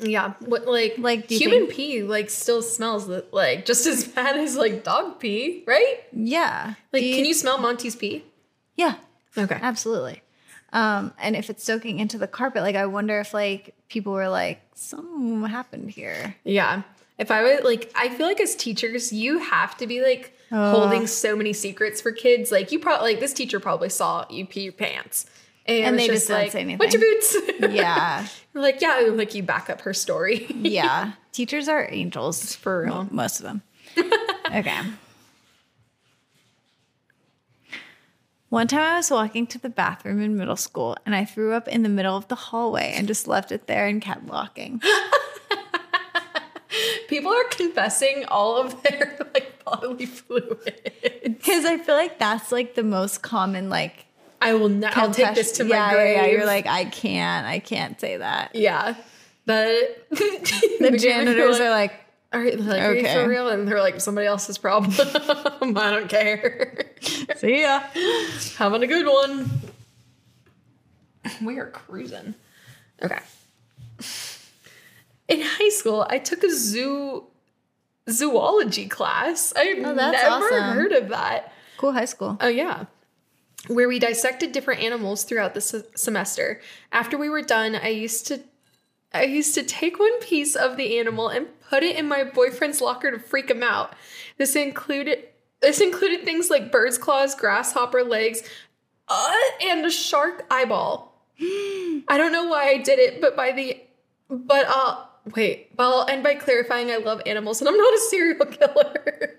Yeah, 0.00 0.34
what 0.40 0.66
like 0.66 0.94
Like, 0.98 1.28
human 1.28 1.66
think- 1.66 1.72
pee 1.72 2.02
like 2.04 2.30
still 2.30 2.62
smells 2.62 3.08
like 3.32 3.66
just 3.66 3.84
as 3.86 4.06
bad 4.14 4.36
as 4.36 4.56
like 4.56 4.84
dog 4.84 5.18
pee, 5.18 5.64
right? 5.66 5.96
Yeah. 6.12 6.74
Like, 6.92 7.02
Do 7.02 7.12
can 7.16 7.24
you 7.24 7.34
smell 7.34 7.58
Monty's 7.58 7.96
pee? 7.96 8.24
Yeah, 8.76 8.94
Okay. 9.36 9.58
absolutely. 9.60 10.22
Um, 10.72 11.12
and 11.20 11.34
if 11.36 11.48
it's 11.50 11.64
soaking 11.64 11.98
into 12.00 12.18
the 12.18 12.26
carpet, 12.26 12.62
like 12.62 12.76
I 12.76 12.86
wonder 12.86 13.18
if 13.20 13.32
like 13.32 13.74
people 13.88 14.12
were 14.12 14.28
like, 14.28 14.60
something 14.74 15.42
happened 15.44 15.90
here. 15.90 16.34
Yeah. 16.44 16.82
If 17.18 17.30
I 17.30 17.42
would 17.42 17.64
like, 17.64 17.90
I 17.94 18.08
feel 18.10 18.26
like 18.26 18.40
as 18.40 18.54
teachers, 18.56 19.12
you 19.12 19.38
have 19.38 19.76
to 19.78 19.86
be 19.86 20.02
like 20.02 20.32
Oh. 20.52 20.70
holding 20.70 21.08
so 21.08 21.34
many 21.34 21.52
secrets 21.52 22.00
for 22.00 22.12
kids. 22.12 22.52
Like 22.52 22.70
you 22.70 22.78
probably 22.78 23.10
like 23.14 23.20
this 23.20 23.32
teacher 23.32 23.58
probably 23.58 23.88
saw 23.88 24.24
you 24.30 24.46
pee 24.46 24.60
your 24.60 24.72
pants, 24.72 25.26
and, 25.66 25.84
And 25.84 25.98
they 25.98 26.06
just 26.06 26.18
just 26.18 26.28
didn't 26.28 26.40
like, 26.42 26.52
say 26.52 26.60
anything. 26.60 26.78
"What's 26.78 26.94
your 26.94 27.02
boots?" 27.02 27.36
Yeah. 27.74 28.28
Like 28.54 28.80
yeah, 28.80 29.08
like 29.10 29.34
you 29.34 29.42
back 29.42 29.68
up 29.68 29.80
her 29.80 29.92
story. 29.92 30.46
yeah. 30.50 31.14
Teachers 31.32 31.66
are 31.68 31.88
angels. 31.90 32.54
For 32.54 32.82
real. 32.84 33.08
Most 33.10 33.40
of 33.40 33.44
them. 33.44 33.62
okay. 34.54 34.78
One 38.56 38.68
time 38.68 38.80
I 38.80 38.96
was 38.96 39.10
walking 39.10 39.46
to 39.48 39.58
the 39.58 39.68
bathroom 39.68 40.18
in 40.22 40.34
middle 40.34 40.56
school 40.56 40.96
and 41.04 41.14
I 41.14 41.26
threw 41.26 41.52
up 41.52 41.68
in 41.68 41.82
the 41.82 41.90
middle 41.90 42.16
of 42.16 42.26
the 42.28 42.34
hallway 42.36 42.94
and 42.96 43.06
just 43.06 43.28
left 43.28 43.52
it 43.52 43.66
there 43.66 43.86
and 43.86 44.00
kept 44.00 44.22
walking. 44.22 44.80
People 47.08 47.34
are 47.34 47.44
confessing 47.50 48.24
all 48.28 48.56
of 48.56 48.82
their 48.82 49.18
like 49.34 49.62
bodily 49.62 50.06
fluid. 50.06 50.90
Because 51.22 51.66
I 51.66 51.76
feel 51.76 51.96
like 51.96 52.18
that's 52.18 52.50
like 52.50 52.76
the 52.76 52.82
most 52.82 53.20
common 53.20 53.68
like 53.68 54.06
I 54.40 54.54
will 54.54 54.70
not. 54.70 54.96
I'll 54.96 55.10
take 55.10 55.34
this 55.34 55.52
to 55.58 55.64
my 55.64 55.76
yeah, 55.76 55.92
grave. 55.92 56.16
Yeah, 56.16 56.26
you're 56.28 56.46
like, 56.46 56.66
I 56.66 56.86
can't, 56.86 57.46
I 57.46 57.58
can't 57.58 58.00
say 58.00 58.16
that. 58.16 58.54
yeah. 58.54 58.94
The 59.44 59.94
The 60.80 60.96
janitors 60.98 61.58
like, 61.58 61.60
Are 61.60 61.70
like, 61.70 62.05
are 62.36 62.94
you 62.94 63.00
Okay. 63.00 63.14
for 63.14 63.28
real? 63.28 63.48
And 63.48 63.66
they're 63.66 63.80
like, 63.80 64.00
somebody 64.00 64.26
else's 64.26 64.58
problem. 64.58 64.92
I 65.76 65.90
don't 65.90 66.08
care. 66.08 66.86
see 67.36 67.62
ya. 67.62 67.82
Having 68.56 68.82
a 68.82 68.86
good 68.86 69.06
one. 69.06 69.50
We 71.42 71.58
are 71.58 71.70
cruising. 71.70 72.34
Okay. 73.02 73.18
In 75.28 75.40
high 75.42 75.70
school, 75.70 76.06
I 76.08 76.18
took 76.18 76.44
a 76.44 76.50
zoo 76.52 77.24
zoology 78.08 78.86
class. 78.86 79.52
I've 79.56 79.78
Oh, 79.84 79.92
never 79.94 80.16
awesome. 80.16 80.62
heard 80.76 80.92
of 80.92 81.08
that. 81.08 81.52
Cool 81.78 81.92
high 81.92 82.04
school. 82.04 82.36
Oh 82.40 82.46
yeah. 82.48 82.84
Where 83.66 83.88
we 83.88 83.98
dissected 83.98 84.52
different 84.52 84.82
animals 84.82 85.24
throughout 85.24 85.54
the 85.54 85.60
se- 85.60 85.82
semester. 85.96 86.60
After 86.92 87.18
we 87.18 87.28
were 87.28 87.42
done, 87.42 87.74
I 87.74 87.88
used 87.88 88.28
to 88.28 88.40
I 89.16 89.24
used 89.24 89.54
to 89.54 89.62
take 89.62 89.98
one 89.98 90.20
piece 90.20 90.54
of 90.56 90.76
the 90.76 90.98
animal 90.98 91.28
and 91.28 91.46
put 91.68 91.82
it 91.82 91.96
in 91.96 92.06
my 92.08 92.24
boyfriend's 92.24 92.80
locker 92.80 93.10
to 93.10 93.18
freak 93.18 93.50
him 93.50 93.62
out. 93.62 93.94
This 94.38 94.56
included 94.56 95.24
this 95.62 95.80
included 95.80 96.24
things 96.24 96.50
like 96.50 96.70
bird's 96.70 96.98
claws, 96.98 97.34
grasshopper 97.34 98.04
legs, 98.04 98.42
uh, 99.08 99.32
and 99.64 99.84
a 99.86 99.90
shark 99.90 100.44
eyeball. 100.50 101.12
I 101.40 102.16
don't 102.16 102.32
know 102.32 102.46
why 102.46 102.68
I 102.68 102.78
did 102.78 102.98
it, 102.98 103.20
but 103.20 103.36
by 103.36 103.52
the 103.52 103.80
but 104.28 104.66
uh 104.68 105.04
wait, 105.34 105.74
but 105.76 105.84
I'll 105.84 106.08
end 106.08 106.22
by 106.22 106.34
clarifying 106.34 106.90
I 106.90 106.96
love 106.98 107.20
animals 107.26 107.60
and 107.60 107.68
I'm 107.68 107.76
not 107.76 107.94
a 107.94 107.98
serial 108.10 108.46
killer. 108.46 109.32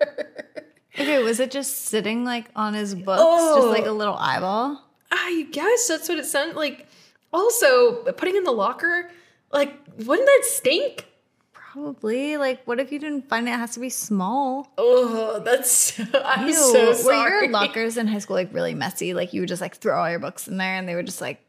Okay, 0.99 1.21
was 1.21 1.39
it 1.39 1.51
just 1.51 1.85
sitting 1.85 2.25
like 2.25 2.45
on 2.55 2.73
his 2.73 2.95
books, 2.95 3.21
Oh. 3.23 3.55
just 3.57 3.67
like 3.67 3.85
a 3.85 3.91
little 3.91 4.15
eyeball? 4.15 4.83
I 5.11 5.47
guess 5.51 5.87
that's 5.87 6.09
what 6.09 6.17
it 6.17 6.25
sounded 6.25 6.55
like. 6.55 6.87
Also, 7.31 8.03
putting 8.13 8.35
in 8.35 8.43
the 8.43 8.51
locker, 8.51 9.11
like, 9.51 9.73
wouldn't 10.05 10.25
that 10.27 10.43
stink? 10.45 11.05
Probably. 11.53 12.37
Like, 12.37 12.65
what 12.65 12.79
if 12.79 12.91
you 12.91 12.99
didn't 12.99 13.29
find 13.29 13.47
it? 13.47 13.51
Has 13.51 13.73
to 13.75 13.79
be 13.79 13.89
small. 13.89 14.71
Oh, 14.77 15.39
that's 15.43 15.99
I'm 16.23 16.47
Ew. 16.47 16.53
so 16.53 16.93
sorry. 16.93 17.31
Were 17.31 17.41
your 17.43 17.51
lockers 17.51 17.97
in 17.97 18.07
high 18.07 18.19
school 18.19 18.35
like 18.35 18.53
really 18.53 18.73
messy? 18.73 19.13
Like 19.13 19.33
you 19.33 19.41
would 19.41 19.49
just 19.49 19.61
like 19.61 19.75
throw 19.77 19.99
all 19.99 20.09
your 20.09 20.19
books 20.19 20.47
in 20.47 20.57
there 20.57 20.75
and 20.75 20.87
they 20.87 20.95
would 20.95 21.05
just 21.05 21.21
like 21.21 21.39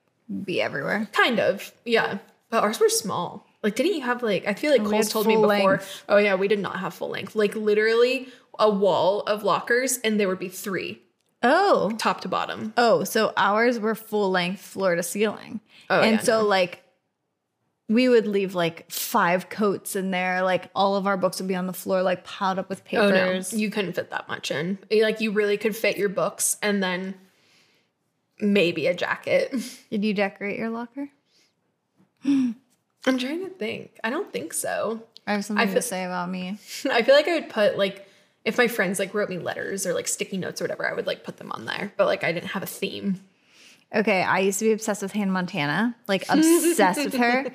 be 0.44 0.60
everywhere. 0.60 1.08
Kind 1.12 1.40
of, 1.40 1.72
yeah. 1.84 2.18
But 2.50 2.62
ours 2.62 2.80
were 2.80 2.88
small. 2.88 3.46
Like, 3.62 3.74
didn't 3.74 3.94
you 3.94 4.02
have 4.02 4.22
like? 4.22 4.46
I 4.46 4.54
feel 4.54 4.70
like 4.70 4.80
oh, 4.82 4.84
we 4.84 4.90
Cole's 4.90 5.08
told 5.08 5.26
me 5.26 5.34
before. 5.36 5.48
length. 5.48 6.04
Oh 6.08 6.18
yeah, 6.18 6.34
we 6.34 6.48
did 6.48 6.58
not 6.60 6.78
have 6.80 6.94
full 6.94 7.08
length. 7.10 7.34
Like 7.34 7.54
literally 7.56 8.28
a 8.58 8.68
wall 8.70 9.20
of 9.22 9.42
lockers, 9.44 9.98
and 9.98 10.18
there 10.18 10.28
would 10.28 10.38
be 10.38 10.48
three, 10.48 11.00
Oh. 11.42 11.90
top 11.98 12.20
to 12.22 12.28
bottom. 12.28 12.72
Oh, 12.76 13.04
so 13.04 13.32
ours 13.36 13.78
were 13.78 13.94
full 13.94 14.30
length 14.30 14.60
floor 14.60 14.94
to 14.94 15.02
ceiling. 15.02 15.60
Oh, 15.90 16.00
and 16.00 16.16
yeah, 16.16 16.22
so 16.22 16.40
no. 16.42 16.46
like 16.46 16.82
we 17.88 18.08
would 18.08 18.26
leave 18.26 18.54
like 18.54 18.90
five 18.90 19.48
coats 19.48 19.96
in 19.96 20.10
there. 20.10 20.42
Like 20.42 20.70
all 20.74 20.96
of 20.96 21.06
our 21.06 21.16
books 21.16 21.38
would 21.40 21.48
be 21.48 21.54
on 21.54 21.66
the 21.66 21.72
floor, 21.72 22.02
like 22.02 22.22
piled 22.24 22.58
up 22.58 22.68
with 22.68 22.84
papers. 22.84 23.52
Oh 23.52 23.56
no, 23.56 23.60
you 23.60 23.70
couldn't 23.70 23.94
fit 23.94 24.10
that 24.10 24.28
much 24.28 24.50
in. 24.50 24.78
Like 24.90 25.20
you 25.20 25.30
really 25.32 25.56
could 25.56 25.74
fit 25.76 25.96
your 25.96 26.10
books 26.10 26.56
and 26.62 26.82
then 26.82 27.14
maybe 28.40 28.86
a 28.86 28.94
jacket. 28.94 29.54
Did 29.90 30.04
you 30.04 30.12
decorate 30.14 30.58
your 30.58 30.70
locker? 30.70 31.08
I'm 32.24 32.54
trying 33.04 33.44
to 33.44 33.50
think. 33.50 33.98
I 34.04 34.10
don't 34.10 34.30
think 34.32 34.52
so. 34.52 35.02
I 35.26 35.32
have 35.32 35.44
something 35.44 35.62
I 35.62 35.66
feel- 35.66 35.76
to 35.76 35.82
say 35.82 36.04
about 36.04 36.30
me. 36.30 36.58
I 36.90 37.02
feel 37.02 37.14
like 37.14 37.28
I 37.28 37.34
would 37.34 37.48
put 37.48 37.78
like 37.78 38.06
if 38.44 38.56
my 38.58 38.68
friends 38.68 38.98
like 38.98 39.14
wrote 39.14 39.28
me 39.28 39.38
letters 39.38 39.86
or 39.86 39.94
like 39.94 40.08
sticky 40.08 40.36
notes 40.38 40.60
or 40.60 40.64
whatever, 40.64 40.88
I 40.88 40.94
would 40.94 41.06
like 41.06 41.24
put 41.24 41.36
them 41.38 41.52
on 41.52 41.64
there. 41.64 41.92
But 41.96 42.06
like 42.06 42.24
I 42.24 42.32
didn't 42.32 42.50
have 42.50 42.62
a 42.62 42.66
theme. 42.66 43.20
Okay, 43.94 44.22
I 44.22 44.40
used 44.40 44.58
to 44.58 44.66
be 44.66 44.72
obsessed 44.72 45.00
with 45.00 45.12
Hannah 45.12 45.32
Montana, 45.32 45.96
like 46.06 46.24
obsessed 46.28 47.04
with 47.04 47.14
her. 47.14 47.50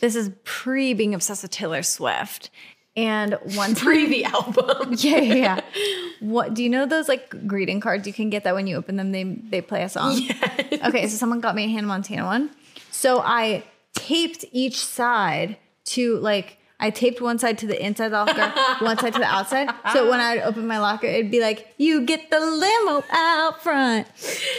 This 0.00 0.16
is 0.16 0.30
pre 0.44 0.94
being 0.94 1.14
obsessed 1.14 1.42
with 1.42 1.50
Taylor 1.50 1.82
Swift. 1.82 2.50
And 2.96 3.38
one 3.54 3.74
time, 3.74 3.84
Pre 3.84 4.06
the 4.08 4.24
album. 4.24 4.94
yeah, 4.98 5.18
yeah, 5.18 5.34
yeah. 5.34 5.60
What 6.20 6.52
do 6.52 6.64
you 6.64 6.68
know 6.68 6.84
those 6.84 7.08
like 7.08 7.46
greeting 7.46 7.78
cards 7.78 8.08
you 8.08 8.12
can 8.12 8.28
get 8.28 8.42
that 8.42 8.56
when 8.56 8.66
you 8.66 8.76
open 8.76 8.96
them 8.96 9.12
they 9.12 9.22
they 9.22 9.60
play 9.60 9.84
a 9.84 9.88
song? 9.88 10.14
Yes. 10.16 10.80
Okay, 10.84 11.06
so 11.06 11.16
someone 11.16 11.38
got 11.38 11.54
me 11.54 11.64
a 11.64 11.68
Hannah 11.68 11.86
Montana 11.86 12.24
one. 12.24 12.50
So 12.90 13.20
I 13.20 13.62
taped 13.94 14.44
each 14.50 14.84
side 14.84 15.58
to 15.84 16.18
like 16.18 16.57
I 16.80 16.90
taped 16.90 17.20
one 17.20 17.38
side 17.40 17.58
to 17.58 17.66
the 17.66 17.84
inside 17.84 18.12
of 18.12 18.26
the 18.26 18.32
locker, 18.32 18.52
one 18.84 18.96
side 18.98 19.12
to 19.14 19.18
the 19.18 19.24
outside. 19.24 19.68
So 19.92 20.08
when 20.08 20.20
I 20.20 20.36
would 20.36 20.44
open 20.44 20.66
my 20.66 20.78
locker, 20.78 21.06
it'd 21.08 21.30
be 21.30 21.40
like, 21.40 21.74
"You 21.76 22.02
get 22.06 22.30
the 22.30 22.38
limo 22.38 23.02
out 23.10 23.60
front." 23.62 24.06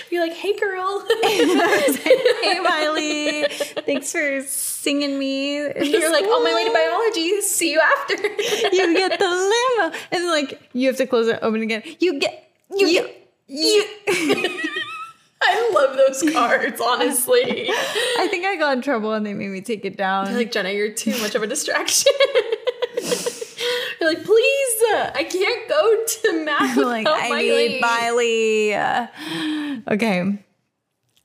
Be 0.10 0.20
like, 0.20 0.34
hey 0.34 0.58
girl. 0.60 1.06
hey 1.24 2.60
Miley, 2.60 3.46
thanks 3.86 4.12
for 4.12 4.42
singing 4.42 5.18
me. 5.18 5.56
You're 5.60 6.12
like 6.12 6.26
on 6.26 6.44
my 6.44 6.54
way 6.54 6.66
to 6.66 6.74
biology. 6.74 7.40
See 7.42 7.72
you 7.72 7.80
after. 7.80 8.16
You 8.76 8.94
get 8.98 9.18
the 9.18 9.26
limo, 9.28 9.96
and 10.12 10.26
like 10.28 10.62
you 10.74 10.88
have 10.88 10.98
to 10.98 11.08
close 11.08 11.28
it, 11.28 11.40
open 11.42 11.62
again. 11.62 11.84
You 12.00 12.20
get 12.20 12.52
you, 12.76 12.88
You- 12.88 13.04
get 13.04 13.16
you. 13.48 14.60
I 15.44 15.72
love 15.74 15.96
those 15.96 16.34
cards, 16.34 16.82
honestly. 16.82 17.70
I 17.70 18.28
think 18.30 18.46
I 18.46 18.56
got 18.58 18.74
in 18.78 18.82
trouble 18.82 19.14
and 19.14 19.26
they 19.26 19.34
made 19.34 19.50
me 19.50 19.62
take 19.62 19.86
it 19.86 19.96
down. 19.98 20.28
You're 20.28 20.38
like, 20.38 20.52
Jenna, 20.52 20.70
you're 20.72 20.92
too 20.92 21.18
much 21.22 21.34
of 21.36 21.44
a 21.44 21.48
distraction. 21.48 22.12
you're 24.02 24.10
like, 24.10 24.24
please, 24.24 24.84
I 24.92 25.26
can't 25.30 25.70
go 25.70 26.06
to 26.06 26.46
math 26.46 26.76
without 26.76 26.90
like 26.90 27.08
I 27.08 27.30
my 27.30 27.42
need 27.42 27.82
Miley. 27.82 28.76
Okay. 29.96 30.44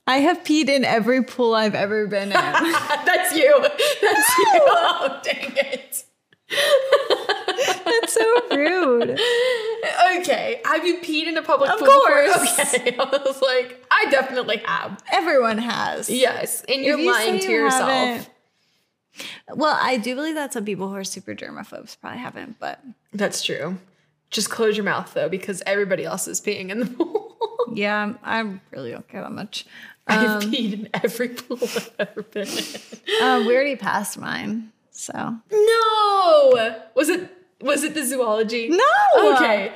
I 0.07 0.19
have 0.19 0.45
peed 0.45 0.69
in 0.69 0.85
every 0.85 1.23
pool 1.25 1.55
I've 1.55 1.75
ever 1.75 2.07
been 2.07 2.25
in. 2.29 2.33
That's 2.33 3.35
you. 3.35 3.59
That's 3.63 4.39
you. 4.39 4.61
Oh, 4.67 5.21
dang 5.25 5.53
it. 5.57 6.05
That's 7.87 8.13
so 8.13 8.41
rude. 8.51 9.19
Okay. 10.19 10.61
Have 10.67 10.87
you 10.87 10.99
peed 10.99 11.27
in 11.27 11.39
a 11.39 11.43
public 11.43 11.71
Of 11.71 11.79
pool 11.79 11.87
before? 11.89 12.25
course. 12.27 12.75
Okay. 12.75 12.97
I 12.99 13.05
was 13.25 13.41
like, 13.41 13.84
definitely 14.15 14.59
have. 14.65 15.03
Everyone 15.13 15.59
has. 15.59 16.09
Yes. 16.11 16.63
And 16.69 16.83
you're 16.83 16.99
you 16.99 17.11
lying 17.13 17.41
to 17.41 17.51
you 17.51 17.63
yourself. 17.65 18.31
Well, 19.55 19.79
I 19.81 19.97
do 19.97 20.15
believe 20.15 20.35
that 20.35 20.53
some 20.53 20.65
people 20.65 20.89
who 20.89 20.97
are 20.97 21.05
super 21.05 21.35
germaphobes 21.35 21.97
probably 22.01 22.19
haven't, 22.19 22.59
but 22.59 22.81
That's 23.13 23.43
true. 23.43 23.79
Just 24.31 24.51
close 24.51 24.77
your 24.77 24.85
mouth 24.85 25.13
though, 25.15 25.29
because 25.29 25.63
everybody 25.67 26.05
else 26.05 26.27
is 26.27 26.41
peeing 26.41 26.71
in 26.71 26.81
the 26.81 26.87
pool. 26.99 27.37
Yeah, 27.73 28.15
I 28.25 28.41
really 28.73 28.91
don't 28.91 29.07
care 29.09 29.23
that 29.23 29.33
much. 29.33 29.67
I've 30.07 30.43
peed 30.43 30.73
in 30.75 30.89
every 30.93 31.29
pool 31.31 31.59
I've 31.63 31.91
ever 31.99 32.23
been 32.23 32.47
in. 32.49 33.23
Uh, 33.23 33.45
we 33.47 33.55
already 33.55 33.77
passed 33.77 34.19
mine, 34.19 34.71
so 34.91 35.37
No! 35.51 36.83
Was 36.95 37.09
it 37.09 37.31
was 37.61 37.85
it 37.85 37.95
the 37.95 38.05
zoology? 38.05 38.69
No! 38.69 39.35
Okay. 39.37 39.73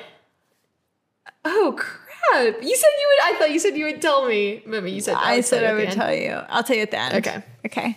Oh 1.45 1.75
crap. 1.79 2.08
You 2.35 2.77
said 2.77 2.91
you 3.01 3.09
would 3.11 3.35
I 3.35 3.37
thought 3.39 3.51
you 3.51 3.59
said 3.59 3.77
you 3.77 3.85
would 3.87 4.03
tell 4.03 4.27
me. 4.27 4.63
Maybe 4.67 4.93
you 4.93 5.01
said 5.01 5.17
I 5.17 5.37
would 5.37 5.45
said 5.45 5.65
I 5.65 5.73
would 5.75 5.91
tell 5.91 6.15
you. 6.15 6.33
I'll 6.49 6.63
tell 6.63 6.77
you 6.77 6.83
at 6.83 6.91
the 6.91 6.99
end. 6.99 7.15
Okay. 7.15 7.43
Okay. 7.67 7.97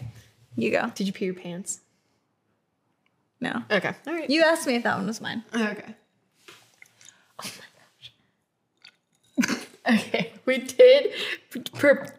You 0.56 0.72
go. 0.72 0.92
Did 0.96 1.08
you 1.08 1.14
pee 1.14 1.26
your 1.26 1.34
pants? 1.34 1.80
No. 3.40 3.64
Okay. 3.72 3.94
All 4.08 4.14
right. 4.14 4.30
You 4.30 4.44
asked 4.44 4.68
me 4.68 4.76
if 4.76 4.84
that 4.84 4.98
one 4.98 5.08
was 5.08 5.22
mine. 5.22 5.44
Okay. 5.54 5.96
Oh 7.44 7.52
my 9.40 9.46
gosh. 9.48 9.66
Okay, 9.90 10.32
we 10.46 10.60
did. 10.60 11.12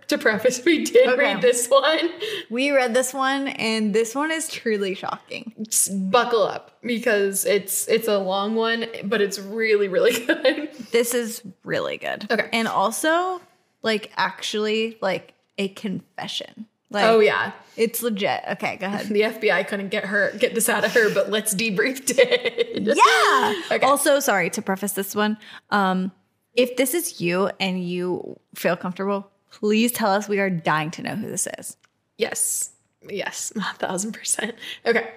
to 0.08 0.18
preface, 0.18 0.64
we 0.64 0.84
did 0.84 1.08
Okay. 1.08 1.18
read 1.18 1.42
this 1.42 1.68
one. 1.68 2.10
We 2.50 2.70
read 2.70 2.94
this 2.94 3.14
one, 3.14 3.48
and 3.48 3.94
this 3.94 4.14
one 4.14 4.30
is 4.30 4.48
truly 4.48 4.94
shocking. 4.94 5.52
Just 5.62 6.10
buckle 6.10 6.42
up 6.42 6.78
because 6.82 7.44
it's 7.44 7.86
it's 7.88 8.08
a 8.08 8.18
long 8.18 8.54
one, 8.54 8.86
but 9.04 9.20
it's 9.20 9.38
really 9.38 9.88
really 9.88 10.12
good. 10.26 10.70
This 10.90 11.14
is 11.14 11.42
really 11.64 11.96
good. 11.98 12.26
Okay. 12.30 12.48
And 12.52 12.68
also, 12.68 13.40
like, 13.82 14.10
actually, 14.16 14.98
like 15.00 15.34
a 15.58 15.68
confession. 15.68 16.66
Like, 16.90 17.04
oh 17.06 17.20
yeah, 17.20 17.52
it's 17.78 18.02
legit. 18.02 18.42
Okay, 18.50 18.76
go 18.76 18.84
ahead. 18.86 19.06
the 19.08 19.22
FBI 19.22 19.66
couldn't 19.66 19.88
get 19.88 20.04
her 20.06 20.32
get 20.38 20.54
this 20.54 20.68
out 20.68 20.84
of 20.84 20.92
her, 20.92 21.12
but 21.14 21.30
let's 21.30 21.54
debrief 21.54 22.04
did. 22.04 22.86
Yeah. 22.86 23.54
Okay. 23.72 23.86
Also, 23.86 24.20
sorry 24.20 24.50
to 24.50 24.60
preface 24.60 24.92
this 24.92 25.14
one. 25.16 25.38
Um, 25.70 26.12
if 26.54 26.76
this 26.76 26.94
is 26.94 27.20
you 27.20 27.50
and 27.60 27.82
you 27.82 28.38
feel 28.54 28.76
comfortable, 28.76 29.30
please 29.50 29.92
tell 29.92 30.10
us. 30.10 30.28
We 30.28 30.40
are 30.40 30.50
dying 30.50 30.90
to 30.92 31.02
know 31.02 31.16
who 31.16 31.28
this 31.28 31.48
is. 31.58 31.76
Yes. 32.18 32.70
Yes. 33.08 33.52
A 33.56 33.74
thousand 33.74 34.12
percent. 34.12 34.54
Okay. 34.86 35.10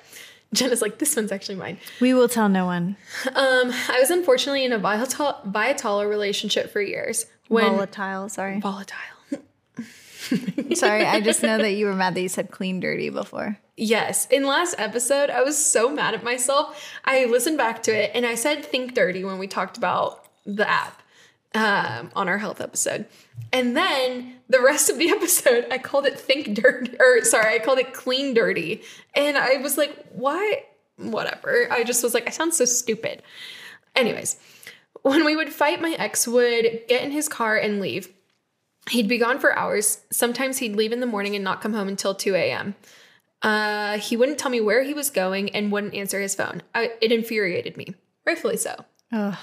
Jenna's 0.53 0.81
like, 0.81 0.99
this 0.99 1.15
one's 1.15 1.31
actually 1.31 1.55
mine. 1.55 1.77
We 1.99 2.13
will 2.13 2.29
tell 2.29 2.47
no 2.47 2.65
one. 2.65 2.95
Um, 3.27 3.71
I 3.89 3.97
was 3.99 4.09
unfortunately 4.09 4.63
in 4.63 4.71
a 4.71 4.77
volatile, 4.77 5.35
volatile 5.45 6.05
relationship 6.05 6.71
for 6.71 6.81
years. 6.81 7.25
When 7.49 7.65
Volatile. 7.65 8.29
Sorry. 8.29 8.59
volatile. 8.59 8.97
sorry. 10.75 11.03
I 11.05 11.19
just 11.19 11.43
know 11.43 11.57
that 11.57 11.73
you 11.73 11.85
were 11.87 11.93
mad 11.93 12.15
that 12.15 12.21
you 12.21 12.29
said 12.29 12.51
clean 12.51 12.79
dirty 12.79 13.09
before. 13.09 13.59
Yes. 13.75 14.27
In 14.27 14.45
last 14.45 14.75
episode, 14.77 15.29
I 15.29 15.41
was 15.43 15.57
so 15.57 15.89
mad 15.89 16.13
at 16.13 16.23
myself. 16.23 16.81
I 17.03 17.25
listened 17.25 17.57
back 17.57 17.83
to 17.83 17.91
it 17.91 18.11
and 18.13 18.25
I 18.25 18.35
said 18.35 18.65
think 18.65 18.93
dirty 18.93 19.23
when 19.23 19.37
we 19.37 19.47
talked 19.47 19.77
about 19.77 20.25
the 20.45 20.67
app 20.69 21.01
um, 21.53 22.11
on 22.15 22.27
our 22.27 22.37
health 22.37 22.61
episode. 22.61 23.05
And 23.53 23.75
then 23.75 24.35
the 24.49 24.61
rest 24.61 24.89
of 24.89 24.97
the 24.97 25.09
episode, 25.11 25.65
I 25.71 25.77
called 25.77 26.05
it 26.05 26.19
think 26.19 26.53
dirty, 26.53 26.95
or 26.99 27.23
sorry, 27.23 27.55
I 27.55 27.59
called 27.59 27.79
it 27.79 27.93
clean 27.93 28.33
dirty. 28.33 28.81
And 29.13 29.37
I 29.37 29.57
was 29.57 29.77
like, 29.77 30.05
why? 30.11 30.63
Whatever. 30.97 31.67
I 31.71 31.83
just 31.83 32.03
was 32.03 32.13
like, 32.13 32.27
I 32.27 32.31
sound 32.31 32.53
so 32.53 32.65
stupid. 32.65 33.21
Anyways, 33.95 34.37
when 35.01 35.23
we 35.23 35.35
would 35.35 35.53
fight, 35.53 35.81
my 35.81 35.95
ex 35.97 36.27
would 36.27 36.81
get 36.87 37.03
in 37.03 37.11
his 37.11 37.29
car 37.29 37.55
and 37.57 37.79
leave. 37.79 38.09
He'd 38.89 39.07
be 39.07 39.17
gone 39.17 39.39
for 39.39 39.57
hours. 39.57 40.01
Sometimes 40.11 40.59
he'd 40.59 40.75
leave 40.75 40.91
in 40.91 40.99
the 40.99 41.05
morning 41.05 41.35
and 41.35 41.43
not 41.43 41.61
come 41.61 41.73
home 41.73 41.87
until 41.87 42.13
2 42.13 42.35
a.m. 42.35 42.75
Uh, 43.41 43.97
he 43.97 44.17
wouldn't 44.17 44.37
tell 44.37 44.51
me 44.51 44.61
where 44.61 44.83
he 44.83 44.93
was 44.93 45.09
going 45.09 45.49
and 45.55 45.71
wouldn't 45.71 45.93
answer 45.93 46.19
his 46.19 46.35
phone. 46.35 46.61
I, 46.73 46.91
it 47.01 47.11
infuriated 47.11 47.77
me, 47.77 47.95
rightfully 48.25 48.57
so. 48.57 48.85
Ugh. 49.11 49.35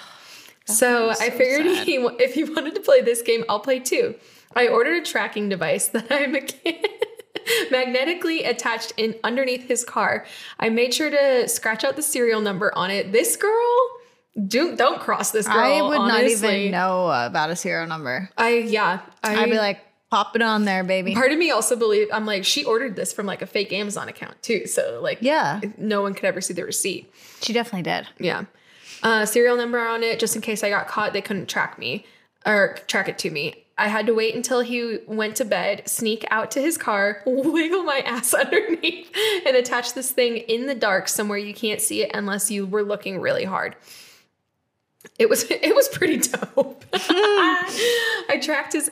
So 0.67 1.11
I 1.11 1.31
figured 1.31 1.67
he, 1.67 1.95
if 2.21 2.35
he 2.35 2.45
wanted 2.45 2.75
to 2.75 2.81
play 2.81 3.01
this 3.01 3.23
game, 3.23 3.45
I'll 3.49 3.61
play 3.61 3.81
too. 3.81 4.15
I 4.55 4.69
ordered 4.69 5.03
a 5.03 5.05
tracking 5.05 5.49
device 5.49 5.89
that 5.89 6.07
I 6.11 6.27
magnetically 7.71 8.45
attached 8.45 8.93
in 8.97 9.15
underneath 9.25 9.67
his 9.67 9.85
car. 9.85 10.27
I 10.59 10.69
made 10.69 10.95
sure 10.95 11.11
to 11.11 11.49
scratch 11.49 11.85
out 11.85 11.97
the 11.97 12.03
serial 12.03 12.41
number 12.41 12.77
on 12.77 12.91
it. 12.91 13.13
This 13.13 13.37
girl, 13.37 13.91
do 14.47 14.77
don't 14.77 15.01
cross 15.01 15.31
this 15.31 15.47
girl. 15.47 15.59
I 15.59 15.83
would 15.83 15.99
not 15.99 16.25
even 16.25 16.71
know 16.71 17.11
about 17.11 17.51
a 17.51 17.57
serial 17.57 17.87
number. 17.87 18.31
I 18.37 18.59
yeah. 18.59 19.01
I, 19.23 19.37
I'd 19.37 19.51
be 19.51 19.59
like, 19.59 19.81
pop 20.11 20.37
it 20.37 20.43
on 20.43 20.65
there, 20.65 20.85
baby. 20.85 21.15
part 21.15 21.33
of 21.33 21.39
me 21.39 21.51
also 21.51 21.77
believe 21.77 22.09
I'm 22.13 22.27
like 22.27 22.45
she 22.45 22.65
ordered 22.65 22.97
this 22.97 23.13
from 23.13 23.27
like 23.27 23.43
a 23.43 23.47
fake 23.47 23.73
Amazon 23.73 24.09
account 24.09 24.41
too. 24.43 24.67
So 24.67 25.01
like 25.03 25.19
Yeah, 25.21 25.61
no 25.79 26.03
one 26.03 26.15
could 26.15 26.25
ever 26.25 26.41
see 26.41 26.55
the 26.55 26.65
receipt. 26.65 27.13
she 27.41 27.53
definitely 27.53 27.83
did. 27.83 28.07
Yeah. 28.19 28.45
Uh, 29.03 29.27
serial 29.27 29.57
number 29.57 29.79
on 29.79 30.03
it, 30.03 30.21
just 30.21 30.37
in 30.37 30.43
case 30.43 30.63
I 30.63 30.71
got 30.71 30.87
caught, 30.87 31.13
they 31.13 31.23
couldn't 31.23 31.49
track 31.49 31.79
me 31.79 32.07
or 32.47 32.77
track 32.87 33.09
it 33.09 33.19
to 33.19 33.31
me. 33.31 33.65
I 33.79 33.89
had 33.89 34.07
to 34.07 34.15
wait 34.15 34.35
until 34.35 34.61
he 34.61 34.99
went 35.07 35.37
to 35.37 35.45
bed, 35.45 35.89
sneak 35.89 36.25
out 36.31 36.51
to 36.53 36.61
his 36.61 36.77
car, 36.79 37.23
wiggle 37.27 37.83
my 37.83 37.99
ass 38.05 38.35
underneath, 38.35 39.11
and 39.47 39.57
attach 39.57 39.95
this 39.95 40.13
thing 40.13 40.37
in 40.37 40.67
the 40.67 40.75
dark 40.75 41.09
somewhere 41.09 41.39
you 41.39 41.55
can't 41.55 41.81
see 41.81 42.03
it 42.03 42.11
unless 42.15 42.51
you 42.51 42.67
were 42.67 42.83
looking 42.83 43.21
really 43.21 43.45
hard. 43.45 43.77
It 45.19 45.29
was 45.29 45.45
it 45.51 45.75
was 45.75 45.89
pretty 45.89 46.19
dope. 46.19 46.85
I 46.95 48.41
tracked 48.43 48.75
his 48.75 48.91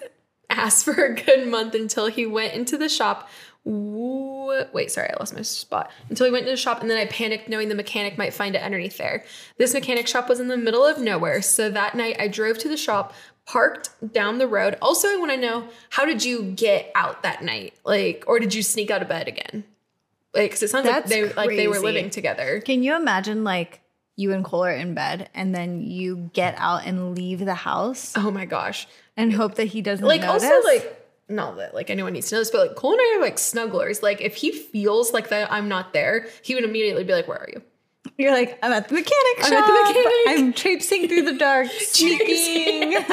ass 0.48 0.82
for 0.82 0.92
a 1.04 1.14
good 1.14 1.46
month 1.48 1.74
until 1.74 2.06
he 2.06 2.26
went 2.26 2.54
into 2.54 2.76
the 2.76 2.88
shop. 2.88 3.28
Wait, 3.64 4.90
sorry, 4.90 5.10
I 5.10 5.16
lost 5.18 5.34
my 5.34 5.42
spot. 5.42 5.90
Until 6.08 6.26
we 6.26 6.30
went 6.30 6.46
to 6.46 6.50
the 6.50 6.56
shop, 6.56 6.80
and 6.80 6.90
then 6.90 6.98
I 6.98 7.06
panicked 7.06 7.48
knowing 7.48 7.68
the 7.68 7.74
mechanic 7.74 8.18
might 8.18 8.34
find 8.34 8.54
it 8.54 8.62
underneath 8.62 8.98
there. 8.98 9.24
This 9.58 9.74
mechanic 9.74 10.06
shop 10.06 10.28
was 10.28 10.40
in 10.40 10.48
the 10.48 10.56
middle 10.56 10.84
of 10.84 10.98
nowhere, 10.98 11.42
so 11.42 11.70
that 11.70 11.94
night 11.94 12.16
I 12.18 12.28
drove 12.28 12.58
to 12.58 12.68
the 12.68 12.76
shop, 12.76 13.14
parked 13.46 13.90
down 14.12 14.38
the 14.38 14.46
road. 14.46 14.76
Also, 14.80 15.08
I 15.08 15.16
want 15.16 15.32
to 15.32 15.36
know 15.36 15.68
how 15.90 16.04
did 16.04 16.24
you 16.24 16.42
get 16.42 16.90
out 16.94 17.22
that 17.22 17.42
night? 17.42 17.74
Like, 17.84 18.24
or 18.26 18.38
did 18.38 18.54
you 18.54 18.62
sneak 18.62 18.90
out 18.90 19.02
of 19.02 19.08
bed 19.08 19.28
again? 19.28 19.64
Like, 20.34 20.50
because 20.50 20.62
it 20.62 20.70
sounds 20.70 20.86
That's 20.86 21.10
like 21.10 21.34
they 21.34 21.34
like 21.34 21.50
they 21.50 21.68
were 21.68 21.80
living 21.80 22.10
together. 22.10 22.60
Can 22.60 22.82
you 22.82 22.94
imagine 22.94 23.42
like 23.42 23.80
you 24.16 24.32
and 24.32 24.44
Cole 24.44 24.64
are 24.64 24.72
in 24.72 24.94
bed 24.94 25.28
and 25.34 25.54
then 25.54 25.80
you 25.80 26.30
get 26.32 26.54
out 26.58 26.86
and 26.86 27.16
leave 27.16 27.40
the 27.40 27.54
house 27.54 28.12
Oh 28.16 28.30
my 28.30 28.44
gosh! 28.44 28.86
and 29.16 29.32
hope 29.32 29.56
that 29.56 29.64
he 29.64 29.82
doesn't 29.82 30.06
like 30.06 30.20
notice? 30.20 30.44
also 30.44 30.68
like 30.68 30.99
not 31.30 31.56
that 31.58 31.74
like 31.74 31.88
anyone 31.90 32.12
needs 32.12 32.28
to 32.28 32.34
know 32.34 32.40
this, 32.40 32.50
but 32.50 32.66
like 32.68 32.76
Cole 32.76 32.92
and 32.92 33.00
I 33.00 33.16
are 33.18 33.20
like 33.22 33.36
snugglers. 33.36 34.02
Like 34.02 34.20
if 34.20 34.34
he 34.36 34.52
feels 34.52 35.12
like 35.12 35.28
that 35.28 35.50
I'm 35.52 35.68
not 35.68 35.92
there, 35.92 36.26
he 36.42 36.54
would 36.54 36.64
immediately 36.64 37.04
be 37.04 37.12
like, 37.12 37.28
"Where 37.28 37.38
are 37.38 37.48
you?" 37.52 37.62
You're 38.18 38.32
like, 38.32 38.58
I'm 38.62 38.72
at 38.72 38.88
the 38.88 38.94
mechanic 38.94 39.44
I'm 39.44 39.50
shop. 39.52 39.64
at 39.64 39.66
the 39.66 39.72
mechanic." 39.72 40.12
I'm 40.28 40.52
traipsing 40.52 41.08
through 41.08 41.22
the 41.22 41.34
dark, 41.38 41.68
sneaking. 41.78 42.96
okay, 42.98 43.06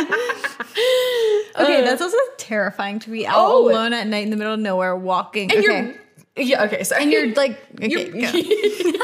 Uh, 1.56 1.82
that's 1.86 2.02
also 2.02 2.18
terrifying 2.38 3.00
to 3.00 3.10
be 3.10 3.26
out 3.28 3.36
Oh. 3.38 3.70
alone 3.70 3.94
at 3.94 4.08
night 4.08 4.24
in 4.24 4.30
the 4.32 4.36
middle 4.38 4.54
of 4.54 4.60
nowhere, 4.60 4.96
walking. 4.96 5.52
And 5.52 5.60
okay, 5.60 5.96
you're 6.36 6.46
yeah 6.48 6.64
okay 6.66 6.84
sorry. 6.84 7.04
and 7.04 7.12
you're 7.12 7.34
like, 7.34 7.58
okay, 7.82 7.88
You're- 8.12 9.00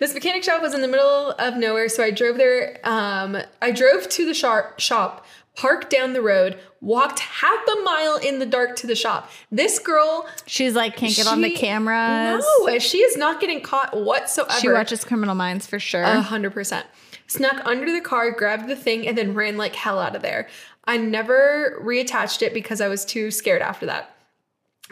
this 0.00 0.12
mechanic 0.12 0.42
shop 0.44 0.60
was 0.60 0.74
in 0.74 0.82
the 0.82 0.88
middle 0.88 1.30
of 1.32 1.56
nowhere, 1.56 1.88
so 1.88 2.02
I 2.02 2.10
drove 2.10 2.36
there. 2.36 2.78
Um, 2.84 3.36
I 3.62 3.70
drove 3.70 4.08
to 4.10 4.26
the 4.26 4.34
shop, 4.34 4.78
shop, 4.80 5.24
parked 5.56 5.90
down 5.90 6.12
the 6.12 6.22
road, 6.22 6.58
walked 6.80 7.18
half 7.20 7.66
a 7.66 7.82
mile 7.82 8.16
in 8.16 8.38
the 8.38 8.46
dark 8.46 8.76
to 8.76 8.86
the 8.86 8.94
shop. 8.94 9.30
This 9.50 9.78
girl, 9.78 10.28
she's 10.46 10.74
like, 10.74 10.96
can't 10.96 11.14
get 11.14 11.26
on 11.26 11.40
the 11.40 11.50
she- 11.50 11.56
cameras. 11.56 12.44
No, 12.60 12.78
she 12.78 12.98
is 12.98 13.16
not 13.16 13.40
getting 13.40 13.60
caught 13.60 13.96
whatsoever. 13.96 14.60
She 14.60 14.68
watches 14.68 15.04
Criminal 15.04 15.34
Minds 15.34 15.66
for 15.66 15.78
sure. 15.78 16.02
A 16.02 16.20
hundred 16.20 16.52
percent. 16.52 16.86
Snuck 17.26 17.64
under 17.66 17.90
the 17.90 18.00
car, 18.00 18.30
grabbed 18.30 18.68
the 18.68 18.76
thing, 18.76 19.06
and 19.08 19.18
then 19.18 19.34
ran 19.34 19.56
like 19.56 19.74
hell 19.74 19.98
out 19.98 20.14
of 20.14 20.22
there. 20.22 20.48
I 20.84 20.96
never 20.96 21.80
reattached 21.82 22.42
it 22.42 22.54
because 22.54 22.80
I 22.80 22.86
was 22.88 23.04
too 23.04 23.32
scared 23.32 23.62
after 23.62 23.86
that. 23.86 24.15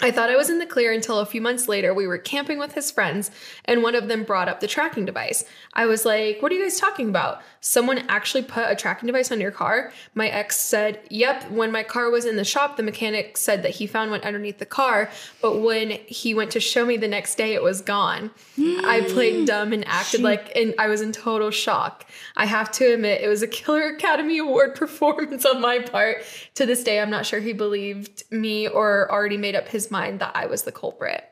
I 0.00 0.10
thought 0.10 0.28
I 0.28 0.36
was 0.36 0.50
in 0.50 0.58
the 0.58 0.66
clear 0.66 0.92
until 0.92 1.20
a 1.20 1.26
few 1.26 1.40
months 1.40 1.68
later 1.68 1.94
we 1.94 2.06
were 2.06 2.18
camping 2.18 2.58
with 2.58 2.74
his 2.74 2.90
friends 2.90 3.30
and 3.64 3.82
one 3.82 3.94
of 3.94 4.08
them 4.08 4.24
brought 4.24 4.48
up 4.48 4.58
the 4.58 4.66
tracking 4.66 5.04
device. 5.04 5.44
I 5.72 5.86
was 5.86 6.04
like, 6.04 6.42
What 6.42 6.50
are 6.50 6.56
you 6.56 6.64
guys 6.64 6.80
talking 6.80 7.08
about? 7.08 7.42
Someone 7.60 7.98
actually 8.08 8.42
put 8.42 8.68
a 8.68 8.74
tracking 8.74 9.06
device 9.06 9.30
on 9.30 9.40
your 9.40 9.52
car? 9.52 9.92
My 10.14 10.28
ex 10.28 10.56
said, 10.56 11.00
Yep. 11.10 11.52
When 11.52 11.70
my 11.70 11.84
car 11.84 12.10
was 12.10 12.24
in 12.24 12.36
the 12.36 12.44
shop, 12.44 12.76
the 12.76 12.82
mechanic 12.82 13.36
said 13.36 13.62
that 13.62 13.70
he 13.70 13.86
found 13.86 14.10
one 14.10 14.20
underneath 14.22 14.58
the 14.58 14.66
car, 14.66 15.10
but 15.40 15.60
when 15.60 15.90
he 15.90 16.34
went 16.34 16.50
to 16.52 16.60
show 16.60 16.84
me 16.84 16.96
the 16.96 17.08
next 17.08 17.36
day, 17.36 17.54
it 17.54 17.62
was 17.62 17.80
gone. 17.80 18.32
I 18.58 19.06
played 19.08 19.40
hmm. 19.40 19.44
dumb 19.44 19.72
and 19.72 19.86
acted 19.86 20.22
like, 20.22 20.54
and 20.56 20.74
I 20.78 20.88
was 20.88 21.02
in 21.02 21.12
total 21.12 21.50
shock. 21.50 22.04
I 22.36 22.46
have 22.46 22.72
to 22.72 22.94
admit, 22.94 23.22
it 23.22 23.28
was 23.28 23.42
a 23.42 23.48
Killer 23.48 23.94
Academy 23.94 24.38
Award 24.38 24.74
performance 24.76 25.44
on 25.44 25.60
my 25.60 25.78
part. 25.78 26.24
To 26.56 26.66
this 26.66 26.82
day, 26.82 27.00
I'm 27.00 27.10
not 27.10 27.26
sure 27.26 27.40
he 27.40 27.52
believed 27.52 28.24
me 28.32 28.66
or 28.66 29.10
already 29.10 29.36
made 29.36 29.54
up 29.54 29.68
his 29.68 29.83
mind 29.90 30.20
that 30.20 30.32
I 30.34 30.46
was 30.46 30.62
the 30.62 30.72
culprit. 30.72 31.24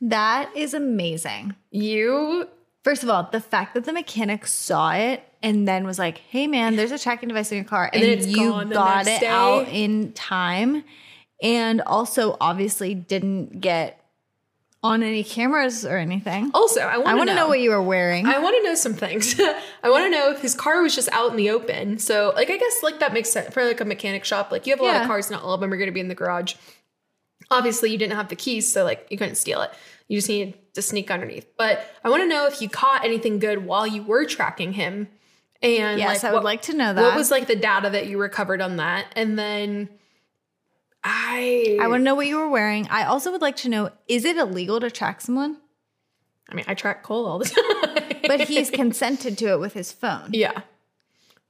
that 0.00 0.54
is 0.54 0.74
amazing. 0.74 1.54
You, 1.70 2.48
First 2.84 3.02
of 3.02 3.08
all, 3.08 3.30
the 3.32 3.40
fact 3.40 3.72
that 3.72 3.84
the 3.84 3.94
mechanic 3.94 4.46
saw 4.46 4.92
it 4.92 5.22
and 5.42 5.66
then 5.66 5.86
was 5.86 5.98
like, 5.98 6.18
"Hey, 6.18 6.46
man, 6.46 6.76
there's 6.76 6.92
a 6.92 6.98
tracking 6.98 7.30
device 7.30 7.50
in 7.50 7.56
your 7.56 7.64
car," 7.64 7.88
and, 7.90 8.02
then 8.02 8.10
it's 8.18 8.26
you 8.26 8.50
got 8.66 9.06
it 9.06 9.22
out 9.22 9.68
in 9.68 10.12
time, 10.12 10.84
and 11.42 11.80
also 11.80 12.36
obviously 12.42 12.94
didn't 12.94 13.62
get 13.62 14.03
on 14.84 15.02
any 15.02 15.24
cameras 15.24 15.86
or 15.86 15.96
anything. 15.96 16.50
Also, 16.52 16.82
I 16.82 16.98
want 16.98 17.08
I 17.08 17.12
to 17.12 17.16
want 17.16 17.30
to 17.30 17.34
know, 17.34 17.42
know 17.44 17.48
what 17.48 17.58
you 17.58 17.70
were 17.70 17.82
wearing. 17.82 18.26
I 18.26 18.38
want 18.38 18.54
to 18.58 18.62
know 18.62 18.74
some 18.74 18.92
things. 18.92 19.34
I 19.82 19.88
want 19.88 20.04
to 20.04 20.10
know 20.10 20.30
if 20.30 20.42
his 20.42 20.54
car 20.54 20.82
was 20.82 20.94
just 20.94 21.08
out 21.10 21.30
in 21.30 21.36
the 21.36 21.48
open. 21.50 21.98
So, 21.98 22.32
like, 22.36 22.50
I 22.50 22.58
guess 22.58 22.82
like 22.82 23.00
that 23.00 23.14
makes 23.14 23.30
sense 23.30 23.52
for 23.52 23.64
like 23.64 23.80
a 23.80 23.86
mechanic 23.86 24.26
shop. 24.26 24.52
Like, 24.52 24.66
you 24.66 24.72
have 24.74 24.80
a 24.80 24.84
lot 24.84 25.00
of 25.00 25.06
cars, 25.06 25.30
not 25.30 25.42
all 25.42 25.54
of 25.54 25.60
them 25.60 25.72
are 25.72 25.78
going 25.78 25.88
to 25.88 25.92
be 25.92 26.00
in 26.00 26.08
the 26.08 26.14
garage. 26.14 26.54
Obviously, 27.50 27.90
you 27.90 27.98
didn't 27.98 28.16
have 28.16 28.28
the 28.28 28.36
keys, 28.36 28.70
so 28.70 28.84
like 28.84 29.06
you 29.10 29.16
couldn't 29.16 29.36
steal 29.36 29.62
it. 29.62 29.70
You 30.06 30.18
just 30.18 30.28
needed 30.28 30.54
to 30.74 30.82
sneak 30.82 31.10
underneath. 31.10 31.46
But 31.56 31.84
I 32.04 32.10
want 32.10 32.22
to 32.22 32.28
know 32.28 32.46
if 32.46 32.60
you 32.60 32.68
caught 32.68 33.06
anything 33.06 33.38
good 33.38 33.64
while 33.64 33.86
you 33.86 34.02
were 34.02 34.26
tracking 34.26 34.74
him. 34.74 35.08
And 35.62 35.98
yes, 35.98 36.22
like, 36.22 36.24
I 36.24 36.32
would 36.34 36.38
what- 36.38 36.44
like 36.44 36.62
to 36.62 36.76
know 36.76 36.92
that. 36.92 37.00
What 37.00 37.16
was 37.16 37.30
like 37.30 37.46
the 37.46 37.56
data 37.56 37.88
that 37.88 38.06
you 38.06 38.18
recovered 38.18 38.60
on 38.60 38.76
that? 38.76 39.06
And 39.16 39.38
then 39.38 39.88
I 41.04 41.78
I 41.80 41.86
want 41.88 42.00
to 42.00 42.04
know 42.04 42.14
what 42.14 42.26
you 42.26 42.36
were 42.38 42.48
wearing. 42.48 42.88
I 42.88 43.04
also 43.04 43.30
would 43.30 43.42
like 43.42 43.56
to 43.56 43.68
know 43.68 43.90
is 44.08 44.24
it 44.24 44.36
illegal 44.38 44.80
to 44.80 44.90
track 44.90 45.20
someone? 45.20 45.58
I 46.48 46.54
mean, 46.54 46.64
I 46.68 46.74
track 46.74 47.02
Cole 47.02 47.26
all 47.26 47.38
the 47.38 47.44
time. 48.00 48.20
But 48.26 48.48
he's 48.48 48.70
consented 48.70 49.36
to 49.38 49.46
it 49.52 49.60
with 49.60 49.74
his 49.74 49.92
phone. 49.92 50.30
yeah. 50.32 50.62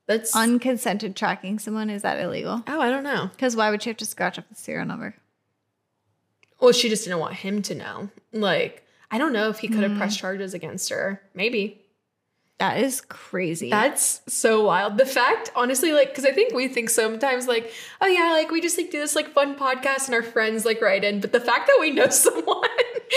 That's 0.07 0.37
Unconsented 0.37 1.17
tracking 1.17 1.59
someone, 1.59 1.89
is 1.89 2.03
that 2.03 2.21
illegal? 2.21 2.63
Oh, 2.67 2.79
I 2.81 2.91
don't 2.91 3.05
know. 3.05 3.31
Because 3.33 3.57
why 3.57 3.71
would 3.71 3.83
she 3.83 3.89
have 3.89 3.97
to 3.99 4.05
scratch 4.05 4.39
up 4.39 4.47
the 4.51 4.55
serial 4.55 4.85
number? 4.85 5.15
Well, 6.61 6.73
she 6.73 6.91
just 6.91 7.05
didn't 7.05 7.21
want 7.21 7.35
him 7.37 7.63
to 7.63 7.75
know. 7.75 8.11
Like, 8.33 8.87
I 9.11 9.17
don't 9.17 9.33
know 9.33 9.49
if 9.49 9.61
he 9.61 9.69
could 9.69 9.83
have 9.83 9.93
Mm. 9.93 9.97
pressed 9.99 10.19
charges 10.19 10.53
against 10.53 10.91
her. 10.91 11.23
Maybe. 11.33 11.81
That 12.61 12.79
is 12.79 13.01
crazy. 13.01 13.69
That's 13.69 14.23
so 14.29 14.65
wild. 14.65 14.97
The 14.97 15.05
fact, 15.05 15.51
honestly, 15.57 15.93
like, 15.93 16.11
because 16.11 16.25
I 16.25 16.31
think 16.31 16.55
we 16.55 16.69
think 16.69 16.89
sometimes, 16.89 17.49
like, 17.49 17.73
oh 18.01 18.07
yeah, 18.07 18.31
like 18.33 18.51
we 18.53 18.61
just 18.61 18.79
like 18.79 18.93
do 18.93 19.01
this 19.01 19.17
like 19.17 19.31
fun 19.33 19.57
podcast 19.57 20.07
and 20.07 20.15
our 20.15 20.23
friends 20.23 20.65
like 20.65 20.81
write 20.81 21.03
in. 21.03 21.21
But 21.21 21.33
the 21.33 21.41
fact 21.41 21.67
that 21.67 21.77
we 21.81 21.91
know 21.91 22.09
someone 22.11 22.63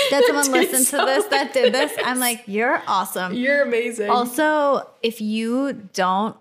that 0.10 0.24
someone 0.26 0.52
listened 0.52 0.88
to 0.88 1.06
this, 1.06 1.26
that 1.26 1.54
did 1.54 1.72
this, 1.74 1.96
like 1.98 2.06
I'm 2.08 2.20
like, 2.28 2.44
you're 2.48 2.82
awesome. 2.88 3.34
you're 3.36 3.62
amazing. 3.62 4.10
Also, 4.10 4.90
if 5.04 5.22
you 5.22 5.74
don't, 5.94 6.36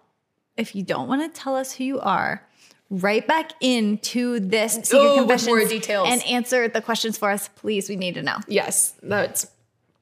if 0.57 0.75
you 0.75 0.83
don't 0.83 1.07
want 1.07 1.23
to 1.23 1.39
tell 1.41 1.55
us 1.55 1.73
who 1.73 1.85
you 1.85 2.01
are, 2.01 2.43
write 2.89 3.27
back 3.27 3.53
into 3.61 4.41
this 4.41 4.73
secret 4.75 4.95
Oh, 4.99 5.11
with 5.11 5.29
confessions 5.29 5.47
more 5.49 5.65
details. 5.69 6.09
and 6.11 6.23
answer 6.25 6.67
the 6.69 6.81
questions 6.81 7.19
for 7.19 7.29
us, 7.31 7.49
please. 7.57 7.91
We 7.91 7.97
need 7.97 8.15
to 8.15 8.23
know. 8.23 8.39
yes, 8.49 8.95
that's 9.03 9.49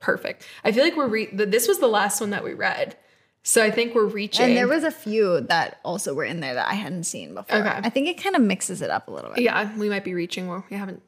perfect. 0.04 0.46
I 0.64 0.72
feel 0.72 0.84
like 0.84 0.96
we're 0.96 1.08
re- 1.08 1.30
this 1.32 1.66
was 1.68 1.78
the 1.78 1.86
last 1.88 2.20
one 2.20 2.30
that 2.30 2.44
we 2.44 2.52
read, 2.54 2.96
so 3.42 3.62
I 3.62 3.70
think 3.70 3.94
we're 3.94 4.06
reaching. 4.06 4.46
And 4.46 4.56
there 4.56 4.68
was 4.68 4.84
a 4.84 4.90
few 4.90 5.40
that 5.42 5.78
also 5.84 6.14
were 6.14 6.24
in 6.24 6.40
there 6.40 6.54
that 6.54 6.68
I 6.68 6.74
hadn't 6.74 7.04
seen 7.04 7.34
before. 7.34 7.58
Okay. 7.58 7.80
I 7.82 7.90
think 7.90 8.08
it 8.08 8.22
kind 8.22 8.36
of 8.36 8.42
mixes 8.42 8.82
it 8.82 8.90
up 8.90 9.08
a 9.08 9.10
little 9.10 9.30
bit. 9.32 9.42
yeah, 9.42 9.76
we 9.78 9.88
might 9.88 10.04
be 10.04 10.14
reaching 10.14 10.48
where 10.48 10.64
we 10.70 10.76
haven't. 10.76 11.02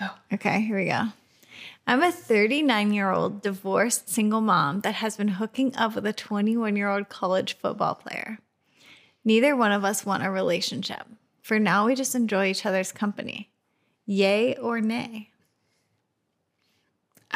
Oh. 0.00 0.14
Okay, 0.32 0.60
here 0.60 0.76
we 0.76 0.86
go. 0.86 1.04
I'm 1.86 2.02
a 2.02 2.10
39 2.10 2.92
year 2.92 3.10
old 3.12 3.42
divorced 3.42 4.08
single 4.10 4.40
mom 4.40 4.80
that 4.80 4.96
has 4.96 5.16
been 5.16 5.28
hooking 5.28 5.74
up 5.76 5.94
with 5.94 6.06
a 6.06 6.12
21 6.12 6.76
year 6.76 6.88
old 6.88 7.08
college 7.08 7.56
football 7.56 7.94
player. 7.94 8.38
Neither 9.24 9.56
one 9.56 9.72
of 9.72 9.84
us 9.84 10.04
want 10.04 10.24
a 10.24 10.30
relationship. 10.30 11.06
For 11.42 11.58
now, 11.58 11.86
we 11.86 11.94
just 11.94 12.14
enjoy 12.14 12.46
each 12.48 12.66
other's 12.66 12.90
company. 12.92 13.50
Yay 14.04 14.56
or 14.56 14.80
nay? 14.80 15.30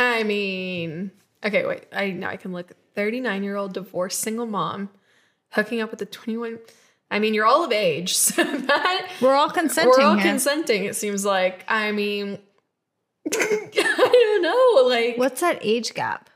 I 0.01 0.23
mean, 0.25 1.11
okay, 1.45 1.67
wait. 1.67 1.85
I 1.93 2.11
now 2.11 2.31
I 2.31 2.37
can 2.37 2.53
look. 2.53 2.73
Thirty-nine 2.95 3.43
year 3.45 3.57
old 3.57 3.73
divorced 3.75 4.19
single 4.21 4.47
mom 4.47 4.91
hooking 5.53 5.81
up 5.81 5.91
with 5.91 6.03
a 6.03 6.07
twenty-one. 6.07 6.59
I 7.11 7.19
mean, 7.19 7.35
you're 7.35 7.47
all 7.47 7.65
of 7.65 7.73
age, 7.73 8.15
so 8.17 8.43
that 8.43 9.09
We're 9.21 9.35
all 9.35 9.51
consenting. 9.51 9.91
we're 9.97 10.03
all 10.05 10.15
here. 10.15 10.25
consenting. 10.31 10.85
It 10.85 10.97
seems 10.97 11.25
like. 11.25 11.65
I 11.69 11.93
mean, 11.93 12.39
I 13.35 13.69
don't 13.73 14.43
know. 14.43 14.89
Like 14.89 15.19
What's 15.19 15.41
that 15.41 15.59
age 15.63 15.95
gap? 15.95 16.31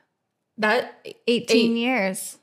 that 0.58 1.04
18 1.26 1.76
years. 1.76 2.38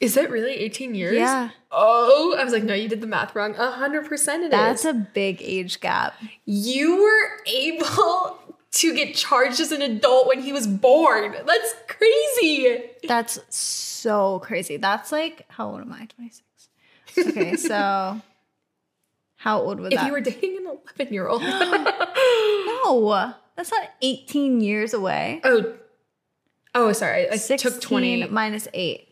is 0.00 0.14
that 0.14 0.30
really 0.30 0.52
eighteen 0.54 0.94
years? 0.94 1.14
Yeah. 1.16 1.50
Oh, 1.70 2.34
I 2.38 2.42
was 2.44 2.52
like, 2.52 2.64
no, 2.64 2.72
you 2.74 2.88
did 2.88 3.00
the 3.02 3.06
math 3.06 3.34
wrong. 3.34 3.54
A 3.56 3.70
hundred 3.72 4.06
percent, 4.06 4.44
it 4.44 4.50
That's 4.50 4.80
is. 4.84 4.86
a 4.86 4.94
big 4.94 5.42
age 5.42 5.80
gap. 5.80 6.14
you 6.46 7.02
were 7.02 7.44
able 7.46 8.38
to 8.72 8.94
get 8.94 9.14
charged 9.14 9.60
as 9.60 9.72
an 9.72 9.82
adult 9.82 10.28
when 10.28 10.40
he 10.40 10.52
was 10.52 10.66
born. 10.66 11.34
That's 11.44 11.74
crazy. 11.88 12.82
That's 13.06 13.38
so 13.54 14.38
crazy. 14.40 14.76
That's 14.76 15.10
like, 15.12 15.44
how 15.48 15.70
old 15.70 15.80
am 15.80 15.92
I? 15.92 16.06
26. 16.06 17.28
Okay, 17.28 17.56
so 17.56 18.20
how 19.36 19.60
old 19.60 19.80
If 19.80 19.90
that 19.90 20.00
If 20.00 20.06
you 20.06 20.12
were 20.12 20.20
dating 20.20 20.58
an 20.58 20.78
11 20.98 21.12
year 21.14 21.28
old. 21.28 21.42
No, 22.82 23.34
that's 23.56 23.70
not 23.70 23.90
18 24.02 24.60
years 24.60 24.94
away. 24.94 25.40
oh, 25.44 25.74
oh, 26.74 26.92
sorry. 26.92 27.28
I 27.28 27.36
16 27.36 27.72
took 27.72 27.80
20. 27.80 28.26
minus 28.28 28.66
8. 28.72 29.06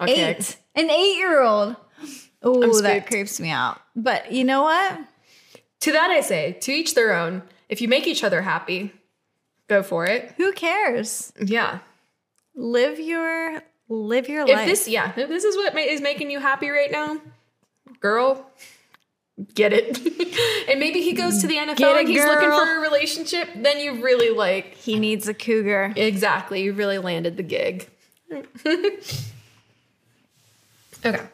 Okay. 0.00 0.30
Eight. 0.30 0.56
An 0.74 0.90
eight 0.90 1.16
year 1.16 1.42
old. 1.42 1.76
Oh, 2.42 2.80
that 2.80 3.06
creeps 3.06 3.40
me 3.40 3.50
out. 3.50 3.80
But 3.94 4.32
you 4.32 4.44
know 4.44 4.62
what? 4.62 4.98
To 5.80 5.92
that 5.92 6.10
I 6.10 6.20
say, 6.20 6.52
to 6.60 6.72
each 6.72 6.94
their 6.94 7.14
own. 7.14 7.42
If 7.68 7.80
you 7.80 7.88
make 7.88 8.06
each 8.06 8.22
other 8.22 8.42
happy, 8.42 8.92
go 9.68 9.82
for 9.82 10.06
it. 10.06 10.32
Who 10.36 10.52
cares? 10.52 11.32
Yeah. 11.40 11.80
Live 12.54 12.98
your 13.00 13.62
live 13.88 14.28
your 14.28 14.42
If 14.42 14.48
life. 14.48 14.66
this, 14.66 14.88
yeah, 14.88 15.12
if 15.16 15.28
this 15.28 15.44
is 15.44 15.56
what 15.56 15.74
ma- 15.74 15.80
is 15.80 16.00
making 16.00 16.30
you 16.30 16.40
happy 16.40 16.70
right 16.70 16.90
now, 16.90 17.20
girl, 18.00 18.50
get 19.54 19.72
it. 19.72 19.98
and 20.68 20.80
maybe 20.80 21.02
he 21.02 21.12
goes 21.12 21.40
to 21.42 21.46
the 21.46 21.56
NFL 21.56 21.80
it, 21.80 22.00
and 22.00 22.08
he's 22.08 22.24
looking 22.24 22.50
for 22.50 22.78
a 22.78 22.80
relationship. 22.80 23.48
Then 23.54 23.78
you 23.80 24.02
really 24.02 24.30
like, 24.30 24.74
he 24.74 24.98
needs 24.98 25.28
a 25.28 25.34
cougar. 25.34 25.92
exactly, 25.96 26.62
you 26.62 26.72
really 26.72 26.98
landed 26.98 27.36
the 27.36 27.42
gig. 27.42 27.88
okay. 31.04 31.26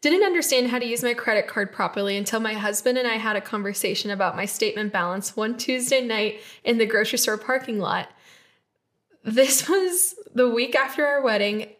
Didn't 0.00 0.22
understand 0.22 0.68
how 0.68 0.78
to 0.78 0.86
use 0.86 1.02
my 1.02 1.12
credit 1.12 1.48
card 1.48 1.72
properly 1.72 2.16
until 2.16 2.38
my 2.38 2.52
husband 2.52 2.98
and 2.98 3.08
I 3.08 3.14
had 3.16 3.34
a 3.34 3.40
conversation 3.40 4.12
about 4.12 4.36
my 4.36 4.44
statement 4.44 4.92
balance 4.92 5.36
one 5.36 5.56
Tuesday 5.56 6.00
night 6.00 6.40
in 6.62 6.78
the 6.78 6.86
grocery 6.86 7.18
store 7.18 7.36
parking 7.36 7.80
lot. 7.80 8.08
This 9.24 9.68
was 9.68 10.14
the 10.34 10.48
week 10.48 10.76
after 10.76 11.04
our 11.04 11.20
wedding. 11.20 11.70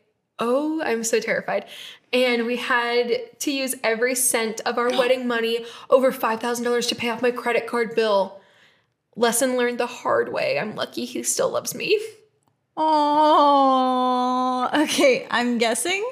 Oh, 0.40 0.82
I'm 0.82 1.04
so 1.04 1.20
terrified. 1.20 1.66
And 2.12 2.46
we 2.46 2.56
had 2.56 3.38
to 3.40 3.52
use 3.52 3.76
every 3.84 4.16
cent 4.16 4.60
of 4.66 4.78
our 4.78 4.88
wedding 4.98 5.28
money, 5.28 5.64
over 5.88 6.10
$5,000 6.10 6.88
to 6.88 6.94
pay 6.96 7.10
off 7.10 7.22
my 7.22 7.30
credit 7.30 7.68
card 7.68 7.94
bill. 7.94 8.40
Lesson 9.14 9.56
learned 9.56 9.78
the 9.78 9.86
hard 9.86 10.32
way. 10.32 10.58
I'm 10.58 10.74
lucky 10.74 11.04
he 11.04 11.22
still 11.22 11.50
loves 11.50 11.72
me. 11.72 12.00
Oh, 12.76 14.68
okay. 14.74 15.26
I'm 15.30 15.58
guessing 15.58 16.04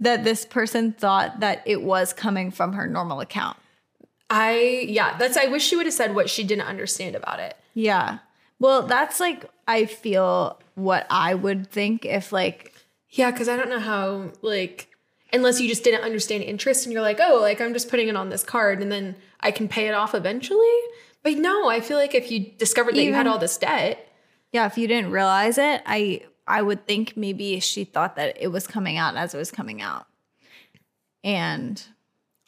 that 0.00 0.24
this 0.24 0.44
person 0.44 0.92
thought 0.92 1.40
that 1.40 1.62
it 1.66 1.82
was 1.82 2.12
coming 2.12 2.50
from 2.50 2.72
her 2.72 2.86
normal 2.86 3.20
account. 3.20 3.56
I, 4.30 4.86
yeah, 4.88 5.16
that's, 5.18 5.36
I 5.36 5.46
wish 5.46 5.64
she 5.64 5.76
would 5.76 5.86
have 5.86 5.94
said 5.94 6.14
what 6.14 6.30
she 6.30 6.44
didn't 6.44 6.66
understand 6.66 7.16
about 7.16 7.40
it. 7.40 7.56
Yeah. 7.74 8.18
Well, 8.58 8.82
that's 8.82 9.20
like, 9.20 9.44
I 9.68 9.86
feel 9.86 10.58
what 10.74 11.06
I 11.10 11.34
would 11.34 11.70
think 11.70 12.04
if, 12.04 12.32
like, 12.32 12.72
Yeah, 13.10 13.30
because 13.30 13.48
I 13.48 13.56
don't 13.56 13.68
know 13.68 13.80
how, 13.80 14.30
like, 14.40 14.88
unless 15.32 15.60
you 15.60 15.68
just 15.68 15.84
didn't 15.84 16.02
understand 16.02 16.44
interest 16.44 16.86
and 16.86 16.92
you're 16.92 17.02
like, 17.02 17.18
oh, 17.20 17.40
like, 17.40 17.60
I'm 17.60 17.72
just 17.72 17.90
putting 17.90 18.08
it 18.08 18.16
on 18.16 18.30
this 18.30 18.44
card 18.44 18.80
and 18.80 18.90
then 18.90 19.16
I 19.40 19.50
can 19.50 19.68
pay 19.68 19.88
it 19.88 19.94
off 19.94 20.14
eventually. 20.14 20.78
But 21.22 21.36
no, 21.36 21.68
I 21.68 21.80
feel 21.80 21.98
like 21.98 22.14
if 22.14 22.30
you 22.30 22.52
discovered 22.56 22.94
that 22.94 23.02
you 23.02 23.12
had 23.12 23.26
all 23.26 23.38
this 23.38 23.56
debt, 23.58 24.06
yeah, 24.52 24.66
if 24.66 24.78
you 24.78 24.86
didn't 24.86 25.10
realize 25.10 25.58
it, 25.58 25.82
I 25.86 26.22
I 26.50 26.62
would 26.62 26.86
think 26.86 27.16
maybe 27.16 27.60
she 27.60 27.84
thought 27.84 28.16
that 28.16 28.36
it 28.40 28.48
was 28.48 28.66
coming 28.66 28.96
out 28.98 29.16
as 29.16 29.34
it 29.34 29.38
was 29.38 29.50
coming 29.50 29.80
out. 29.80 30.06
And 31.24 31.82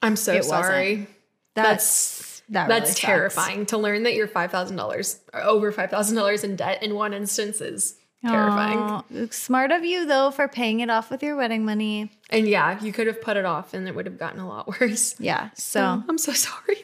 I'm 0.02 0.16
so 0.16 0.32
It 0.32 0.38
wasn't. 0.46 0.50
sorry. 0.64 1.06
that's 1.54 2.42
that 2.48 2.68
That's 2.68 2.80
really 2.80 2.86
sucks. 2.92 3.00
terrifying 3.00 3.66
to 3.66 3.78
learn 3.78 4.02
that 4.02 4.14
you're 4.14 4.28
$5,000 4.28 5.18
or 5.32 5.40
over 5.42 5.72
$5,000 5.72 6.44
in 6.44 6.56
debt 6.56 6.82
in 6.82 6.94
one 6.94 7.14
instance 7.14 7.60
is 7.60 7.96
terrifying. 8.26 9.30
Smart 9.30 9.70
of 9.72 9.84
you 9.84 10.06
though 10.06 10.30
for 10.30 10.48
paying 10.48 10.80
it 10.80 10.90
off 10.90 11.10
with 11.10 11.22
your 11.22 11.36
wedding 11.36 11.64
money. 11.64 12.10
And 12.30 12.46
yeah, 12.48 12.80
you 12.82 12.92
could 12.92 13.06
have 13.06 13.20
put 13.22 13.36
it 13.36 13.44
off 13.44 13.72
and 13.74 13.86
it 13.88 13.94
would 13.94 14.06
have 14.06 14.18
gotten 14.18 14.40
a 14.40 14.48
lot 14.48 14.66
worse. 14.80 15.14
Yeah. 15.20 15.50
So 15.54 15.80
oh, 15.80 16.04
I'm 16.08 16.18
so 16.18 16.32
sorry. 16.32 16.82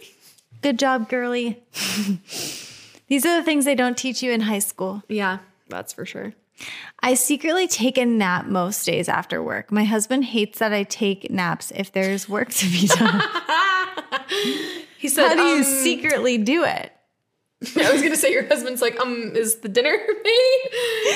good 0.63 0.79
job, 0.79 1.09
girly. 1.09 1.61
These 3.09 3.25
are 3.27 3.37
the 3.39 3.43
things 3.45 3.65
they 3.65 3.75
don't 3.75 3.97
teach 3.97 4.23
you 4.23 4.33
in 4.33 4.43
high 4.43 4.59
school. 4.59 5.03
Yeah, 5.09 5.39
that's 5.69 5.93
for 5.93 6.05
sure. 6.07 6.35
I 7.01 7.15
secretly 7.15 7.69
take 7.69 7.97
a 7.97 8.05
nap 8.05 8.47
most 8.47 8.85
days 8.85 9.09
after 9.09 9.43
work. 9.43 9.71
My 9.71 9.85
husband 9.85 10.25
hates 10.25 10.59
that 10.59 10.73
I 10.73 10.83
take 10.83 11.31
naps 11.31 11.73
if 11.75 11.93
there's 11.93 12.29
work 12.29 12.51
to 12.51 12.67
be 12.67 12.87
done. 12.87 13.23
He 14.99 15.09
said, 15.09 15.29
How 15.29 15.35
do 15.35 15.43
you 15.43 15.59
um, 15.59 15.63
secretly 15.63 16.39
do 16.39 16.65
it? 16.65 16.93
I 17.77 17.93
was 17.93 18.03
gonna 18.03 18.17
say 18.17 18.33
your 18.33 18.47
husband's 18.47 18.83
like, 18.83 18.99
um, 19.01 19.33
is 19.35 19.57
the 19.61 19.69
dinner 19.69 19.91
made? 19.91 20.69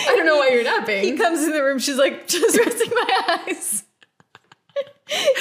I 0.09 0.15
don't 0.17 0.25
know 0.25 0.37
why 0.37 0.51
you're 0.51 0.65
napping. 0.65 1.03
He 1.03 1.17
comes 1.17 1.43
in 1.45 1.53
the 1.53 1.63
room, 1.63 1.79
she's 1.79 1.97
like, 1.97 2.29
just 2.29 2.57
resting 2.57 2.91
my 2.91 3.41
eyes. 3.47 3.85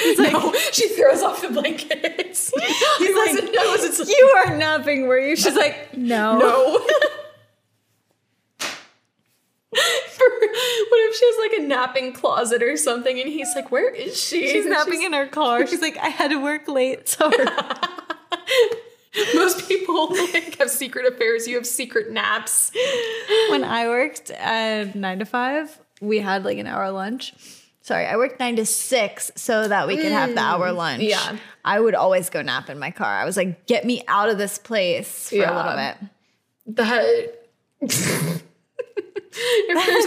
He's 0.02 0.18
like, 0.18 0.32
no, 0.32 0.52
she 0.72 0.88
throws 0.90 1.22
off 1.22 1.40
the 1.40 1.48
blankets. 1.48 2.52
he 2.98 3.14
like, 3.14 3.14
wasn't. 3.14 3.56
I 3.56 3.76
wasn't. 3.78 4.08
you 4.08 4.34
are 4.36 4.56
napping, 4.56 5.06
were 5.06 5.18
you? 5.18 5.34
She's 5.34 5.56
like, 5.56 5.96
no. 5.96 6.38
no. 6.38 6.86
if 11.12 11.16
she 11.16 11.26
has 11.26 11.50
like 11.50 11.60
a 11.60 11.62
napping 11.66 12.12
closet 12.12 12.62
or 12.62 12.76
something 12.76 13.18
and 13.18 13.28
he's 13.28 13.48
like, 13.54 13.70
Where 13.70 13.90
is 13.90 14.20
she? 14.20 14.48
She's 14.48 14.64
And 14.66 14.74
napping 14.74 15.02
in 15.02 15.12
her 15.12 15.26
car. 15.26 15.66
She's 15.66 15.80
like, 15.80 15.96
I 15.98 16.08
had 16.08 16.28
to 16.28 16.42
work 16.42 16.68
late. 16.68 17.08
Sorry. 17.08 17.36
Most 19.34 19.68
people 19.68 20.10
like 20.10 20.56
have 20.58 20.70
secret 20.70 21.12
affairs. 21.12 21.46
You 21.46 21.56
have 21.56 21.66
secret 21.66 22.10
naps. 22.10 22.72
when 23.50 23.62
I 23.64 23.86
worked 23.88 24.30
at 24.30 24.94
nine 24.94 25.18
to 25.18 25.26
five, 25.26 25.78
we 26.00 26.18
had 26.18 26.44
like 26.44 26.58
an 26.58 26.66
hour 26.66 26.90
lunch. 26.90 27.34
Sorry, 27.82 28.06
I 28.06 28.16
worked 28.16 28.38
nine 28.40 28.56
to 28.56 28.64
six 28.64 29.30
so 29.34 29.66
that 29.68 29.86
we 29.88 29.96
could 29.96 30.12
have 30.12 30.34
the 30.34 30.40
hour 30.40 30.68
mm, 30.68 30.76
lunch. 30.76 31.02
yeah. 31.02 31.36
I 31.64 31.80
would 31.80 31.94
always 31.94 32.30
go 32.30 32.40
nap 32.40 32.70
in 32.70 32.78
my 32.78 32.90
car. 32.90 33.18
I 33.18 33.24
was 33.24 33.36
like, 33.36 33.66
get 33.66 33.84
me 33.84 34.04
out 34.06 34.28
of 34.28 34.38
this 34.38 34.56
place 34.56 35.28
for 35.30 35.44
a 35.44 35.54
little 35.54 35.76
bit. 35.76 35.96
That 36.76 38.42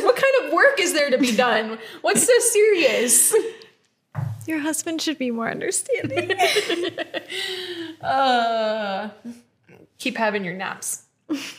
what 0.04 0.16
kind 0.16 0.46
of 0.46 0.54
work 0.54 0.80
is 0.80 0.94
there 0.94 1.10
to 1.10 1.18
be 1.18 1.36
done? 1.36 1.78
What's 2.02 2.26
so 2.26 2.38
serious? 2.40 3.34
Your 4.48 4.60
husband 4.60 5.02
should 5.02 5.18
be 5.18 5.32
more 5.32 5.50
understanding. 5.50 6.32
Uh, 8.02 9.10
keep 9.98 10.16
having 10.18 10.44
your 10.46 10.54
naps. 10.54 11.06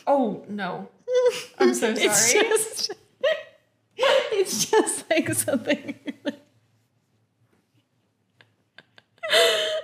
Oh 0.07 0.45
no, 0.49 0.89
I'm 1.59 1.75
so 1.75 1.93
sorry. 1.95 2.07
it's 2.07 2.33
just 2.33 2.93
it's 4.33 4.65
just 4.71 5.11
like 5.11 5.33
something 5.35 5.95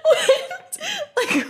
like 1.16 1.46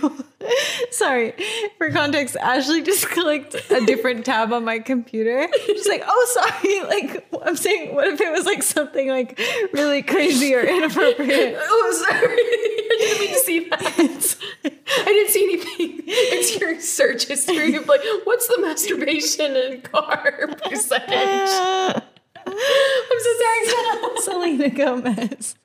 sorry 0.91 1.33
for 1.77 1.89
context 1.91 2.35
ashley 2.37 2.81
just 2.81 3.07
clicked 3.09 3.55
a 3.71 3.85
different 3.85 4.25
tab 4.25 4.51
on 4.51 4.63
my 4.63 4.79
computer 4.79 5.47
she's 5.65 5.87
like 5.87 6.03
oh 6.05 6.27
sorry 6.33 6.83
like 6.87 7.27
i'm 7.45 7.55
saying 7.55 7.95
what 7.95 8.07
if 8.07 8.19
it 8.19 8.31
was 8.31 8.45
like 8.45 8.61
something 8.61 9.09
like 9.09 9.39
really 9.73 10.01
crazy 10.01 10.53
or 10.53 10.61
inappropriate 10.61 11.57
oh, 11.59 12.05
sorry. 12.05 12.73
I 12.93 12.97
didn't 12.99 13.19
mean 13.19 13.29
to 13.29 13.39
see 13.39 13.69
that. 13.69 14.35
I 14.65 15.05
didn't 15.05 15.31
see 15.31 15.43
anything. 15.43 16.03
It's 16.05 16.59
your 16.59 16.79
search 16.79 17.25
history 17.25 17.75
of 17.75 17.87
like, 17.87 18.01
what's 18.23 18.47
the 18.47 18.61
masturbation 18.61 19.55
in 19.55 19.81
car 19.81 20.31
per 20.47 20.75
second? 20.75 21.17
I'm 22.45 23.19
so 23.19 23.33
sorry. 23.39 24.21
selena 24.21 24.69
gomez 24.69 25.55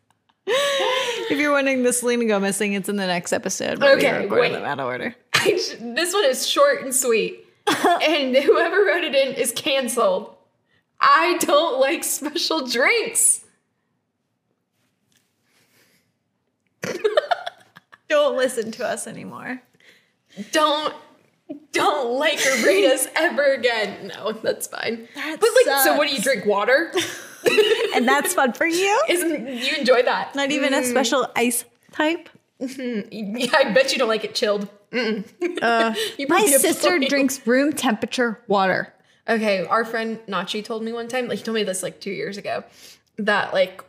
if 1.31 1.39
you're 1.39 1.53
wondering 1.53 1.83
the 1.83 1.93
selena 1.93 2.25
gomez 2.25 2.57
thing 2.57 2.73
it's 2.73 2.89
in 2.89 2.97
the 2.97 3.07
next 3.07 3.33
episode 3.33 3.79
we 3.81 3.87
Okay, 3.89 4.27
wait. 4.27 4.53
them 4.53 4.65
out 4.65 4.81
of 4.81 4.87
order 4.87 5.15
I 5.35 5.57
sh- 5.57 5.77
this 5.81 6.13
one 6.15 6.25
is 6.25 6.47
short 6.49 6.83
and 6.83 6.95
sweet, 6.95 7.45
and 7.69 8.35
whoever 8.37 8.77
wrote 8.85 9.05
it 9.05 9.15
in 9.15 9.35
is 9.35 9.53
canceled. 9.53 10.35
I 11.01 11.37
don't 11.41 11.79
like 11.81 12.03
special 12.03 12.67
drinks. 12.67 13.45
don't 18.09 18.37
listen 18.37 18.73
to 18.73 18.87
us 18.87 19.07
anymore 19.07 19.61
Don't 20.51 20.95
don't 21.73 22.19
like 22.19 22.39
or 22.45 22.67
rate 22.67 22.87
us 22.91 23.07
ever 23.17 23.55
again. 23.55 24.09
No, 24.09 24.33
that's 24.33 24.67
fine. 24.67 25.09
That 25.15 25.39
but 25.41 25.49
like, 25.67 25.83
so 25.83 25.97
what 25.97 26.09
do 26.09 26.15
you 26.15 26.21
drink? 26.21 26.45
Water? 26.45 26.93
And 27.99 28.09
that's 28.09 28.33
fun 28.35 28.53
for 28.53 28.67
you 28.67 29.03
Isn't 29.09 29.49
you 29.49 29.77
enjoy 29.77 30.03
that? 30.03 30.35
Not 30.35 30.51
even 30.51 30.73
a 30.75 30.83
special 30.85 31.27
ice 31.37 31.65
type. 31.93 32.29
Yeah, 32.61 33.53
I 33.57 33.73
bet 33.73 33.93
you 33.93 33.99
don't 33.99 34.09
like 34.09 34.25
it 34.25 34.35
chilled. 34.35 34.69
Uh, 34.93 35.23
my 35.63 35.95
would 36.19 36.29
be 36.29 36.55
a 36.55 36.59
sister 36.59 36.99
boy. 36.99 37.07
drinks 37.09 37.47
room 37.47 37.73
temperature 37.73 38.41
water. 38.49 38.93
Okay, 39.29 39.67
our 39.67 39.85
friend 39.85 40.19
Nachi 40.27 40.65
told 40.65 40.83
me 40.83 40.93
one 40.93 41.07
time, 41.09 41.29
like 41.29 41.39
he 41.39 41.45
told 41.45 41.55
me 41.55 41.63
this 41.63 41.83
like 41.83 42.01
two 42.01 42.11
years 42.11 42.37
ago, 42.39 42.65
that 43.19 43.53
like 43.53 43.77
w- 43.79 43.85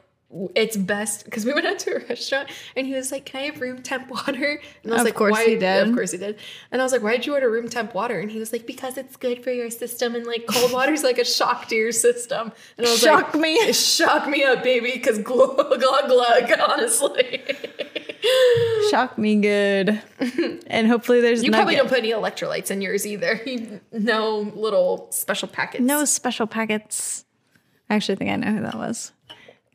it's 0.54 0.78
best 0.78 1.26
because 1.26 1.44
we 1.44 1.54
went 1.54 1.66
out 1.66 1.80
to 1.80 1.96
a 1.96 2.00
restaurant 2.10 2.50
and 2.76 2.86
he 2.86 2.94
was 2.94 3.12
like, 3.12 3.26
"Can 3.26 3.42
I 3.42 3.46
have 3.46 3.60
room 3.62 3.82
temp 3.82 4.10
water?" 4.12 4.62
And 4.84 4.92
I 4.94 4.96
was 4.96 4.98
like, 4.98 5.00
Of 5.00 5.06
like, 5.06 5.16
course 5.16 5.32
"Why?" 5.34 5.46
he 5.46 5.56
did. 5.56 5.88
Of 5.88 5.94
course 5.96 6.12
he 6.12 6.18
did. 6.20 6.38
And 6.72 6.82
I 6.82 6.86
was 6.86 6.92
like, 6.92 7.02
"Why 7.02 7.14
did 7.18 7.26
you 7.26 7.34
order 7.34 7.50
room 7.50 7.68
temp 7.68 7.96
water?" 7.96 8.20
And 8.20 8.30
he 8.30 8.38
was 8.38 8.52
like, 8.54 8.68
"Because 8.68 8.98
it's 8.98 9.16
good 9.16 9.44
for 9.44 9.52
your 9.52 9.70
system 9.72 10.14
and 10.16 10.26
like 10.28 10.46
cold 10.48 10.72
water's 10.72 11.04
like 11.04 11.18
a 11.18 11.26
shock 11.26 11.68
to 11.70 11.76
your 11.76 11.92
system." 11.92 12.52
And 12.78 12.86
I 12.86 12.92
was 12.92 13.02
like 13.04 13.12
Shock 13.20 13.34
like, 13.34 13.42
me. 13.42 13.74
shock 13.74 14.30
me 14.30 14.44
up, 14.44 14.64
baby, 14.64 14.92
because 14.94 15.18
glug 15.20 15.58
glug 15.80 16.08
glug. 16.08 16.52
Honestly, 16.60 17.42
Shock 18.92 19.18
me 19.18 19.36
good. 19.38 20.02
and 20.68 20.88
hopefully 20.88 21.22
there's 21.22 21.44
you 21.44 21.52
probably 21.52 21.76
don't 21.76 21.88
put 21.90 22.00
any 22.00 22.12
electrolytes 22.12 22.70
in 22.70 22.82
yours 22.82 23.08
either. 23.08 23.42
No 23.92 24.40
little 24.56 25.08
special 25.12 25.48
packets. 25.48 25.84
no 25.84 26.06
special 26.06 26.46
packets. 26.48 27.26
I 27.90 27.96
actually 27.96 28.18
think 28.18 28.30
I 28.32 28.36
know 28.36 28.52
who 28.52 28.62
that 28.62 28.76
was. 28.76 29.12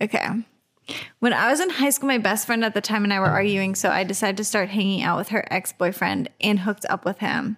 Okay. 0.01 0.27
When 1.21 1.33
I 1.33 1.51
was 1.51 1.61
in 1.61 1.71
high 1.71 1.91
school, 1.91 2.09
my 2.09 2.19
best 2.19 2.47
friend 2.47 2.65
at 2.65 2.75
the 2.75 2.81
time 2.81 3.05
and 3.05 3.13
I 3.13 3.21
were 3.21 3.27
arguing, 3.27 3.75
so 3.75 3.89
I 3.91 4.05
decided 4.05 4.37
to 4.37 4.45
start 4.45 4.69
hanging 4.69 5.03
out 5.03 5.17
with 5.17 5.29
her 5.29 5.47
ex 5.51 5.73
boyfriend 5.73 6.29
and 6.41 6.61
hooked 6.61 6.85
up 6.91 7.05
with 7.05 7.19
him. 7.21 7.57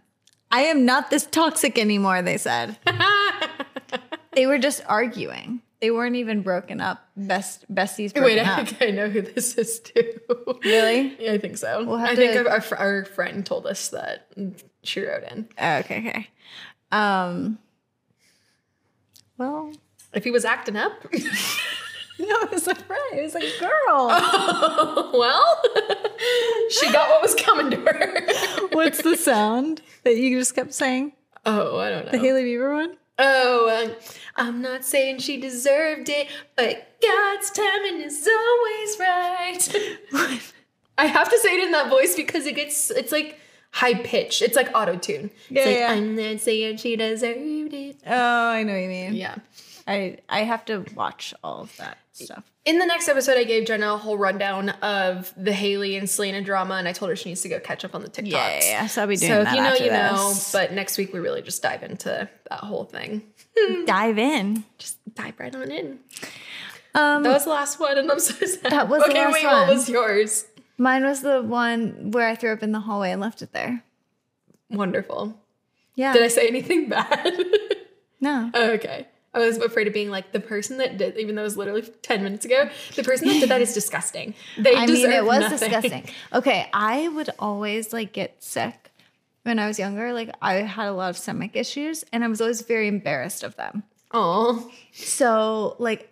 I 0.50 0.60
am 0.62 0.84
not 0.84 1.10
this 1.10 1.26
toxic 1.26 1.76
anymore, 1.76 2.22
they 2.22 2.36
said. 2.38 2.78
they 4.32 4.46
were 4.46 4.58
just 4.58 4.82
arguing. 4.86 5.60
They 5.80 5.90
weren't 5.90 6.16
even 6.16 6.42
broken 6.42 6.80
up. 6.80 7.06
Best 7.16 7.70
besties 7.72 8.14
broken 8.14 8.36
Wait, 8.36 8.38
I 8.38 8.60
up. 8.60 8.68
think 8.68 8.82
I 8.82 8.90
know 8.94 9.08
who 9.08 9.22
this 9.22 9.56
is 9.56 9.80
too. 9.80 10.20
Really? 10.64 11.16
Yeah, 11.20 11.32
I 11.32 11.38
think 11.38 11.58
so. 11.58 11.84
We'll 11.84 11.96
I 11.98 12.14
think 12.14 12.36
our, 12.48 12.62
our 12.78 13.04
friend 13.06 13.44
told 13.44 13.66
us 13.66 13.88
that 13.88 14.28
she 14.84 15.04
wrote 15.04 15.24
in. 15.24 15.48
Oh, 15.58 15.76
okay, 15.78 15.98
okay. 15.98 16.28
Um. 16.92 17.58
Well, 19.36 19.72
If 20.14 20.24
he 20.24 20.30
was 20.30 20.44
acting 20.46 20.76
up, 20.76 20.92
no, 22.18 22.40
it 22.42 22.50
was 22.50 22.66
a 22.66 22.74
friend. 22.74 23.02
It 23.12 23.22
was 23.22 23.34
a 23.34 23.60
girl. 23.60 24.08
well, 25.18 25.62
she 26.70 26.90
got 26.90 27.10
what 27.10 27.22
was 27.22 27.34
coming 27.34 27.70
to 27.70 27.76
her. 27.76 28.68
What's 28.72 29.02
the 29.02 29.16
sound 29.16 29.82
that 30.04 30.16
you 30.16 30.38
just 30.38 30.54
kept 30.54 30.72
saying? 30.72 31.12
Oh, 31.44 31.78
I 31.78 31.90
don't 31.90 32.06
know. 32.06 32.12
The 32.12 32.18
Hailey 32.18 32.44
Bieber 32.44 32.74
one? 32.74 32.96
oh, 33.18 33.84
um, 33.84 33.96
I'm 34.36 34.60
not 34.60 34.84
saying 34.84 35.18
she 35.18 35.40
deserved 35.40 36.08
it, 36.08 36.28
but 36.54 37.00
God's 37.00 37.50
timing 37.50 38.02
is 38.02 38.28
always 38.28 38.98
right. 39.00 40.42
I 40.98 41.06
have 41.06 41.30
to 41.30 41.38
say 41.38 41.56
it 41.56 41.64
in 41.64 41.72
that 41.72 41.88
voice 41.88 42.14
because 42.14 42.46
it 42.46 42.56
gets, 42.56 42.90
it's 42.90 43.12
like 43.12 43.38
high 43.72 43.94
pitch. 43.94 44.42
It's 44.42 44.56
like 44.56 44.70
auto 44.74 44.96
tune. 44.96 45.30
Yeah, 45.48 45.62
it's 45.62 45.66
like, 45.66 45.78
yeah. 45.78 45.92
I'm 45.92 46.16
not 46.16 46.40
saying 46.40 46.76
she 46.78 46.96
deserved 46.96 47.72
it. 47.74 47.96
Oh, 48.06 48.48
I 48.50 48.62
know 48.62 48.72
what 48.72 48.82
you 48.82 48.88
mean. 48.88 49.14
Yeah. 49.14 49.36
I 49.86 50.18
I 50.28 50.42
have 50.42 50.64
to 50.66 50.84
watch 50.94 51.32
all 51.44 51.62
of 51.62 51.76
that 51.76 51.98
stuff. 52.12 52.44
In 52.64 52.80
the 52.80 52.86
next 52.86 53.08
episode, 53.08 53.36
I 53.36 53.44
gave 53.44 53.66
Jenna 53.66 53.94
a 53.94 53.96
whole 53.96 54.18
rundown 54.18 54.70
of 54.70 55.32
the 55.36 55.52
Hailey 55.52 55.96
and 55.96 56.10
Selena 56.10 56.42
drama, 56.42 56.74
and 56.74 56.88
I 56.88 56.92
told 56.92 57.10
her 57.10 57.16
she 57.16 57.28
needs 57.28 57.42
to 57.42 57.48
go 57.48 57.60
catch 57.60 57.84
up 57.84 57.94
on 57.94 58.02
the 58.02 58.08
TikToks. 58.08 58.32
Yeah, 58.32 58.60
yeah. 58.64 58.86
So 58.88 59.02
I'll 59.02 59.06
be 59.06 59.16
doing 59.16 59.30
So 59.30 59.38
if 59.38 59.44
that 59.44 59.54
you 59.54 59.62
know, 59.62 59.74
you 59.74 59.90
know. 59.92 60.34
But 60.52 60.72
next 60.72 60.98
week, 60.98 61.12
we 61.12 61.20
really 61.20 61.42
just 61.42 61.62
dive 61.62 61.84
into 61.84 62.28
that 62.50 62.60
whole 62.60 62.84
thing. 62.84 63.22
dive 63.86 64.18
in. 64.18 64.64
Just 64.78 64.98
dive 65.14 65.38
right 65.38 65.54
on 65.54 65.70
in. 65.70 66.00
Um, 66.94 67.22
That 67.22 67.34
was 67.34 67.44
the 67.44 67.50
last 67.50 67.78
one, 67.78 67.98
and 67.98 68.10
I'm 68.10 68.18
so 68.18 68.34
sad. 68.46 68.72
That 68.72 68.88
was 68.88 69.02
the 69.04 69.10
okay. 69.10 69.24
last 69.24 69.34
wait, 69.34 69.44
one. 69.44 69.54
what 69.54 69.68
was 69.68 69.88
yours? 69.88 70.46
Mine 70.78 71.04
was 71.04 71.22
the 71.22 71.42
one 71.42 72.10
where 72.10 72.28
I 72.28 72.34
threw 72.34 72.52
up 72.52 72.62
in 72.62 72.72
the 72.72 72.80
hallway 72.80 73.10
and 73.12 73.20
left 73.20 73.42
it 73.42 73.52
there. 73.52 73.82
Wonderful. 74.70 75.38
Yeah. 75.94 76.12
Did 76.12 76.22
I 76.22 76.28
say 76.28 76.48
anything 76.48 76.88
bad? 76.90 77.32
No. 78.20 78.50
Oh, 78.54 78.70
okay. 78.72 79.06
I 79.34 79.38
was 79.40 79.58
afraid 79.58 79.86
of 79.86 79.92
being 79.92 80.08
like 80.10 80.32
the 80.32 80.40
person 80.40 80.78
that 80.78 80.96
did, 80.96 81.18
even 81.18 81.34
though 81.34 81.42
it 81.42 81.44
was 81.44 81.56
literally 81.58 81.82
ten 81.82 82.22
minutes 82.22 82.46
ago. 82.46 82.70
The 82.94 83.04
person 83.04 83.28
that 83.28 83.40
did 83.40 83.50
that 83.50 83.60
is 83.60 83.74
disgusting. 83.74 84.34
They 84.56 84.74
I 84.76 84.86
mean, 84.86 85.10
it 85.10 85.24
was 85.26 85.40
nothing. 85.40 85.58
disgusting. 85.70 86.04
Okay, 86.32 86.68
I 86.72 87.08
would 87.08 87.28
always 87.38 87.92
like 87.92 88.12
get 88.12 88.42
sick 88.42 88.90
when 89.42 89.58
I 89.58 89.66
was 89.66 89.78
younger. 89.78 90.14
Like 90.14 90.30
I 90.40 90.54
had 90.54 90.88
a 90.88 90.92
lot 90.92 91.10
of 91.10 91.18
stomach 91.18 91.54
issues, 91.54 92.02
and 92.14 92.24
I 92.24 92.28
was 92.28 92.40
always 92.40 92.62
very 92.62 92.88
embarrassed 92.88 93.42
of 93.44 93.56
them. 93.56 93.82
Oh, 94.12 94.70
So 94.94 95.76
like. 95.78 96.10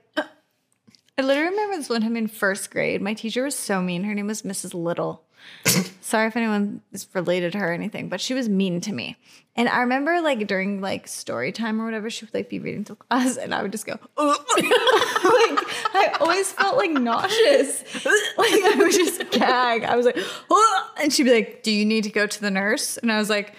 I 1.17 1.23
literally 1.23 1.51
remember 1.51 1.77
this 1.77 1.89
one 1.89 2.03
time 2.03 2.17
in 2.17 2.27
first 2.27 2.71
grade. 2.71 3.01
My 3.01 3.15
teacher 3.15 3.45
was 3.45 3.55
so 3.55 3.81
mean. 3.81 4.05
Her 4.05 4.15
name 4.15 4.27
was 4.27 4.43
Mrs. 4.43 4.75
Little. 4.75 5.23
Sorry 6.01 6.27
if 6.27 6.37
anyone 6.37 6.81
is 6.93 7.07
related 7.15 7.53
to 7.53 7.59
her 7.59 7.71
or 7.71 7.73
anything, 7.73 8.09
but 8.09 8.21
she 8.21 8.35
was 8.35 8.49
mean 8.49 8.81
to 8.83 8.93
me. 8.93 9.17
And 9.57 9.69
I 9.69 9.81
remember 9.81 10.21
like 10.21 10.47
during 10.47 10.81
like 10.81 11.07
story 11.07 11.53
time 11.53 11.81
or 11.81 11.85
whatever, 11.85 12.11
she 12.11 12.25
would 12.25 12.35
like 12.35 12.49
be 12.49 12.59
reading 12.59 12.85
to 12.85 12.97
class 12.97 13.37
and 13.37 13.55
I 13.55 13.63
would 13.63 13.71
just 13.71 13.87
go, 13.87 13.93
like 14.17 15.61
I 15.95 16.17
always 16.21 16.51
felt 16.53 16.77
like 16.77 16.91
nauseous. 16.91 17.85
Like 18.37 18.51
I 18.51 18.75
would 18.77 18.91
just 18.91 19.31
gag. 19.31 19.85
I 19.85 19.95
was 19.95 20.07
like, 20.07 20.19
"Ugh." 20.51 20.85
and 21.01 21.13
she'd 21.13 21.23
be 21.23 21.33
like, 21.33 21.63
Do 21.63 21.71
you 21.71 21.85
need 21.85 22.03
to 22.05 22.11
go 22.11 22.27
to 22.27 22.41
the 22.41 22.51
nurse? 22.51 22.97
And 22.97 23.13
I 23.13 23.19
was 23.19 23.31
like, 23.31 23.55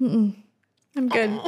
Mm-mm, 0.00 0.34
I'm 0.96 1.08
good. 1.08 1.40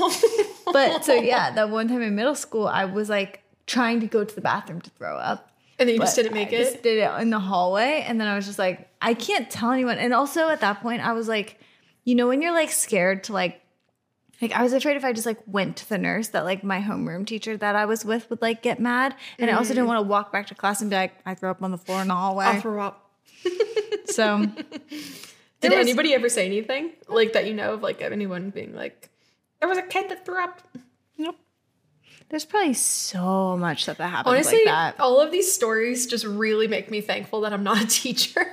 But 0.72 1.05
so 1.05 1.14
yeah, 1.14 1.51
that 1.51 1.68
one 1.68 1.88
time 1.88 2.01
in 2.01 2.14
middle 2.14 2.34
school, 2.34 2.66
I 2.66 2.86
was 2.86 3.11
like 3.11 3.42
trying 3.67 4.01
to 4.01 4.07
go 4.07 4.25
to 4.25 4.35
the 4.35 4.41
bathroom 4.41 4.81
to 4.81 4.91
throw 4.91 5.17
up. 5.17 5.51
and 5.79 5.89
then 5.89 5.95
you 5.95 6.01
just 6.01 6.17
didn't 6.17 6.35
make 6.35 6.49
I 6.49 6.57
it. 6.57 6.65
Just 6.65 6.83
did 6.83 6.99
it 6.99 7.21
in 7.21 7.31
the 7.31 7.41
hallway, 7.41 8.05
and 8.07 8.21
then 8.21 8.29
I 8.29 8.37
was 8.37 8.47
just 8.47 8.59
like, 8.59 8.89
I 9.03 9.15
can't 9.15 9.51
tell 9.51 9.73
anyone. 9.73 9.99
And 9.99 10.12
also 10.12 10.49
at 10.49 10.61
that 10.61 10.81
point, 10.83 11.05
I 11.07 11.12
was 11.12 11.29
like, 11.29 11.59
you 12.05 12.15
know, 12.15 12.29
when 12.29 12.43
you're 12.43 12.53
like 12.53 12.71
scared 12.71 13.25
to 13.25 13.33
like 13.33 13.61
like 14.43 14.53
I 14.53 14.62
was 14.62 14.73
afraid 14.73 14.97
if 14.97 15.05
I 15.05 15.12
just 15.12 15.27
like 15.27 15.39
went 15.47 15.77
to 15.79 15.89
the 15.89 15.99
nurse 15.99 16.29
that 16.29 16.45
like 16.45 16.65
my 16.65 16.81
homeroom 16.81 17.27
teacher 17.27 17.57
that 17.57 17.77
I 17.77 17.87
was 17.87 18.05
with 18.05 18.29
would 18.31 18.43
like 18.43 18.62
get 18.62 18.81
mad. 18.81 19.15
And 19.39 19.51
I 19.51 19.55
also 19.55 19.71
didn't 19.71 19.85
mm. 19.85 19.89
want 19.89 20.05
to 20.05 20.09
walk 20.09 20.33
back 20.33 20.49
to 20.49 20.55
class 20.55 20.81
and 20.81 20.91
be 20.91 20.97
like, 20.97 21.15
I 21.25 21.35
threw 21.35 21.51
up 21.51 21.62
on 21.62 21.71
the 21.71 21.79
floor 21.79 22.03
in 22.03 22.09
the 22.09 22.15
hallway. 22.15 22.47
I'll 22.47 22.61
throw 22.61 22.83
up. 22.83 23.11
so 24.07 24.47
Did 25.61 25.71
was- 25.71 25.81
anybody 25.81 26.15
ever 26.15 26.29
say 26.29 26.47
anything 26.47 26.93
like 27.09 27.33
that 27.35 27.47
you 27.47 27.55
know 27.55 27.75
of 27.75 27.83
like 27.83 28.03
anyone 28.03 28.51
being 28.51 28.75
like, 28.75 29.09
there 29.61 29.69
was 29.69 29.79
a 29.79 29.83
kid 29.83 30.11
that 30.11 30.27
threw 30.27 30.43
up? 30.43 30.61
nope. 31.17 31.37
There's 32.30 32.44
probably 32.44 32.74
so 32.74 33.57
much 33.57 33.82
stuff 33.84 33.98
that 33.98 34.09
happens 34.09 34.32
Honestly, 34.32 34.59
like 34.59 34.64
that. 34.66 35.00
all 35.00 35.20
of 35.20 35.30
these 35.30 35.52
stories 35.52 36.07
just 36.07 36.24
really 36.24 36.66
make 36.66 36.90
me 36.90 37.00
thankful 37.00 37.42
that 37.42 37.52
I'm 37.52 37.62
not 37.62 37.82
a 37.82 37.86
teacher. 38.02 38.44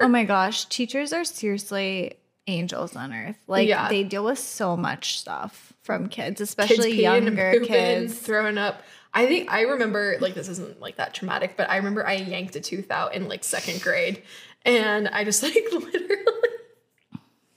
Oh 0.00 0.08
my 0.08 0.24
gosh, 0.24 0.64
teachers 0.64 1.12
are 1.12 1.24
seriously 1.24 2.14
angels 2.46 2.96
on 2.96 3.12
earth. 3.12 3.36
Like 3.46 3.68
Yeah. 3.68 3.88
they 3.88 4.02
deal 4.04 4.24
with 4.24 4.38
so 4.38 4.76
much 4.76 5.18
stuff 5.18 5.72
from 5.82 6.08
kids, 6.08 6.38
kids 6.38 6.40
especially 6.40 7.04
and 7.04 7.26
younger 7.26 7.52
pooping, 7.52 7.68
kids. 7.68 8.18
throwing 8.18 8.58
up. 8.58 8.82
I 9.14 9.26
think 9.26 9.52
I 9.52 9.62
remember 9.62 10.16
like 10.20 10.34
this 10.34 10.48
isn't 10.48 10.80
like 10.80 10.96
that 10.96 11.14
traumatic, 11.14 11.54
but 11.56 11.68
I 11.70 11.76
remember 11.76 12.06
I 12.06 12.14
yanked 12.14 12.56
a 12.56 12.60
tooth 12.60 12.90
out 12.90 13.14
in 13.14 13.28
like 13.28 13.44
second 13.44 13.82
grade, 13.82 14.22
and 14.64 15.08
I 15.08 15.24
just 15.24 15.42
like 15.44 15.54
literally. 15.72 16.47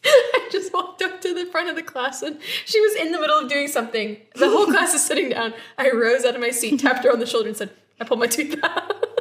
I 0.06 0.50
just 0.52 0.74
walked 0.74 1.02
up 1.02 1.22
to 1.22 1.34
the 1.34 1.46
front 1.46 1.70
of 1.70 1.76
the 1.76 1.84
class 1.84 2.22
and 2.22 2.40
she 2.66 2.80
was 2.82 2.96
in 2.96 3.12
the 3.12 3.20
middle 3.20 3.38
of 3.40 3.50
doing 3.50 3.68
something. 3.68 4.18
The 4.36 4.50
whole 4.50 4.66
class 4.74 4.94
is 4.94 5.04
sitting 5.06 5.30
down. 5.30 5.54
I 5.78 5.92
rose 5.92 6.26
out 6.26 6.36
of 6.36 6.42
my 6.42 6.50
seat, 6.52 6.80
tapped 6.80 7.04
her 7.04 7.12
on 7.12 7.20
the 7.20 7.26
shoulder, 7.26 7.50
and 7.50 7.58
said, 7.58 7.72
I 8.00 8.06
pulled 8.06 8.20
my 8.20 8.28
tooth 8.28 8.60
out. 8.64 9.08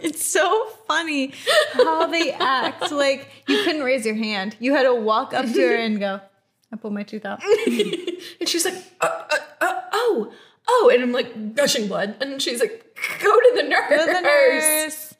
It's 0.00 0.24
so 0.24 0.66
funny 0.86 1.32
how 1.72 2.06
they 2.06 2.30
act. 2.32 2.92
Like 2.92 3.28
you 3.48 3.64
couldn't 3.64 3.82
raise 3.82 4.06
your 4.06 4.14
hand. 4.14 4.56
You 4.60 4.72
had 4.72 4.84
to 4.84 4.94
walk 4.94 5.34
up 5.34 5.46
to 5.46 5.60
her 5.60 5.74
and 5.74 5.98
go, 5.98 6.20
I 6.72 6.76
pulled 6.76 6.94
my 6.94 7.02
tooth 7.02 7.24
out. 7.24 7.42
and 7.42 8.48
she's 8.48 8.64
like, 8.64 8.74
uh, 9.00 9.06
uh, 9.30 9.36
uh, 9.60 9.80
oh, 9.92 10.32
oh. 10.68 10.90
And 10.92 11.02
I'm 11.02 11.12
like 11.12 11.54
gushing 11.54 11.88
blood. 11.88 12.14
And 12.20 12.40
she's 12.40 12.60
like, 12.60 12.96
go 13.20 13.30
to 13.32 13.52
the 13.56 13.62
nurse. 13.64 13.90
Go 13.90 14.06
to 14.06 14.12
the 14.12 14.20
nurse. 14.20 15.14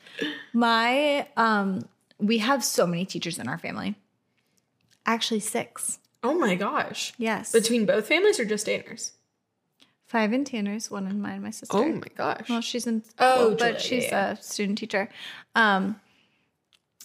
My 0.53 1.27
um 1.37 1.89
we 2.19 2.39
have 2.39 2.65
so 2.65 2.87
many 2.87 3.05
teachers 3.05 3.39
in 3.39 3.49
our 3.49 3.59
family. 3.59 3.95
Actually 5.09 5.41
six. 5.41 5.99
Oh 6.23 6.35
my 6.35 6.55
gosh. 6.55 7.15
Yes. 7.17 7.51
Between 7.51 7.87
both 7.87 8.07
families 8.07 8.39
or 8.39 8.45
just 8.45 8.67
Tanner's? 8.67 9.13
Five 10.05 10.33
in 10.35 10.45
Tanner's, 10.45 10.91
one 10.91 11.07
in 11.07 11.21
mine, 11.21 11.43
my 11.43 11.51
sister. 11.51 11.77
Oh 11.79 11.89
my 11.89 12.07
gosh. 12.15 12.49
Well, 12.49 12.61
she's 12.61 12.87
in 12.87 13.03
Oh, 13.19 13.53
oh, 13.53 13.57
but 13.59 13.81
she's 13.81 14.05
yeah, 14.05 14.33
a 14.33 14.37
student 14.37 14.77
teacher. 14.79 15.09
Um, 15.55 15.99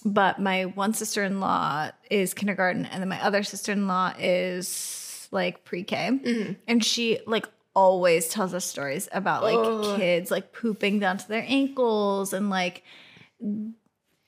but 0.05 0.39
my 0.39 0.65
one 0.65 0.93
sister 0.93 1.23
in 1.23 1.39
law 1.39 1.91
is 2.11 2.33
kindergarten, 2.33 2.85
and 2.85 3.01
then 3.01 3.07
my 3.07 3.23
other 3.23 3.43
sister 3.43 3.71
in 3.71 3.87
law 3.87 4.13
is 4.19 5.27
like 5.31 5.63
pre 5.63 5.83
K, 5.83 6.09
Mm-hmm. 6.11 6.53
and 6.67 6.83
she 6.83 7.19
like 7.25 7.47
always 7.75 8.27
tells 8.27 8.53
us 8.53 8.65
stories 8.65 9.07
about 9.13 9.43
like 9.43 9.57
Ugh. 9.57 9.97
kids 9.97 10.29
like 10.29 10.51
pooping 10.53 10.99
down 10.99 11.17
to 11.17 11.27
their 11.27 11.45
ankles 11.47 12.33
and 12.33 12.49
like 12.49 12.83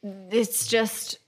it's 0.04 0.68
just 0.68 1.20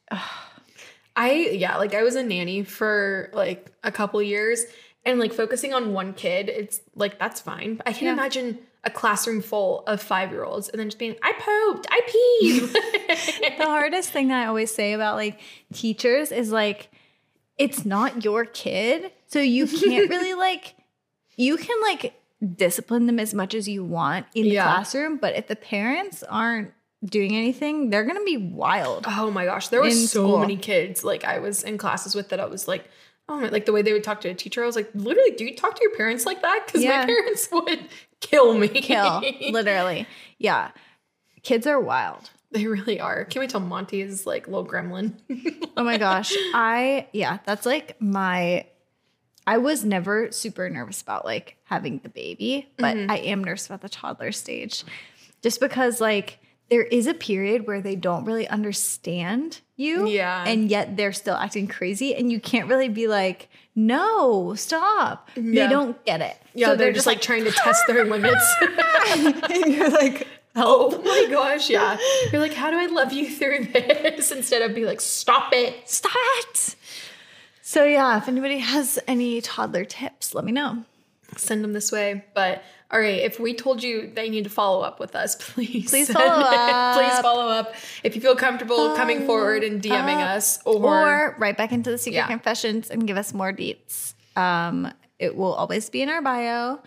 I 1.18 1.32
yeah, 1.34 1.78
like 1.78 1.94
I 1.96 2.04
was 2.04 2.16
a 2.16 2.24
nanny 2.24 2.64
for 2.64 3.30
like 3.34 3.72
a 3.84 3.92
couple 3.92 4.22
years 4.22 4.64
and 5.04 5.20
like 5.20 5.34
focusing 5.34 5.74
on 5.74 5.92
one 5.94 6.14
kid, 6.14 6.48
it's 6.48 6.80
like 6.96 7.18
that's 7.20 7.42
fine. 7.42 7.82
I 7.86 7.92
can 7.92 8.06
Yeah. 8.08 8.14
imagine 8.14 8.60
a 8.84 8.90
classroom 8.92 9.42
full 9.42 9.84
of 9.88 10.02
five 10.02 10.32
year 10.32 10.44
olds 10.46 10.70
and 10.70 10.80
then 10.80 10.88
just 10.88 11.00
being, 11.00 11.16
I 11.24 11.34
pooped, 11.34 11.88
I 11.90 12.02
peed. 12.08 13.58
the 13.58 13.66
hardest 13.66 14.12
thing 14.12 14.28
that 14.30 14.44
I 14.44 14.46
always 14.46 14.74
say 14.74 14.94
about 14.94 15.16
like 15.16 15.40
teachers 15.74 16.32
is 16.32 16.52
like 16.52 16.90
it's 17.58 17.84
not 17.86 18.24
your 18.24 18.46
kid, 18.46 19.12
so 19.26 19.40
you 19.40 19.66
can't 19.66 20.08
really 20.16 20.36
like 20.36 20.76
you 21.36 21.58
can 21.58 21.82
like 21.82 22.14
discipline 22.56 23.08
them 23.08 23.20
as 23.20 23.34
much 23.34 23.56
as 23.56 23.68
you 23.68 23.84
want 23.84 24.28
in 24.36 24.44
the 24.44 24.50
Yeah. 24.52 24.64
classroom, 24.66 25.18
but 25.18 25.36
if 25.36 25.48
the 25.48 25.56
parents 25.56 26.22
aren't 26.22 26.72
doing 27.06 27.36
anything, 27.36 27.90
they're 27.90 28.06
gonna 28.06 28.24
be 28.24 28.38
wild. 28.38 29.06
oh 29.08 29.32
my 29.32 29.46
gosh, 29.46 29.68
there 29.70 29.82
were 29.82 29.92
so 29.92 30.06
school. 30.08 30.40
many 30.40 30.58
kids 30.58 31.04
like 31.04 31.24
I 31.24 31.40
was 31.40 31.64
in 31.64 31.78
classes 31.78 32.16
with 32.16 32.30
that 32.30 32.40
I 32.40 32.46
was 32.46 32.68
like, 32.68 32.90
oh 33.30 33.40
my, 33.40 33.50
like 33.50 33.66
the 33.66 33.74
way 33.74 33.82
they 33.82 33.94
would 33.94 34.04
talk 34.04 34.22
to 34.22 34.30
a 34.30 34.34
teacher, 34.34 34.64
I 34.64 34.66
was 34.66 34.76
like, 34.76 34.90
literally, 34.96 35.32
do 35.32 35.46
you 35.46 35.56
talk 35.56 35.76
to 35.76 35.82
your 35.84 35.96
parents 35.96 36.26
like 36.26 36.42
that? 36.42 36.64
Because 36.66 36.84
Yeah. 36.84 37.00
my 37.02 37.06
parents 37.06 37.50
would 37.52 37.80
kill 38.20 38.58
me. 38.58 38.68
Kill, 38.70 39.22
literally. 39.52 40.08
Yeah. 40.40 40.72
Kids 41.44 41.68
are 41.68 41.80
wild. 41.80 42.30
they 42.52 42.66
really 42.66 43.00
are. 43.00 43.26
Can 43.26 43.42
we 43.42 43.48
tell 43.48 43.60
Monty 43.62 44.02
is 44.02 44.26
like 44.26 44.48
little 44.48 44.66
gremlin? 44.66 45.14
Oh 45.78 45.84
my 45.84 45.98
gosh. 46.00 46.34
I 46.56 47.08
yeah, 47.14 47.38
that's 47.46 47.64
like 47.68 48.02
my 48.02 48.66
I 49.46 49.60
was 49.60 49.86
never 49.86 50.32
super 50.32 50.68
nervous 50.70 51.02
about 51.04 51.24
like 51.24 51.56
having 51.66 52.00
the 52.00 52.10
baby, 52.10 52.68
but 52.78 52.96
Mm-hmm. 52.98 53.12
I 53.12 53.18
am 53.20 53.44
nervous 53.44 53.68
about 53.68 53.82
the 53.82 53.90
toddler 53.90 54.32
stage. 54.32 54.84
Just 55.44 55.60
because 55.60 56.02
like 56.02 56.40
there 56.70 56.84
is 56.84 57.08
a 57.08 57.14
period 57.14 57.66
where 57.68 57.82
they 57.82 57.96
don't 57.96 58.26
really 58.26 58.48
understand 58.48 59.62
you. 59.76 60.08
Yeah. 60.08 60.44
And 60.46 60.70
yet 60.70 60.98
they're 60.98 61.14
still 61.14 61.36
acting 61.36 61.68
crazy. 61.68 62.14
And 62.16 62.32
you 62.32 62.40
can't 62.40 62.68
really 62.68 62.90
be 62.90 63.08
like, 63.08 63.50
no, 63.76 64.54
stop. 64.56 65.30
Yeah. 65.36 65.68
They 65.68 65.72
don't 65.72 66.04
get 66.06 66.22
it. 66.22 66.36
Yeah, 66.54 66.68
So 66.68 66.76
they're, 66.76 66.92
just 66.92 67.08
like, 67.08 67.22
trying 67.22 67.46
to 67.46 67.52
test 67.52 67.84
their 67.88 68.06
limits. 68.10 68.44
and 68.62 69.74
you're 69.74 69.90
like, 69.92 70.28
oh 70.56 71.02
my 71.04 71.28
gosh, 71.30 71.70
yeah. 71.70 71.98
You're 72.32 72.42
like, 72.42 72.54
how 72.54 72.72
do 72.72 72.78
I 72.78 72.88
love 72.88 73.14
you 73.14 73.30
through 73.30 73.66
this? 73.66 74.32
Instead 74.34 74.62
of 74.64 74.76
be 74.76 74.86
like, 74.86 75.00
stop 75.00 75.54
it. 75.54 75.88
stop 75.90 76.12
it. 76.40 76.76
So 77.62 77.84
yeah, 77.84 78.18
if 78.18 78.28
anybody 78.28 78.60
has 78.60 78.98
any 79.08 79.42
toddler 79.42 79.86
tips, 79.86 80.34
let 80.34 80.46
me 80.46 80.52
know. 80.52 80.84
Send 81.36 81.64
them 81.64 81.74
this 81.74 81.92
way. 81.92 82.24
But 82.34 82.64
all 82.90 83.00
right, 83.00 83.20
if 83.22 83.38
we 83.40 83.54
told 83.54 83.84
you 83.84 84.12
that 84.16 84.26
you 84.26 84.32
need 84.32 84.46
to 84.46 84.50
follow 84.50 84.82
up 84.82 85.00
with 85.00 85.16
us, 85.16 85.36
please. 85.40 85.90
Please 85.90 86.10
follow 86.12 86.40
it. 86.40 86.96
Please 86.96 87.14
up. 87.14 87.22
follow 87.22 87.48
up. 87.48 87.76
If 88.04 88.16
you 88.16 88.22
feel 88.22 88.36
comfortable 88.36 88.96
coming 88.96 89.26
forward 89.26 89.64
and 89.64 89.82
DMing 89.82 90.16
us 90.24 90.60
or, 90.66 90.76
or 90.86 91.36
right 91.38 91.58
back 91.58 91.72
into 91.74 91.92
the 91.92 91.98
secret 91.98 92.18
Yeah. 92.20 92.28
confessions 92.28 92.90
and 92.90 93.06
give 93.06 93.18
us 93.18 93.34
more 93.34 93.52
deets. 93.52 94.14
Um, 94.38 94.92
it 95.20 95.36
will 95.36 95.54
always 95.54 95.90
be 95.90 96.02
in 96.02 96.10
our 96.10 96.22
bio, 96.22 96.80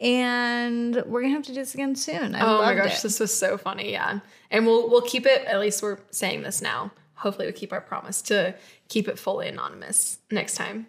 and 0.00 1.02
we're 1.06 1.22
gonna 1.22 1.32
have 1.34 1.44
to 1.44 1.52
do 1.52 1.60
this 1.60 1.72
again 1.74 1.94
soon. 1.96 2.34
I 2.34 2.40
Oh 2.40 2.62
my 2.62 2.74
gosh, 2.74 2.98
it. 2.98 3.02
this 3.02 3.20
was 3.20 3.32
so 3.32 3.56
funny. 3.56 3.92
Yeah. 3.92 4.20
And 4.50 4.66
we'll 4.66 4.90
we'll 4.90 5.02
keep 5.02 5.24
it, 5.26 5.44
at 5.46 5.58
least 5.60 5.82
we're 5.82 5.98
saying 6.10 6.42
this 6.42 6.60
now. 6.60 6.90
Hopefully 7.14 7.46
we 7.46 7.52
keep 7.52 7.72
our 7.72 7.80
promise 7.80 8.20
to 8.22 8.54
keep 8.88 9.08
it 9.08 9.18
fully 9.18 9.48
anonymous 9.48 10.18
next 10.30 10.54
time. 10.56 10.88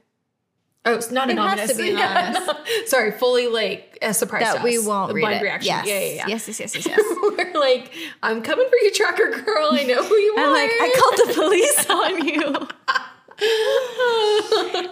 Oh, 0.88 0.94
it's 0.96 1.12
not 1.12 1.30
It 1.30 1.38
has 1.38 1.46
anonymous. 1.54 1.72
to 1.72 1.78
be 1.84 1.90
Yeah, 1.98 2.30
anonymous. 2.30 2.48
no. 2.68 2.86
Sorry, 2.86 3.12
fully 3.12 3.48
like 3.48 3.98
a 4.02 4.14
surprise 4.14 4.42
that 4.44 4.64
we 4.64 4.80
won't 4.80 5.14
read 5.14 5.30
it. 5.38 5.42
reaction. 5.42 5.68
Yes. 5.68 5.86
Yeah, 5.88 6.00
yeah, 6.00 6.14
yeah. 6.16 6.28
yes, 6.28 6.48
yes, 6.48 6.60
yes, 6.60 6.76
yes, 6.76 6.86
yes. 6.88 7.00
We're 7.22 7.54
like, 7.60 7.92
I'm 8.24 8.42
coming 8.42 8.68
for 8.70 8.76
you, 8.82 8.92
trucker 8.92 9.42
girl. 9.42 9.70
I 9.72 9.84
know 9.84 10.04
who 10.04 10.16
you 10.16 10.36
are. 10.38 10.46
I'm 10.46 10.54
like, 10.54 10.72
I 10.72 10.94
called 11.00 11.18
the 11.28 11.34
police 11.34 11.90
on 11.90 12.28
you. 12.28 12.68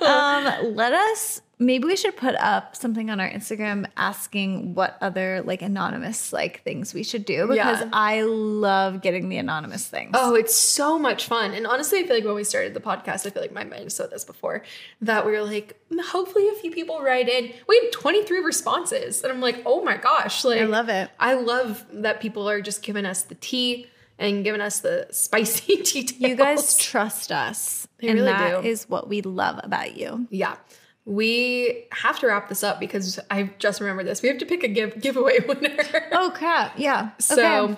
um, 0.06 0.76
let 0.76 0.94
us. 0.94 1.42
Maybe 1.58 1.86
we 1.86 1.96
should 1.96 2.18
put 2.18 2.36
up 2.36 2.76
something 2.76 3.10
on 3.10 3.20
our 3.22 3.30
Instagram 3.30 3.86
asking 3.96 4.76
what 4.76 4.98
other 5.00 5.42
like 5.46 5.62
anonymous 5.62 6.34
like 6.34 6.62
things 6.64 6.94
we 6.94 7.04
should 7.04 7.24
do 7.24 7.48
because 7.48 7.80
Yeah. 7.80 7.90
I 7.94 8.24
love 8.24 9.02
getting 9.02 9.30
the 9.30 9.38
anonymous 9.38 9.88
things. 9.88 10.12
Oh, 10.16 10.36
it's 10.36 10.54
so 10.56 11.00
much 11.00 11.28
fun. 11.28 11.54
And 11.54 11.66
honestly, 11.66 12.00
I 12.00 12.04
feel 12.04 12.16
like 12.18 12.26
when 12.26 12.36
we 12.36 12.44
started 12.44 12.74
the 12.74 12.82
podcast, 12.82 13.26
I 13.26 13.30
feel 13.30 13.42
like 13.42 13.54
my 13.54 13.64
mind 13.64 13.92
said 13.94 14.12
this 14.12 14.26
before, 14.26 14.64
that 15.02 15.26
we 15.26 15.32
were 15.32 15.44
like, 15.44 15.80
hopefully 16.08 16.50
a 16.50 16.54
few 16.56 16.72
people 16.72 17.02
write 17.02 17.30
in. 17.30 17.54
We 17.70 17.80
had 17.84 17.92
23 17.94 18.40
responses. 18.42 19.24
And 19.24 19.32
I'm 19.32 19.40
like, 19.40 19.62
oh 19.66 19.82
my 19.84 19.96
gosh. 19.96 20.44
Like 20.44 20.60
I 20.62 20.66
love 20.66 20.90
it. 20.90 21.10
I 21.20 21.36
love 21.36 21.86
that 21.94 22.20
people 22.20 22.50
are 22.50 22.60
just 22.60 22.84
giving 22.84 23.06
us 23.06 23.24
the 23.24 23.36
tea 23.36 23.88
and 24.20 24.44
giving 24.44 24.60
us 24.62 24.80
the 24.82 25.08
spicy 25.12 25.78
details. 25.78 26.20
You 26.20 26.36
guys 26.36 26.78
trust 26.78 27.32
us. 27.32 27.88
They 28.00 28.10
and 28.10 28.20
really 28.20 28.32
that 28.32 28.66
is 28.66 28.82
do. 28.86 28.88
what 28.90 29.08
we 29.08 29.22
love 29.22 29.60
about 29.64 29.96
you. 29.96 30.28
Yeah. 30.30 30.58
We 31.06 31.86
have 31.92 32.20
to 32.20 32.28
wrap 32.28 32.50
this 32.50 32.64
up 32.64 32.80
because 32.80 33.20
I 33.30 33.52
just 33.60 33.80
remembered 33.80 34.08
this. 34.08 34.22
We 34.24 34.30
have 34.30 34.40
to 34.40 34.46
pick 34.46 34.64
a 34.64 34.68
give 34.68 35.00
giveaway 35.00 35.40
winner. 35.48 35.78
Oh 36.12 36.32
crap. 36.36 36.74
Yeah. 36.80 37.12
So 37.20 37.64
Okay. 37.66 37.78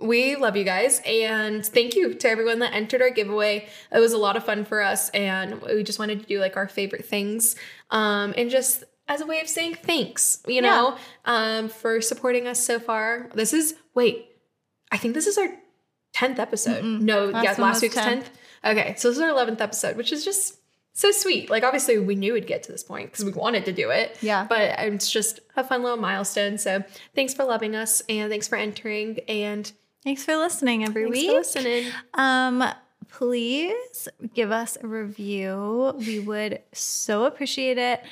we 0.00 0.34
love 0.36 0.56
you 0.56 0.64
guys 0.64 1.00
and 1.06 1.64
thank 1.64 1.94
you 1.94 2.14
to 2.14 2.28
everyone 2.28 2.58
that 2.58 2.72
entered 2.74 3.00
our 3.00 3.10
giveaway. 3.10 3.68
It 3.92 4.00
was 4.00 4.12
a 4.12 4.18
lot 4.18 4.36
of 4.36 4.44
fun 4.44 4.64
for 4.64 4.82
us 4.82 5.08
and 5.10 5.62
we 5.62 5.84
just 5.84 6.00
wanted 6.00 6.20
to 6.20 6.26
do 6.26 6.40
like 6.40 6.56
our 6.56 6.66
favorite 6.66 7.04
things 7.04 7.54
um, 7.90 8.34
and 8.36 8.50
just 8.50 8.82
as 9.06 9.20
a 9.20 9.26
way 9.26 9.40
of 9.40 9.48
saying 9.48 9.74
thanks, 9.76 10.42
you 10.48 10.60
know, 10.62 10.96
um, 11.26 11.68
for 11.68 12.00
supporting 12.00 12.48
us 12.48 12.64
so 12.64 12.80
far. 12.80 13.30
This 13.34 13.52
is 13.52 13.76
wait, 13.94 14.26
I 14.90 14.96
think 14.96 15.14
this 15.14 15.28
is 15.28 15.38
our 15.38 15.48
10th 16.16 16.38
episode. 16.40 16.82
No, 16.84 17.26
Last 17.26 17.44
yeah, 17.44 17.54
last 17.64 17.82
week's 17.82 17.94
10th. 17.96 18.24
10th. 18.24 18.26
Okay, 18.72 18.94
so 18.96 19.08
this 19.10 19.18
is 19.18 19.22
our 19.22 19.28
11th 19.30 19.60
episode, 19.60 19.96
which 19.96 20.10
is 20.10 20.24
just 20.24 20.56
so 20.94 21.10
sweet. 21.10 21.50
Like 21.50 21.62
obviously 21.64 21.98
we 21.98 22.14
knew 22.14 22.32
we'd 22.32 22.46
get 22.46 22.62
to 22.62 22.72
this 22.72 22.82
point 22.82 23.10
because 23.10 23.24
we 23.24 23.32
wanted 23.32 23.64
to 23.66 23.72
do 23.72 23.90
it. 23.90 24.16
Yeah. 24.22 24.46
But 24.48 24.78
it's 24.78 25.10
just 25.10 25.40
a 25.56 25.62
fun 25.64 25.82
little 25.82 25.98
milestone. 25.98 26.56
So 26.56 26.82
thanks 27.14 27.34
for 27.34 27.44
loving 27.44 27.74
us 27.76 28.00
and 28.08 28.30
thanks 28.30 28.48
for 28.48 28.56
entering 28.56 29.18
and 29.28 29.70
Thanks 30.04 30.22
for 30.24 30.36
listening 30.36 30.84
every 30.84 31.04
thanks 31.04 31.16
week. 31.18 31.30
for 31.30 31.36
listening. 31.36 31.92
Um, 32.14 32.62
please 33.08 34.06
give 34.34 34.50
us 34.52 34.76
a 34.82 34.86
review. 34.86 35.94
We 35.98 36.20
would 36.20 36.60
so 36.72 37.24
appreciate 37.24 37.78
it. 37.78 38.02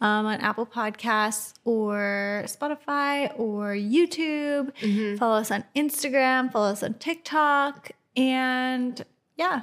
um, 0.00 0.26
on 0.26 0.40
Apple 0.40 0.66
Podcasts 0.66 1.52
or 1.64 2.42
Spotify 2.46 3.38
or 3.38 3.74
YouTube. 3.74 4.72
Follow 5.18 5.36
us 5.36 5.50
on 5.50 5.62
Instagram, 5.76 6.50
follow 6.50 6.70
us 6.72 6.82
on 6.82 6.94
TikTok. 6.94 7.92
And 8.16 9.04
yeah, 9.36 9.62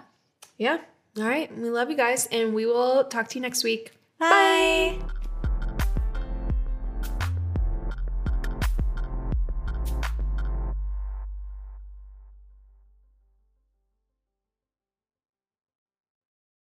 Yeah. 0.57 0.77
All 1.17 1.23
right. 1.23 1.55
We 1.57 1.69
love 1.69 1.89
you 1.89 1.97
guys, 1.97 2.27
and 2.31 2.53
we 2.53 2.65
will 2.65 3.03
talk 3.05 3.27
to 3.29 3.35
you 3.35 3.41
next 3.41 3.63
week. 3.63 3.91
bye. 4.19 4.99